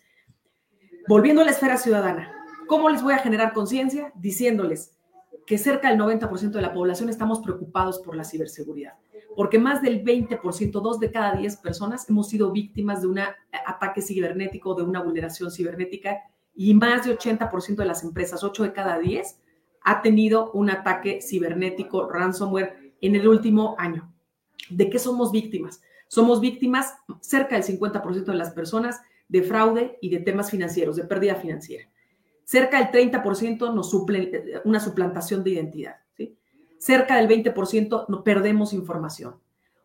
[1.07, 2.33] volviendo a la esfera ciudadana,
[2.67, 4.11] ¿cómo les voy a generar conciencia?
[4.15, 4.97] Diciéndoles,
[5.45, 8.93] que cerca del 90% de la población estamos preocupados por la ciberseguridad,
[9.35, 13.19] porque más del 20%, dos de cada 10 personas hemos sido víctimas de un
[13.65, 16.21] ataque cibernético, de una vulneración cibernética,
[16.53, 19.39] y más de 80% de las empresas, 8 de cada 10,
[19.83, 24.13] ha tenido un ataque cibernético, ransomware, en el último año.
[24.69, 25.81] ¿De qué somos víctimas?
[26.07, 31.05] Somos víctimas, cerca del 50% de las personas, de fraude y de temas financieros, de
[31.05, 31.89] pérdida financiera.
[32.43, 35.95] Cerca del 30% nos suple una suplantación de identidad.
[36.77, 39.35] Cerca del 20% no perdemos información.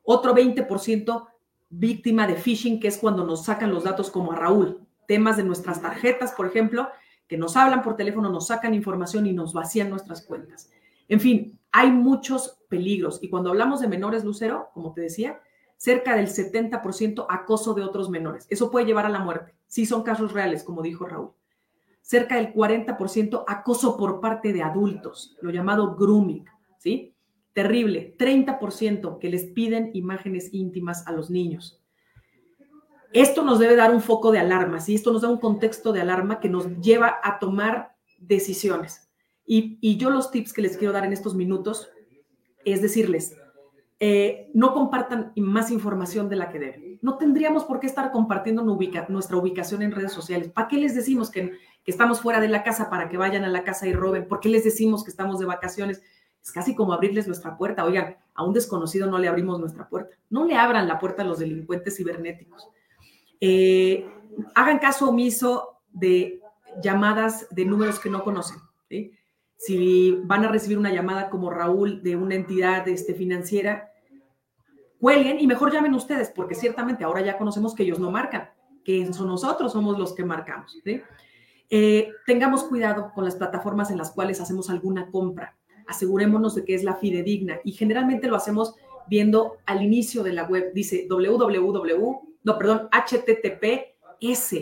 [0.03, 1.27] Otro 20%
[1.69, 4.86] víctima de phishing, que es cuando nos sacan los datos como a Raúl.
[5.07, 6.89] Temas de nuestras tarjetas, por ejemplo,
[7.29, 10.71] que nos hablan por teléfono, nos sacan información y nos vacían nuestras cuentas.
[11.09, 13.23] En fin, hay muchos peligros.
[13.23, 15.41] Y cuando hablamos de menores, Lucero, como te decía,
[15.77, 18.47] cerca del 70% acoso de otros menores.
[18.51, 19.55] Eso puede llevar a la muerte.
[19.67, 21.33] Sí son casos reales, como dijo Raúl.
[22.01, 26.45] Cerca del 40% acoso por parte de adultos, lo llamado grooming,
[26.79, 27.17] ¿sí?
[27.53, 28.15] Terrible.
[28.17, 31.83] 30% que les piden imágenes íntimas a los niños.
[33.17, 34.95] Esto nos debe dar un foco de alarma, ¿sí?
[34.95, 39.09] Esto nos da un contexto de alarma que nos lleva a tomar decisiones.
[39.47, 41.89] Y, yo los tips que les quiero dar en estos minutos
[42.67, 43.35] es decirles,
[44.01, 46.99] eh, no compartan más información de la que deben.
[47.01, 50.51] No tendríamos por qué estar compartiendo nuestra ubicación en redes sociales.
[50.51, 51.53] ¿Para qué les decimos que,
[51.85, 54.29] que, estamos fuera de la casa para que vayan a la casa y roben?
[54.29, 56.03] ¿Por qué les decimos que estamos de vacaciones?
[56.43, 57.87] Es casi como abrirles nuestra puerta.
[57.87, 60.15] Oigan, a un desconocido no le abrimos nuestra puerta.
[60.29, 62.69] No le abran la puerta a los delincuentes cibernéticos.
[63.41, 64.07] Eh,
[64.55, 66.41] hagan caso omiso de
[66.83, 68.59] llamadas de números que no conocen.
[69.59, 73.91] Si van a recibir una llamada como Raúl de una entidad este, financiera,
[75.01, 78.51] cuelguen y mejor llamen ustedes, porque ciertamente ahora ya conocemos que ellos no marcan,
[78.85, 80.79] que nosotros somos los que marcamos.
[81.71, 85.57] Eh, tengamos cuidado con las plataformas en las cuales hacemos alguna compra.
[85.87, 88.75] Asegurémonos de que es la fidedigna y generalmente lo hacemos
[89.09, 94.53] viendo al inicio de la web, dice www, no, perdón, https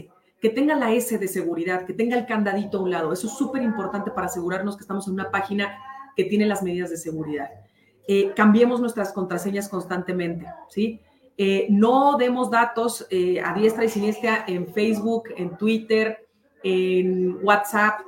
[0.41, 3.13] que tenga la S de seguridad, que tenga el candadito a un lado.
[3.13, 5.79] Eso es súper importante para asegurarnos que estamos en una página
[6.17, 7.51] que tiene las medidas de seguridad.
[8.09, 10.99] Eh, cambiemos nuestras contraseñas constantemente, ¿sí?
[11.37, 16.27] Eh, no demos datos eh, a diestra y siniestra en Facebook, en Twitter,
[16.63, 18.01] en WhatsApp.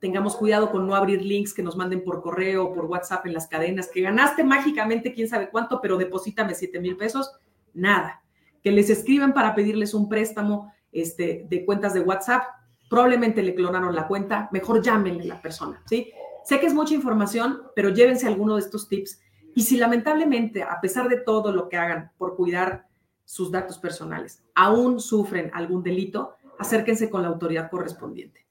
[0.00, 3.34] Tengamos cuidado con no abrir links que nos manden por correo o por WhatsApp en
[3.34, 7.30] las cadenas, que ganaste mágicamente quién sabe cuánto, pero deposítame 7 mil pesos.
[7.74, 8.23] Nada.
[8.64, 12.44] Que les escriban para pedirles un préstamo este, de cuentas de WhatsApp,
[12.88, 16.10] probablemente le clonaron la cuenta, mejor llámenle a la persona, ¿sí?
[16.44, 19.20] Sé que es mucha información, pero llévense alguno de estos tips
[19.54, 22.86] y si lamentablemente, a pesar de todo lo que hagan por cuidar
[23.24, 28.46] sus datos personales, aún sufren algún delito, acérquense con la autoridad correspondiente.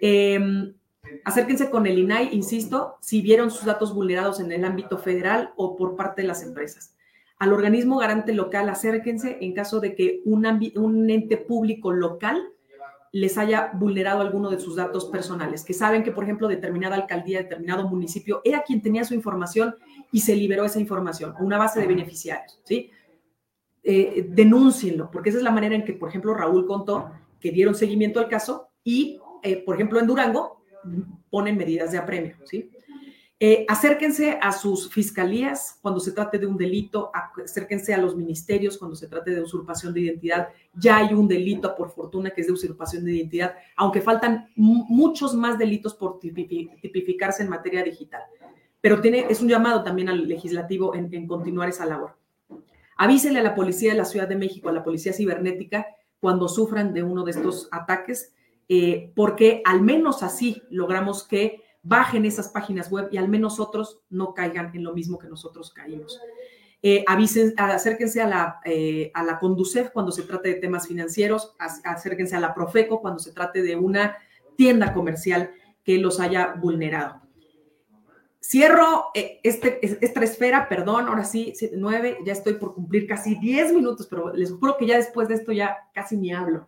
[0.00, 0.74] Em,
[1.24, 5.76] acérquense con el INAI, insisto, si vieron sus datos vulnerados en el ámbito federal o
[5.76, 6.91] por parte de las empresas
[7.42, 12.40] al organismo garante local, acérquense en caso de que un, un ente público local
[13.10, 17.40] les haya vulnerado alguno de sus datos personales, que saben que, por ejemplo, determinada alcaldía,
[17.40, 19.74] determinado municipio era quien tenía su información
[20.12, 22.92] y se liberó esa información, una base de beneficiarios, ¿sí?
[23.82, 27.74] Eh, denúncienlo, porque esa es la manera en que, por ejemplo, Raúl contó que dieron
[27.74, 30.62] seguimiento al caso y, eh, por ejemplo, en Durango
[31.28, 32.70] ponen medidas de apremio, ¿sí?
[33.44, 38.78] Eh, acérquense a sus fiscalías cuando se trate de un delito, acérquense a los ministerios
[38.78, 40.50] cuando se trate de usurpación de identidad.
[40.74, 45.34] Ya hay un delito, por fortuna, que es de usurpación de identidad, aunque faltan muchos
[45.34, 48.22] más delitos por tipificarse en materia digital.
[48.80, 52.14] Pero tiene, es un llamado también al legislativo en, continuar esa labor.
[52.96, 55.88] Avísenle a la policía de la Ciudad de México, a la policía cibernética,
[56.20, 58.36] cuando sufran de uno de estos ataques,
[58.68, 64.00] eh, porque al menos así logramos que bajen esas páginas web y al menos otros
[64.08, 66.20] no caigan en lo mismo que nosotros caímos.
[66.84, 71.54] Eh, avisen, acérquense a la, eh, a la Conducef cuando se trate de temas financieros,
[71.84, 74.16] acérquense a la Profeco cuando se trate de una
[74.56, 75.52] tienda comercial
[75.84, 77.22] que los haya vulnerado.
[78.40, 83.72] Cierro eh, este, esta esfera, perdón, ahora sí, nueve, ya estoy por cumplir casi 10
[83.72, 86.66] minutos, pero les juro que ya después de esto ya casi ni hablo.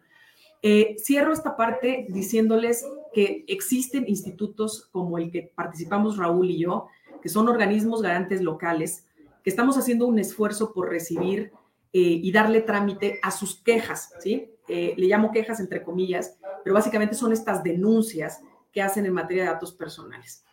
[0.66, 6.86] Eh, cierro esta parte diciéndoles que existen institutos como el que participamos Raúl y yo,
[7.20, 9.06] que son organismos garantes locales,
[9.42, 11.52] que estamos haciendo un esfuerzo por recibir
[11.92, 14.52] eh, y darle trámite a sus quejas, ¿sí?
[14.66, 18.40] Eh, le llamo quejas entre comillas, pero básicamente son estas denuncias
[18.72, 20.46] que hacen en materia de datos personales.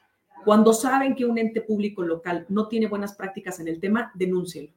[0.44, 4.74] Cuando saben que un ente público local no tiene buenas prácticas en el tema, denúncienlo.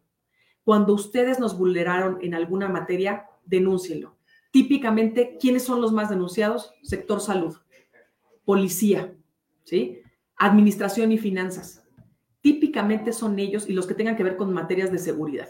[0.62, 4.14] Cuando ustedes nos vulneraron en alguna materia, denúncienlo
[4.54, 6.74] típicamente, ¿quiénes son los más denunciados?
[6.84, 7.56] Sector salud,
[8.44, 9.12] policía,
[9.64, 9.98] ¿sí?
[10.36, 11.82] administración y finanzas.
[12.40, 15.48] Típicamente son ellos y los que tengan que ver con materias de seguridad.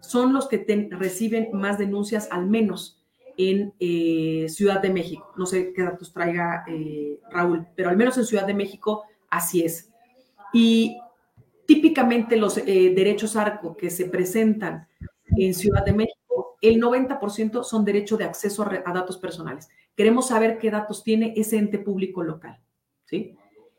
[0.00, 3.04] Son los que reciben más denuncias, al menos
[3.36, 5.34] en eh, Ciudad de México.
[5.36, 9.64] No sé qué datos traiga eh, Raúl, pero al menos en Ciudad de México así
[9.64, 9.90] es.
[10.54, 10.96] Y
[11.66, 14.88] típicamente los eh, derechos ARCO que se presentan
[15.36, 16.05] en Ciudad de México,
[16.60, 19.68] el 90% son derecho de acceso a, datos personales.
[19.94, 22.60] Queremos saber qué datos tiene ese ente público local,
[23.04, 23.36] ¿sí?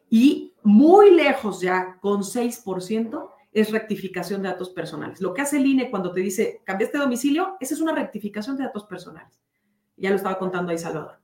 [0.09, 5.21] Y muy lejos ya, con 6%, es rectificación de datos personales.
[5.21, 8.57] Lo que hace el INE cuando te dice, cambiaste de domicilio, esa es una rectificación
[8.57, 9.41] de datos personales.
[9.95, 11.19] Ya lo estaba contando ahí Salvador.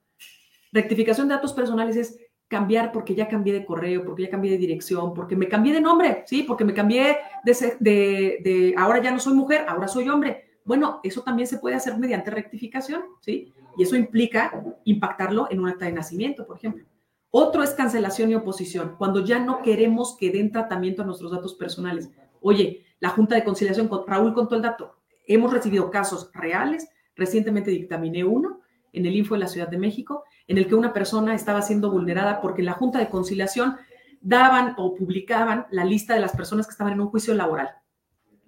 [0.72, 4.58] Rectificación de datos personales es cambiar porque ya cambié de correo, porque ya cambié de
[4.58, 6.44] dirección, porque me cambié de nombre, ¿sí?
[6.44, 10.43] Porque me cambié de, de, de, ahora ya no soy mujer, ahora soy hombre.
[10.66, 13.54] Bueno, eso también se puede hacer mediante rectificación, ¿sí?
[13.78, 16.86] Y eso implica impactarlo en un acta de nacimiento, por ejemplo.
[17.32, 21.56] Otro es cancelación y oposición, cuando ya no queremos que den tratamiento a nuestros datos
[21.56, 22.12] personales.
[22.42, 28.24] Oye, la Junta de Conciliación, Raúl contó el dato, hemos recibido casos reales, recientemente dictaminé
[28.24, 28.62] uno
[28.92, 31.90] en el Info de la Ciudad de México, en el que una persona estaba siendo
[31.90, 33.78] vulnerada porque la Junta de Conciliación
[34.22, 37.70] daban o publicaban la lista de las personas que estaban en un juicio laboral.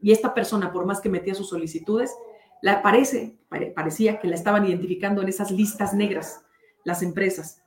[0.01, 2.15] Y esta persona, por más que metía sus solicitudes,
[2.61, 3.37] la parece,
[3.75, 6.43] parecía que la estaban identificando en esas listas negras,
[6.83, 7.61] las empresas.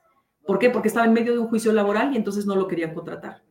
[0.45, 0.69] ¿Por qué?
[0.69, 3.43] Porque estaba en medio de un juicio laboral y entonces no lo querían contratar.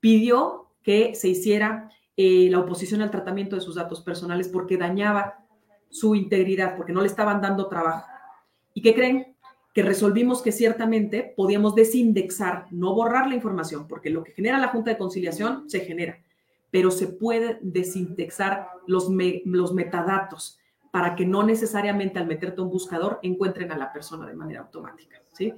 [0.00, 5.44] Pidió que se hiciera eh, la oposición al tratamiento de sus datos personales porque dañaba
[5.90, 8.06] su integridad, porque no le estaban dando trabajo.
[8.72, 9.36] ¿Y qué creen?
[9.72, 14.68] Que resolvimos que ciertamente podíamos desindexar, no borrar la información, porque lo que genera la
[14.68, 16.18] Junta de Conciliación se genera,
[16.74, 20.58] pero se puede desindexar los, metadatos
[20.90, 25.22] para que no necesariamente al meterte un buscador encuentren a la persona de manera automática.
[25.34, 25.54] ¿sí?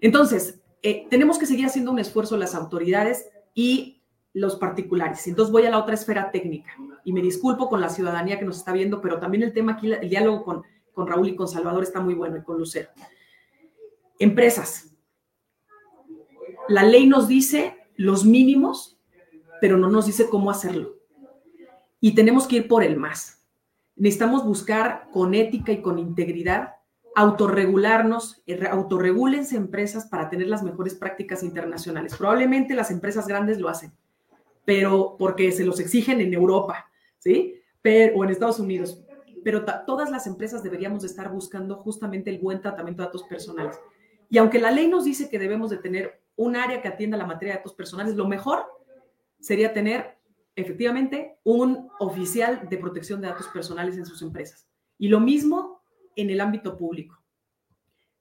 [0.00, 4.04] Entonces, eh, tenemos que seguir haciendo un esfuerzo las autoridades y
[4.34, 5.26] los particulares.
[5.26, 6.70] Entonces voy a la otra esfera técnica
[7.02, 9.92] y me disculpo con la ciudadanía que nos está viendo, pero también el tema aquí,
[9.92, 12.90] el diálogo con Raúl y con Salvador está muy bueno y con Lucero.
[14.20, 14.94] Empresas.
[16.68, 18.91] La ley nos dice los mínimos,
[19.62, 20.96] pero no nos dice cómo hacerlo.
[22.00, 23.46] Y tenemos que ir por el más.
[23.94, 26.74] Necesitamos buscar con ética y con integridad,
[27.14, 32.16] autorregularnos, eh, autorregúlense empresas para tener las mejores prácticas internacionales.
[32.16, 33.92] Probablemente las empresas grandes lo hacen,
[34.64, 36.90] pero porque se los exigen en Europa,
[37.20, 37.54] ¿sí?
[38.16, 39.00] O en Estados Unidos
[39.44, 43.76] pero todas las empresas deberíamos de estar buscando justamente el buen tratamiento de datos personales.
[44.30, 47.26] Y aunque la ley nos dice que debemos de tener un área que atienda la
[47.26, 48.64] materia de datos personales, lo mejor
[49.42, 50.16] sería tener
[50.54, 54.68] efectivamente un oficial de protección de datos personales en sus empresas.
[54.98, 55.82] Y lo mismo
[56.16, 57.18] en el ámbito público.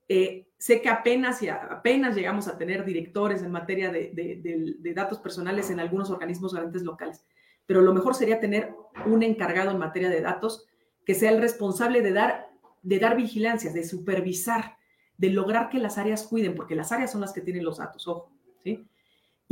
[0.08, 5.70] Eh, sé que apenas, y apenas llegamos a tener directores en materia de, datos personales
[5.70, 7.24] en algunos organismos grandes locales,
[7.66, 8.74] pero lo mejor sería tener
[9.06, 10.68] un encargado en materia de datos
[11.06, 12.50] que sea el responsable de dar,
[12.82, 14.78] de dar vigilancias, de supervisar,
[15.18, 18.08] de lograr que las áreas cuiden, porque las áreas son las que tienen los datos,
[18.08, 18.32] ojo,
[18.64, 18.88] ¿sí?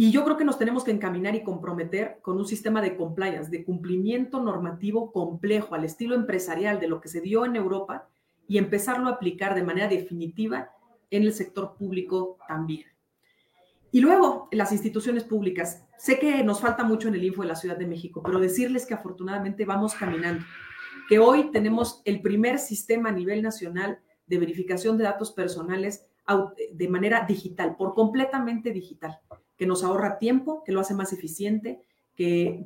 [0.01, 3.51] Y yo creo que nos tenemos que encaminar y comprometer con un sistema de compliance,
[3.51, 8.07] de cumplimiento normativo complejo al estilo empresarial de lo que se dio en Europa
[8.47, 10.71] y empezarlo a aplicar de manera definitiva
[11.11, 12.85] en el sector público también.
[13.91, 15.85] Y luego, las instituciones públicas.
[15.97, 18.85] Sé que nos falta mucho en el Info de la Ciudad de México, pero decirles
[18.85, 20.45] que afortunadamente vamos caminando
[21.09, 26.07] que hoy tenemos el primer sistema a nivel nacional de verificación de datos personales
[26.71, 29.19] de manera digital, por completamente digital,
[29.59, 31.83] que nos ahorra tiempo, que lo hace más eficiente,
[32.15, 32.63] que,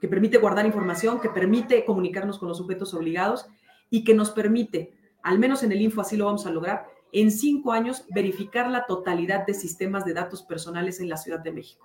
[0.00, 3.46] permite guardar información, que permite comunicarnos con los sujetos obligados
[3.90, 7.32] y que nos permite, al menos en el Info así lo vamos a lograr, en
[7.32, 11.84] cinco años verificar la totalidad de sistemas de datos personales en la Ciudad de México.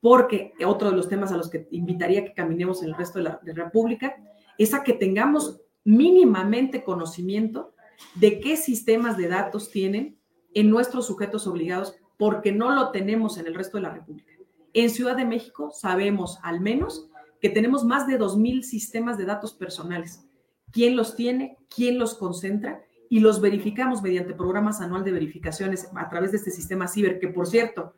[0.00, 3.24] Porque otro de los temas a los que invitaría que caminemos en el resto de
[3.24, 4.14] la República
[4.56, 7.74] es a que tengamos mínimamente conocimiento
[8.14, 10.16] de qué sistemas de datos tienen
[10.54, 14.32] en nuestros sujetos obligados, porque no lo tenemos en el resto de la República.
[14.72, 17.08] En Ciudad de México sabemos al menos
[17.40, 20.26] que tenemos más de 2.000 sistemas de datos personales.
[20.70, 21.56] ¿Quién los tiene?
[21.74, 22.82] ¿Quién los concentra?
[23.08, 27.28] Y los verificamos mediante programas anual de verificaciones a través de este sistema CIBER, que
[27.28, 27.94] por cierto,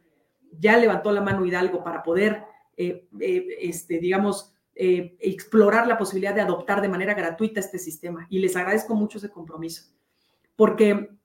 [0.58, 2.44] ya levantó la mano Hidalgo para poder,
[2.76, 8.26] eh, eh, este, digamos, eh, explorar la posibilidad de adoptar de manera gratuita este sistema.
[8.30, 9.90] Y les agradezco mucho ese compromiso,
[10.54, 11.17] porque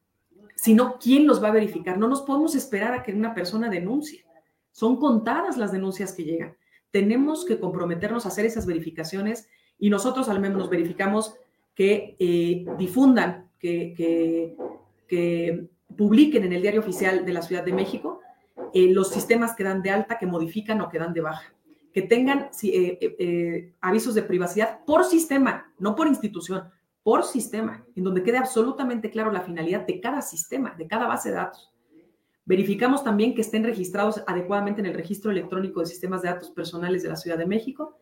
[0.56, 1.98] si no, ¿quién los va a verificar?
[1.98, 4.26] No nos podemos esperar a que una persona denuncie.
[4.72, 6.56] Son contadas las denuncias que llegan.
[6.92, 11.36] Tenemos que comprometernos a hacer esas verificaciones y nosotros al menos verificamos
[11.76, 14.56] que eh, difundan, que, que,
[15.08, 15.68] que
[15.98, 18.22] publiquen en el diario oficial de la Ciudad de México
[18.74, 21.54] eh, los sistemas que dan de alta, que modifican o que dan de baja,
[21.92, 26.70] que tengan eh, avisos de privacidad por sistema, no por institución,
[27.04, 31.30] por sistema, en donde quede absolutamente claro la finalidad de cada sistema, de cada base
[31.30, 31.72] de datos.
[32.46, 37.04] Verificamos también que estén registrados adecuadamente en el registro electrónico de sistemas de datos personales
[37.04, 37.98] de la Ciudad de México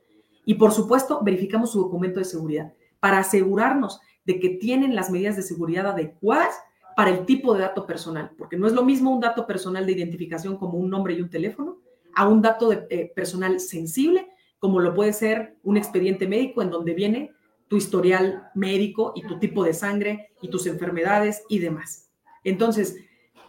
[0.45, 5.35] y, por supuesto, verificamos su documento de seguridad para asegurarnos de que tienen las medidas
[5.35, 6.55] de seguridad adecuadas
[6.95, 9.93] para el tipo de dato personal, porque no es lo mismo un dato personal de
[9.93, 11.77] identificación como un nombre y un teléfono
[12.13, 14.27] a un dato de, eh, personal sensible
[14.61, 17.31] como lo puede ser un expediente médico en donde viene
[17.71, 22.11] tu historial médico y tu tipo de sangre y tus enfermedades y demás.
[22.43, 22.97] Entonces,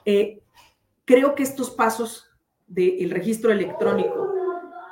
[0.04, 0.44] eh,
[1.04, 2.30] creo que estos pasos
[2.68, 4.32] del registro electrónico,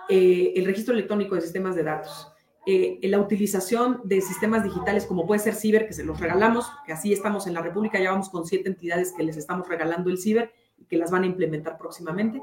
[0.08, 2.26] eh, el registro electrónico de sistemas de datos,
[2.66, 6.92] eh, la utilización de sistemas digitales como puede ser Ciber, que se los regalamos, que
[6.92, 10.18] así estamos en la República, ya vamos con siete entidades que les estamos regalando el
[10.18, 10.52] Ciber
[10.88, 12.42] que las van a implementar próximamente.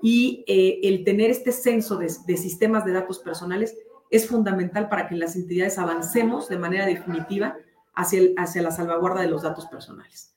[0.00, 3.74] Y el tener este censo de, de sistemas de datos personales
[4.10, 7.56] es fundamental para que las entidades avancemos de manera definitiva
[7.94, 10.34] hacia, hacia la salvaguarda de los datos personales.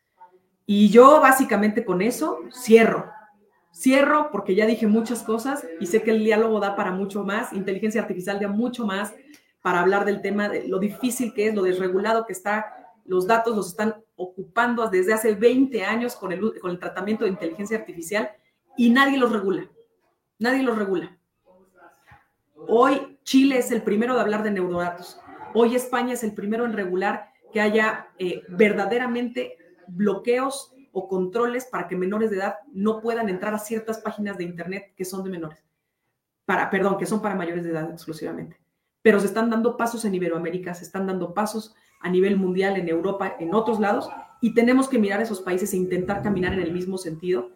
[0.65, 3.11] Y yo básicamente con eso cierro.
[3.75, 7.51] Cierro porque ya dije muchas cosas y sé que el diálogo da para mucho más,
[7.53, 9.13] inteligencia artificial da mucho más
[9.61, 13.55] para hablar del tema de lo difícil que es, lo desregulado que está, los datos
[13.55, 18.29] los están ocupando desde hace 20 años con el, con el tratamiento de inteligencia artificial
[18.77, 19.67] y nadie los regula,
[20.37, 21.17] nadie los regula.
[22.67, 25.19] Hoy Chile es el primero de hablar de neurodatos.
[25.53, 31.87] Hoy España es el primero en regular que haya eh, verdaderamente bloqueos o controles para
[31.87, 35.29] que menores de edad no puedan entrar a ciertas páginas de Internet que son de
[35.29, 35.63] menores.
[36.45, 38.59] Para, perdón, que son para mayores de edad exclusivamente.
[39.01, 42.89] Pero se están dando pasos en Iberoamérica, se están dando pasos a nivel mundial, en
[42.89, 44.09] Europa, en otros lados,
[44.41, 47.51] y tenemos que mirar esos países e intentar caminar en el mismo sentido,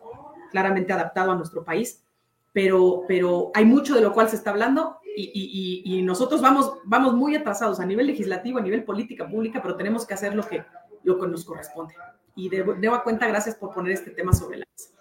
[0.51, 2.05] claramente adaptado a nuestro país,
[2.53, 7.35] pero, pero hay mucho de lo cual se está hablando y, nosotros vamos, vamos muy
[7.35, 10.63] atrasados a nivel legislativo, a nivel política pública, pero tenemos que hacer lo que,
[11.03, 11.93] lo que nos corresponde.
[12.35, 14.97] Y de, de a cuenta, gracias por poner este tema sobre la mesa.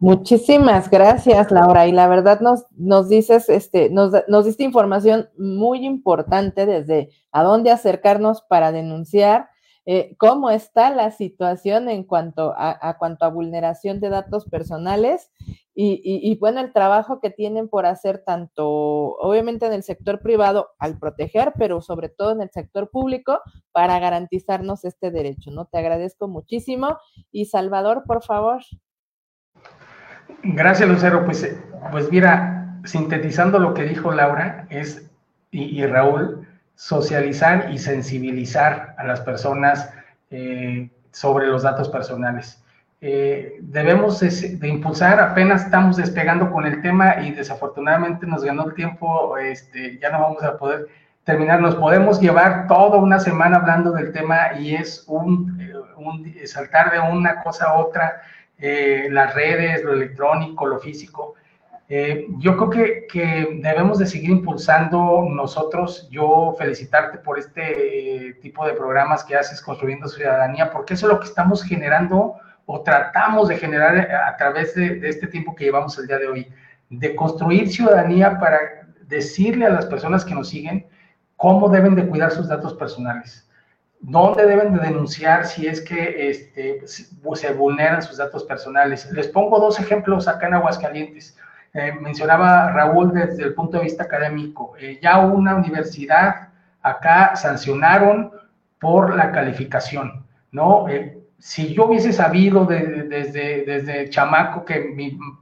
[0.00, 1.88] Muchísimas gracias, Laura.
[1.88, 7.42] Y la verdad nos, nos dices, este, nos, nos diste información muy importante desde a
[7.42, 9.48] dónde acercarnos para denunciar
[9.90, 15.30] eh, cómo está la situación en cuanto a, cuanto a vulneración de datos personales
[15.74, 20.98] y, bueno, el trabajo que tienen por hacer tanto, obviamente en el sector privado al
[20.98, 23.40] proteger, pero sobre todo en el sector público
[23.72, 25.64] para garantizarnos este derecho, ¿no?
[25.64, 26.98] Te agradezco muchísimo.
[27.32, 28.60] Y Salvador, por favor.
[30.42, 31.24] Gracias, Lucero.
[31.24, 31.56] Pues, eh,
[31.92, 35.10] pues mira, sintetizando lo que dijo Laura es,
[35.50, 36.46] y Raúl,
[36.78, 39.92] socializar y sensibilizar a las personas
[40.30, 42.62] eh, sobre los datos personales.
[43.00, 48.74] Eh, debemos de, impulsar, apenas estamos despegando con el tema y desafortunadamente nos ganó el
[48.74, 50.86] tiempo, este, ya no vamos a poder
[51.24, 56.32] terminar, nos podemos llevar toda una semana hablando del tema y es un, eh, un
[56.46, 58.22] saltar de una cosa a otra,
[58.60, 61.34] las redes, lo electrónico, lo físico,
[61.90, 68.34] eh, yo creo que, que, debemos de seguir impulsando nosotros, yo felicitarte por este eh,
[68.34, 72.34] tipo de programas que haces construyendo ciudadanía, porque eso es lo que estamos generando
[72.66, 76.26] o tratamos de generar a través de, de este tiempo que llevamos el día de
[76.26, 76.52] hoy,
[76.90, 78.58] de construir ciudadanía para
[79.06, 80.86] decirle a las personas que nos siguen
[81.36, 83.48] cómo deben de cuidar sus datos personales,
[84.00, 89.10] dónde deben de denunciar si es que este, se vulneran sus datos personales.
[89.12, 91.37] Les pongo dos ejemplos acá en Aguascalientes.
[91.78, 96.48] Eh, mencionaba Raúl desde el punto de vista académico, eh, ya una universidad
[96.82, 98.32] acá sancionaron
[98.80, 100.88] por la calificación, ¿no?
[100.88, 104.92] Eh, si yo hubiese sabido desde, desde chamaco que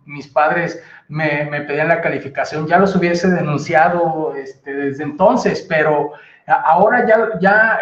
[0.04, 6.12] mis padres me, pedían la calificación, ya los hubiese denunciado este, desde entonces, pero
[6.46, 7.78] ahora ya, ya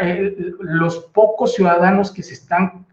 [0.61, 2.87] los pocos ciudadanos que se están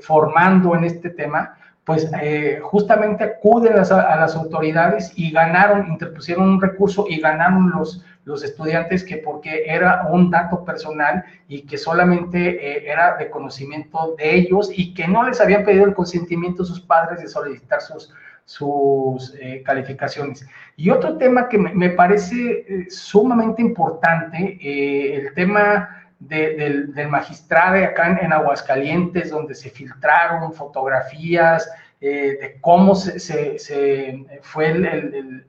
[0.00, 1.58] formando en este tema,
[1.90, 8.04] pues eh, justamente acuden a las, autoridades y ganaron, interpusieron un recurso y ganaron los,
[8.24, 14.14] los estudiantes que porque era un dato personal y que solamente eh, era de conocimiento
[14.16, 17.80] de ellos y que no les habían pedido el consentimiento a sus padres de solicitar
[17.80, 18.14] sus,
[18.44, 20.46] sus eh, calificaciones.
[20.76, 28.18] Y otro tema que me, me parece sumamente importante, el tema del, del, magistrado acá
[28.20, 31.68] en, Aguascalientes, donde se filtraron fotografías
[32.00, 33.18] eh, de cómo se,
[33.58, 35.46] se, fue el,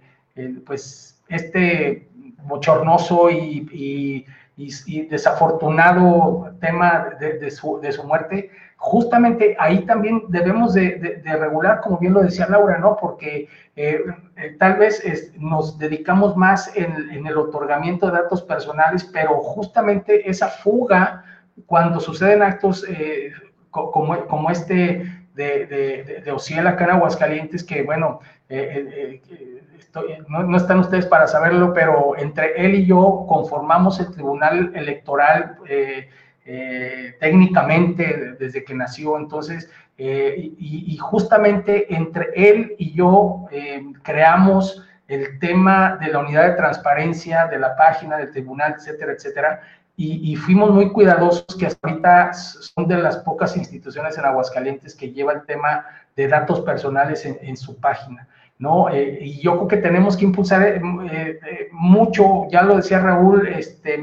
[0.66, 2.08] pues este
[2.44, 4.26] bochornoso y,
[4.58, 8.50] y, y, desafortunado tema de, de, su, de, su, muerte,
[8.82, 12.98] justamente ahí también debemos de, regular, como bien lo decía Laura, ¿no?
[13.00, 14.04] Porque eh,
[14.38, 15.04] eh, tal vez
[15.38, 21.24] nos dedicamos más en, el otorgamiento de datos personales, pero justamente esa fuga,
[21.68, 23.32] cuando suceden actos eh,
[23.70, 25.06] como, como, este
[25.36, 28.20] de, de, de, Ociel acá en Aguascalientes, que bueno,
[30.28, 35.58] no, no, están ustedes para saberlo, pero entre él y yo conformamos el Tribunal Electoral
[36.46, 39.18] eh, técnicamente desde que nació.
[39.18, 46.48] Entonces, eh, y, justamente entre él y yo eh, creamos el tema de la unidad
[46.48, 49.62] de transparencia de la página del tribunal, etcétera, etcétera.
[49.96, 55.12] Y, fuimos muy cuidadosos que hasta ahorita son de las pocas instituciones en Aguascalientes que
[55.12, 55.86] lleva el tema
[56.16, 58.28] de datos personales en su página.
[58.62, 58.90] ¿no?
[58.90, 63.48] Eh, y yo creo que tenemos que impulsar eh, eh, mucho, ya lo decía Raúl,
[63.48, 64.00] este,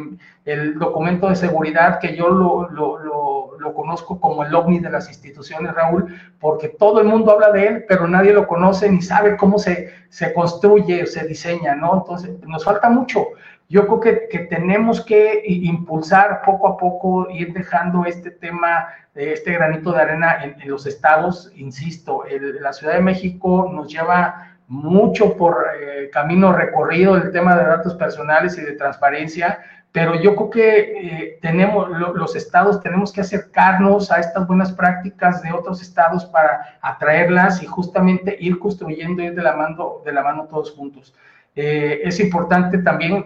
[0.49, 5.75] el documento de seguridad, que yo lo, lo, conozco como el ovni de las instituciones,
[5.75, 9.59] Raúl, porque todo el mundo habla de él, pero nadie lo conoce ni sabe cómo
[9.59, 11.99] se, se construye, se diseña, ¿no?
[11.99, 13.27] Entonces, nos falta mucho.
[13.69, 19.53] Yo creo que, que tenemos que impulsar poco a poco, ir dejando este tema, este
[19.53, 24.49] granito de arena en, en los estados, insisto, el, la Ciudad de México nos lleva
[24.69, 29.59] mucho por eh, camino recorrido el tema de datos personales y de transparencia,
[29.93, 35.43] pero yo creo que eh, tenemos, los estados tenemos que acercarnos a estas buenas prácticas
[35.43, 40.23] de otros estados para atraerlas y justamente ir construyendo, ir de la mano, de la
[40.23, 41.15] mano todos juntos.
[41.56, 43.24] Eh, es importante también,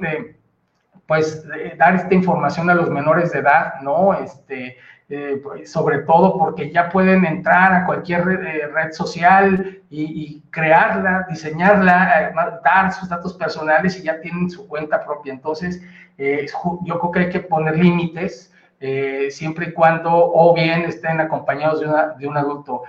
[1.06, 1.44] pues,
[1.76, 4.14] dar esta información a los menores de edad, ¿no?
[4.14, 4.76] Este,
[5.08, 12.30] eh, sobre todo porque ya pueden entrar a cualquier red, eh, social y, crearla, diseñarla,
[12.30, 12.34] eh,
[12.64, 15.32] dar sus datos personales y ya tienen su cuenta propia.
[15.32, 15.82] Entonces,
[16.16, 18.48] yo creo que hay que poner límites.
[19.30, 21.80] siempre y cuando o bien estén acompañados
[22.18, 22.82] de, un adulto.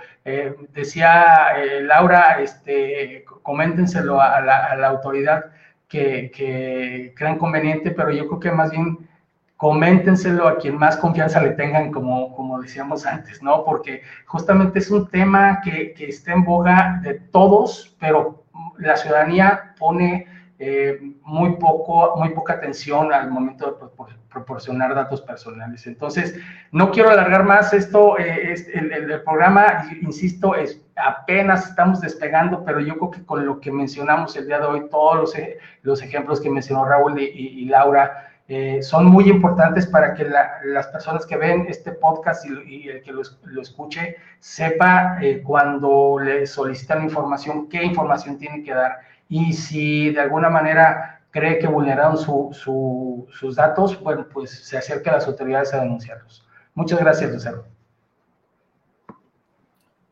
[0.72, 5.46] decía Laura, este, coméntenselo a la, autoridad
[5.88, 8.98] que crean conveniente, pero yo creo que más bien
[9.56, 13.64] coméntenselo a quien más confianza le tengan, como, como decíamos antes, ¿no?
[13.64, 18.44] Porque justamente es un tema que, que está en boga de todos, pero
[18.78, 20.26] la ciudadanía pone
[20.58, 25.86] eh, muy, poco, muy poca atención al momento de proporcionar datos personales.
[25.86, 26.38] Entonces,
[26.70, 32.80] no quiero alargar más esto, eh, el, el, programa, insisto, es apenas estamos despegando, pero
[32.80, 35.34] yo creo que con lo que mencionamos el día de hoy, todos los,
[35.82, 41.24] los ejemplos que mencionó Raúl y Laura, eh, son muy importantes para que las personas
[41.24, 43.22] que ven este podcast y, el que lo,
[43.62, 48.98] escuche sepa eh, cuando le solicitan información, qué información tiene que dar.
[49.30, 55.14] Y si de alguna manera cree que vulneraron sus datos, bueno, pues se acerque a
[55.14, 56.46] las autoridades a denunciarlos.
[56.74, 57.64] Muchas gracias, Lucero.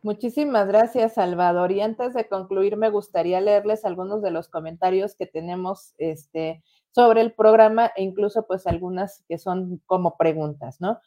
[0.02, 1.70] Muchísimas gracias, Salvador.
[1.70, 6.62] Y antes de concluir, me gustaría leerles algunos de los comentarios que tenemos este,
[6.94, 10.98] sobre el programa e incluso pues algunas que son como preguntas, ¿no?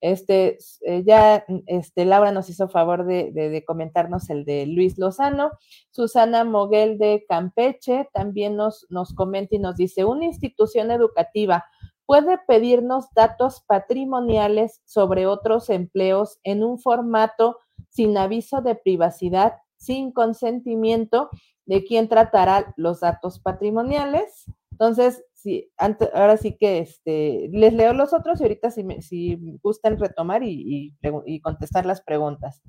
[0.00, 0.56] Este,
[0.86, 5.50] eh, ya este, Laura nos hizo favor de, comentarnos el de Luis Lozano.
[5.90, 11.66] Susana Moguel de Campeche también nos, nos comenta y nos dice, una institución educativa
[12.06, 17.58] puede pedirnos datos patrimoniales sobre otros empleos en un formato
[17.90, 21.28] sin aviso de privacidad, sin consentimiento
[21.66, 24.46] de quien tratará los datos patrimoniales.
[24.72, 25.72] Entonces, sí,
[26.12, 30.94] ahora sí que este, les leo los otros y ahorita si, si gustan retomar y,
[31.42, 32.62] contestar las preguntas.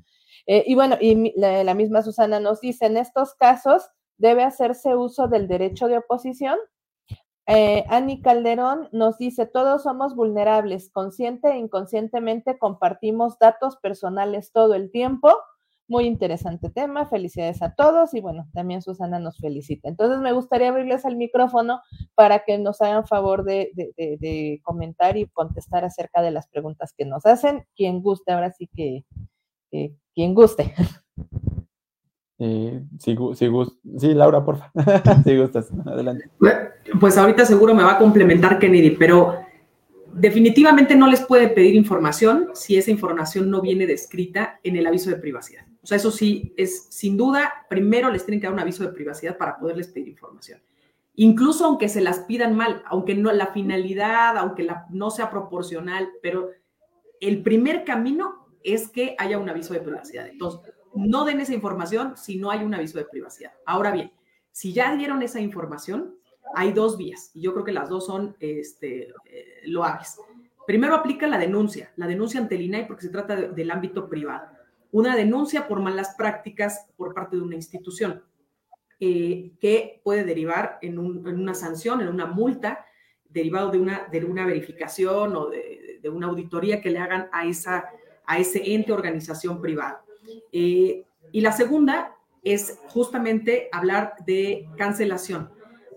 [0.48, 5.28] Eh, y bueno, y la, misma Susana nos dice, en estos casos debe hacerse uso
[5.28, 6.58] del derecho de oposición.
[7.48, 14.76] Eh, Ani Calderón nos dice, todos somos vulnerables, consciente e inconscientemente compartimos datos personales todo
[14.76, 15.36] el tiempo
[15.92, 19.90] muy interesante tema, felicidades a todos y bueno, también Susana nos felicita.
[19.90, 21.82] Entonces me gustaría abrirles el micrófono
[22.16, 27.26] para que nos hagan favor de, comentar y contestar acerca de las preguntas que nos
[27.26, 27.66] hacen.
[27.76, 29.04] Quien guste, ahora sí que,
[30.16, 30.74] quien guste.
[32.40, 33.50] sí, sí,
[33.98, 35.24] sí, Laura, por favor.
[35.26, 36.30] si gustas, adelante.
[37.00, 39.36] Pues ahorita seguro me va a complementar Kennedy, pero
[40.14, 45.10] definitivamente no les puede pedir información si esa información no viene descrita en el aviso
[45.10, 45.66] de privacidad.
[45.84, 48.94] O sea, eso sí, es sin duda, primero les tienen que dar un aviso de
[48.94, 50.60] privacidad para poderles pedir información.
[51.16, 56.10] Incluso aunque se las pidan mal, aunque no la finalidad, aunque la, no sea proporcional,
[56.22, 56.50] pero
[57.20, 60.28] el primer camino es que haya un aviso de privacidad.
[60.28, 63.52] Entonces, no den esa información si no hay un aviso de privacidad.
[63.66, 64.12] Ahora bien,
[64.52, 66.16] si ya dieron esa información,
[66.54, 70.20] hay dos vías y yo creo que las dos son este, eh, loables.
[70.68, 74.48] Primero aplica la denuncia, la denuncia ante el INAI porque se trata del ámbito privado.
[74.92, 78.24] Una denuncia por malas prácticas por parte de una institución
[79.00, 82.86] eh, que puede derivar en, una sanción, en una multa,
[83.30, 87.86] derivado de una, de una verificación o de, una auditoría que le hagan a, esa,
[88.26, 90.04] a ese ente organización privada.
[90.52, 95.50] Eh, y la segunda es justamente hablar de cancelación.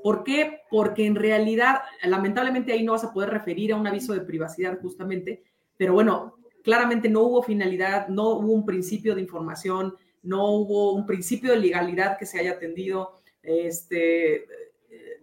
[0.02, 0.60] ¿Por qué?
[0.70, 4.78] Porque en realidad, lamentablemente ahí no vas a poder referir a un aviso de privacidad
[4.80, 5.42] justamente,
[5.76, 11.06] pero bueno, claramente no hubo finalidad, no hubo un principio de información, no hubo un
[11.06, 13.20] principio de legalidad que se haya atendido.
[13.42, 15.20] Este, eh,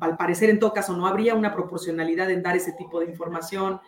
[0.00, 3.80] al, parecer, en todo caso, no habría una proporcionalidad en dar ese tipo de información.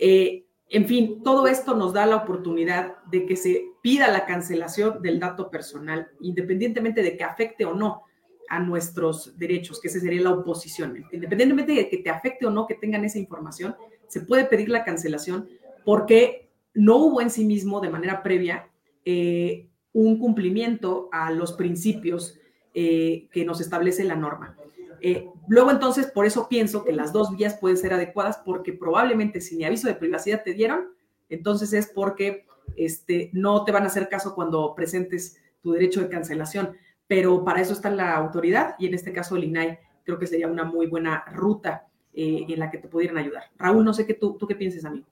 [0.00, 5.02] Eh, en fin, todo esto nos da la oportunidad de que se pida la cancelación
[5.02, 8.04] del dato personal, independientemente de que afecte o no
[8.48, 11.04] a nuestros derechos, que esa sería la oposición.
[11.12, 13.76] Independientemente de que te afecte o no que tengan esa información,
[14.08, 15.48] se puede pedir la cancelación
[15.84, 16.42] porque
[16.74, 18.68] no hubo en sí mismo de manera previa
[19.04, 22.38] eh, un cumplimiento a los principios
[22.74, 24.56] eh, que nos establece la norma.
[25.00, 29.40] Eh, luego entonces, por eso pienso que las dos vías pueden ser adecuadas porque probablemente
[29.40, 30.88] si ni aviso de privacidad te dieron,
[31.28, 32.46] entonces es porque
[32.76, 36.76] este, no te van a hacer caso cuando presentes tu derecho de cancelación.
[37.06, 40.46] Pero para eso está la autoridad y en este caso el INAI creo que sería
[40.46, 43.44] una muy buena ruta en la que te pudieran ayudar.
[43.56, 45.06] Raúl, no sé qué tú, tú qué pienses, amigo.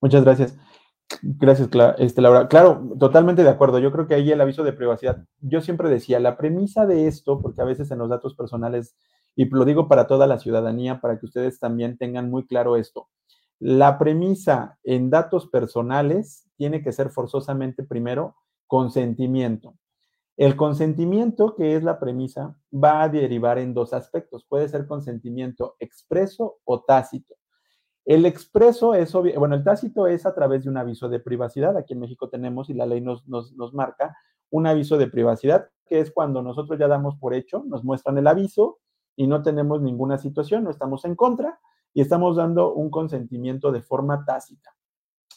[0.00, 0.56] Muchas gracias.
[1.22, 1.68] Gracias,
[1.98, 2.48] este, Laura.
[2.48, 3.78] Claro, totalmente de acuerdo.
[3.78, 7.40] Yo creo que ahí el aviso de privacidad, yo siempre decía, la premisa de esto,
[7.40, 8.94] porque a veces en los datos personales,
[9.34, 13.08] y lo digo para toda la ciudadanía, para que ustedes también tengan muy claro esto,
[13.58, 19.74] la premisa en datos personales tiene que ser forzosamente primero consentimiento.
[20.36, 24.44] El consentimiento, que es la premisa, va a derivar en dos aspectos.
[24.48, 27.34] Puede ser consentimiento expreso o tácito.
[28.08, 31.76] El expreso es, bueno, el tácito es a través de un aviso de privacidad.
[31.76, 34.16] Aquí en México tenemos y la ley nos, nos, marca
[34.48, 38.26] un aviso de privacidad, que es cuando nosotros ya damos por hecho, nos muestran el
[38.26, 38.78] aviso
[39.14, 41.60] y no tenemos ninguna situación, no estamos en contra
[41.92, 44.74] y estamos dando un consentimiento de forma tácita.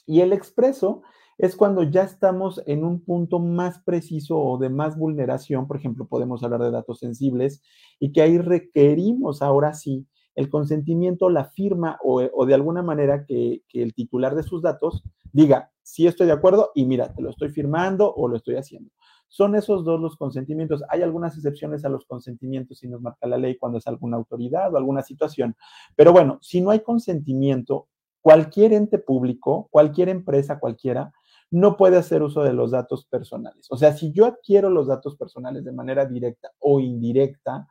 [0.05, 1.01] Y el expreso
[1.37, 6.07] es cuando ya estamos en un punto más preciso o de más vulneración, por ejemplo,
[6.07, 7.61] podemos hablar de datos sensibles
[7.99, 13.63] y que ahí requerimos ahora sí el consentimiento, la firma o, de alguna manera que,
[13.73, 17.49] el titular de sus datos diga, sí estoy de acuerdo y mira, te lo estoy
[17.49, 18.91] firmando o lo estoy haciendo.
[19.27, 20.83] Son esos dos los consentimientos.
[20.89, 24.73] Hay algunas excepciones a los consentimientos si nos marca la ley cuando es alguna autoridad
[24.73, 25.55] o alguna situación.
[25.95, 27.87] Pero bueno, si no hay consentimiento,
[28.19, 31.13] cualquier ente público, cualquier empresa, cualquiera,
[31.49, 33.67] no puede hacer uso de los datos personales.
[33.69, 37.67] O sea, si yo adquiero los datos personales de manera directa o indirecta,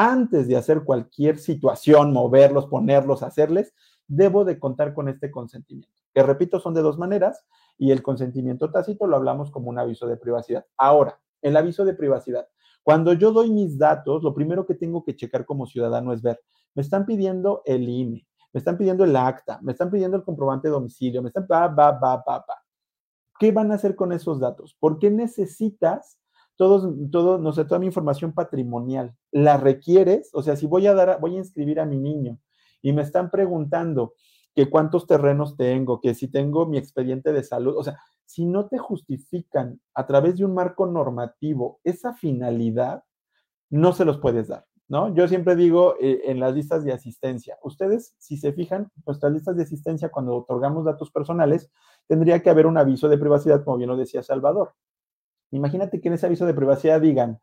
[0.00, 3.74] antes de hacer cualquier situación, moverlos, ponerlos, hacerles,
[4.06, 5.94] debo de contar con este consentimiento.
[6.14, 7.44] Que repito, son de dos maneras
[7.76, 10.64] y el consentimiento tácito lo hablamos como un aviso de privacidad.
[10.78, 12.48] Ahora, el aviso de privacidad.
[12.82, 16.40] Cuando yo doy mis datos, lo primero que tengo que checar como ciudadano es ver,
[16.74, 20.68] me están pidiendo el INE, me están pidiendo el acta, me están pidiendo el comprobante
[20.68, 22.64] de domicilio, me están, va, va, va, va, va.
[23.38, 24.74] ¿Qué van a hacer con esos datos?
[24.80, 26.19] ¿Por qué necesitas
[26.60, 30.92] todos, todo, no sé, toda mi información patrimonial, la requieres, o sea, si voy a
[30.92, 32.38] dar, voy a inscribir a mi niño
[32.82, 34.12] y me están preguntando
[34.54, 38.68] que cuántos terrenos tengo, que si tengo mi expediente de salud, o sea, si no
[38.68, 43.04] te justifican a través de un marco normativo esa finalidad,
[43.70, 45.14] no se los puedes dar, ¿no?
[45.14, 49.56] Yo siempre digo eh, en las listas de asistencia, ustedes, si se fijan, nuestras listas
[49.56, 51.70] de asistencia, cuando otorgamos datos personales,
[52.06, 54.74] tendría que haber un aviso de privacidad, como bien lo decía Salvador.
[55.50, 57.40] Imagínate que en ese aviso de privacidad digan,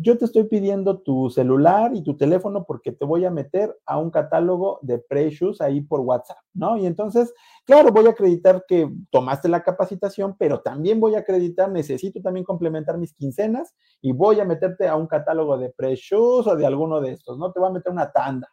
[0.00, 3.98] yo te estoy pidiendo tu celular y tu teléfono porque te voy a meter a
[3.98, 6.76] un catálogo de precios ahí por WhatsApp, ¿no?
[6.76, 7.34] Y entonces,
[7.64, 12.44] claro, voy a acreditar que tomaste la capacitación, pero también voy a acreditar, necesito también
[12.44, 17.00] complementar mis quincenas y voy a meterte a un catálogo de precios o de alguno
[17.00, 17.50] de estos, ¿no?
[17.50, 18.48] Te voy a meter una tanda.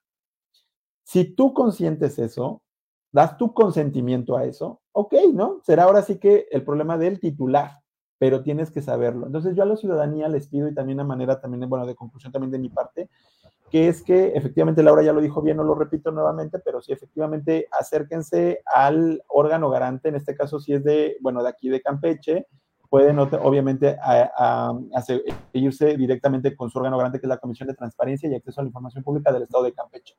[1.03, 2.63] Si tú consientes eso,
[3.11, 5.61] das tu consentimiento a eso, ok, ¿no?
[5.63, 7.84] Será ahora sí que el problema del titular
[8.25, 9.27] pero tienes que saberlo.
[9.27, 12.33] Entonces yo a la ciudadanía les pido y también a manera también, bueno, de conclusión
[12.33, 13.07] también de mi parte,
[13.69, 16.91] que es que efectivamente Laura ya lo dijo bien, no lo repito nuevamente, pero sí
[16.91, 21.83] efectivamente acérquense al órgano garante, en este caso si es de, bueno, de aquí de
[21.83, 22.47] Campeche,
[22.89, 24.73] pueden obviamente a,
[25.53, 28.63] irse directamente con su órgano garante, que es la Comisión de Transparencia y Acceso a
[28.63, 30.15] la Información Pública del Estado de Campeche.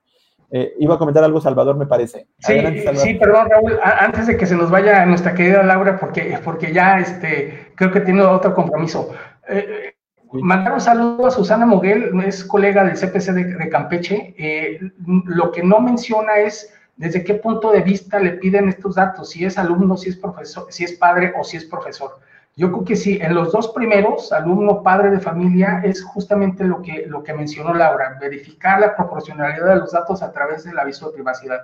[0.51, 2.29] Eh, iba a comentar algo, Salvador, me parece.
[2.39, 2.55] Sí,
[2.95, 6.99] sí, perdón, Raúl, antes de que se nos vaya nuestra querida Laura, porque, porque ya
[6.99, 9.11] este, creo que tiene otro compromiso.
[9.49, 9.95] Eh,
[10.33, 14.35] mandar un saludo a Susana Moguel, es colega del CPC de, Campeche.
[14.37, 14.81] Eh,
[15.27, 19.45] lo que no menciona es desde qué punto de vista le piden estos datos, si
[19.45, 22.19] es alumno, si es profesor, si es padre o si es profesor.
[22.59, 26.81] Yo creo que sí, en los dos primeros, alumno, padre de familia, es justamente lo
[26.81, 31.09] que, lo que mencionó Laura, verificar la proporcionalidad de los datos a través del aviso
[31.09, 31.61] de privacidad.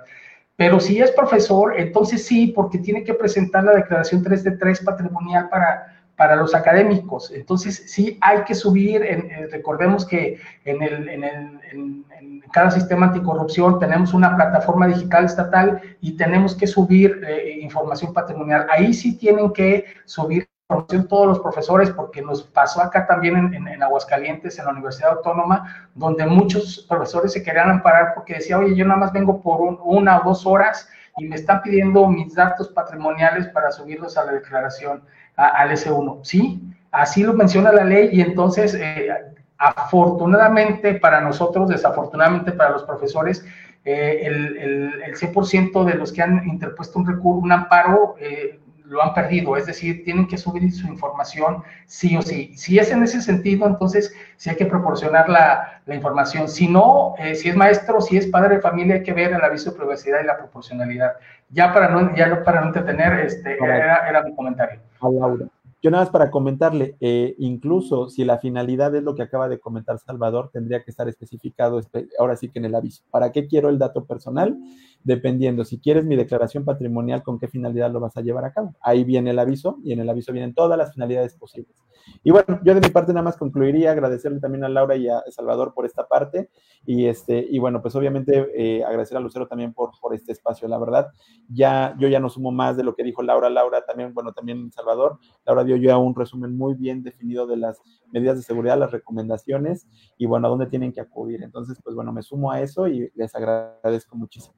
[0.55, 4.81] Pero si es profesor, entonces sí, porque tiene que presentar la declaración 3 de 3
[4.81, 7.31] patrimonial para, para los académicos.
[7.31, 13.07] Entonces, sí hay que subir, en, recordemos que en, el, en, el, en, cada sistema
[13.07, 18.67] anticorrupción tenemos una plataforma digital estatal y tenemos que subir eh, información patrimonial.
[18.69, 23.83] Ahí sí tienen que subir información todos los profesores, porque nos pasó acá también en,
[23.83, 28.85] Aguascalientes, en la Universidad Autónoma, donde muchos profesores se querían amparar porque decía, oye, yo
[28.85, 30.87] nada más vengo por una o dos horas
[31.17, 35.03] y me están pidiendo mis datos patrimoniales para subirlos a la declaración
[35.35, 36.19] al S1.
[36.23, 36.61] Sí,
[36.91, 39.09] así lo menciona la ley y entonces, eh,
[39.57, 43.45] afortunadamente para nosotros, desafortunadamente para los profesores,
[43.85, 48.59] eh, el, el, el, 100% de los que han interpuesto un recurso, un amparo, eh,
[48.85, 52.53] lo han perdido, es decir, tienen que subir su información sí o sí.
[52.55, 56.47] Si es en ese sentido, entonces sí hay que proporcionar la, la información.
[56.47, 59.71] Si no, si es maestro, si es padre de familia, hay que ver el aviso
[59.71, 61.13] de privacidad y la proporcionalidad.
[61.49, 64.79] Ya para no, ya para no entretener, este, era, era mi comentario.
[65.09, 65.49] Laura.
[65.83, 69.59] Yo nada más para comentarle, eh, incluso si la finalidad es lo que acaba de
[69.59, 71.81] comentar Salvador, tendría que estar especificado
[72.17, 73.03] ahora sí que en el aviso.
[73.11, 74.57] ¿Para qué quiero el dato personal?
[75.03, 78.73] Dependiendo, si quieres mi declaración patrimonial, ¿con qué finalidad lo vas a llevar a cabo?
[78.79, 81.75] Ahí viene el aviso y en el aviso vienen todas las finalidades posibles.
[82.23, 85.23] Y bueno, yo de mi parte nada más concluiría, agradecerle también a Laura y a
[85.29, 86.49] Salvador por esta parte
[86.85, 90.67] y, este, y bueno, pues obviamente eh, agradecer a Lucero también por, por este espacio,
[90.67, 91.11] la verdad.
[91.49, 94.71] Ya, yo ya no sumo más de lo que dijo Laura, Laura también, bueno, también
[94.71, 95.19] Salvador.
[95.45, 97.81] Laura dio ya un resumen muy bien definido de las
[98.11, 101.43] medidas de seguridad, las recomendaciones y bueno, a dónde tienen que acudir.
[101.43, 104.55] Entonces, pues bueno, me sumo a eso y les agradezco muchísimo.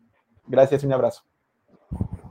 [0.47, 1.23] Gracias un abrazo.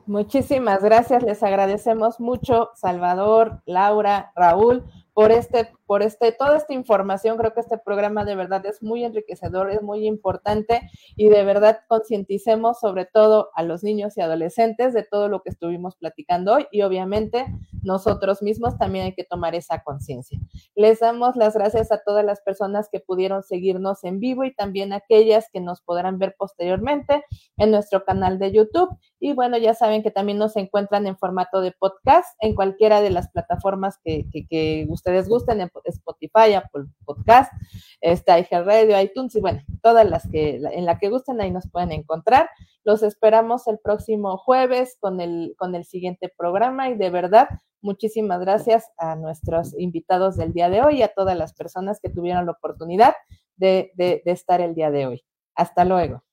[0.07, 4.85] Muchísimas gracias, les agradecemos mucho, Salvador, Laura, Raúl,
[5.15, 7.39] por este, por este, toda esta información.
[7.39, 11.81] Creo que este programa de verdad es muy enriquecedor, es muy importante y de verdad
[11.89, 16.67] concienticemos sobre todo a los niños y adolescentes de todo lo que estuvimos platicando hoy
[16.73, 17.47] y obviamente
[17.83, 20.39] nosotros mismos también hay que tomar esa conciencia.
[20.75, 24.93] Les damos las gracias a todas las personas que pudieron seguirnos en vivo y también
[24.93, 27.25] a aquellas que nos podrán ver posteriormente
[27.57, 28.89] en nuestro canal de YouTube.
[29.21, 33.11] Y bueno, ya saben que también nos encuentran en formato de podcast en cualquiera de
[33.11, 37.53] las plataformas que, que, que ustedes gusten, en Spotify, Apple Podcast,
[38.01, 41.93] está Radio, iTunes y bueno, todas las que en la que gusten ahí nos pueden
[41.93, 42.49] encontrar.
[42.85, 47.49] Los esperamos el próximo jueves con el, con el siguiente programa y de verdad,
[47.83, 52.09] muchísimas gracias a nuestros invitados del día de hoy y a todas las personas que
[52.09, 53.15] tuvieron la oportunidad
[53.57, 55.25] de, de estar el día de hoy.
[55.55, 56.24] Hasta luego.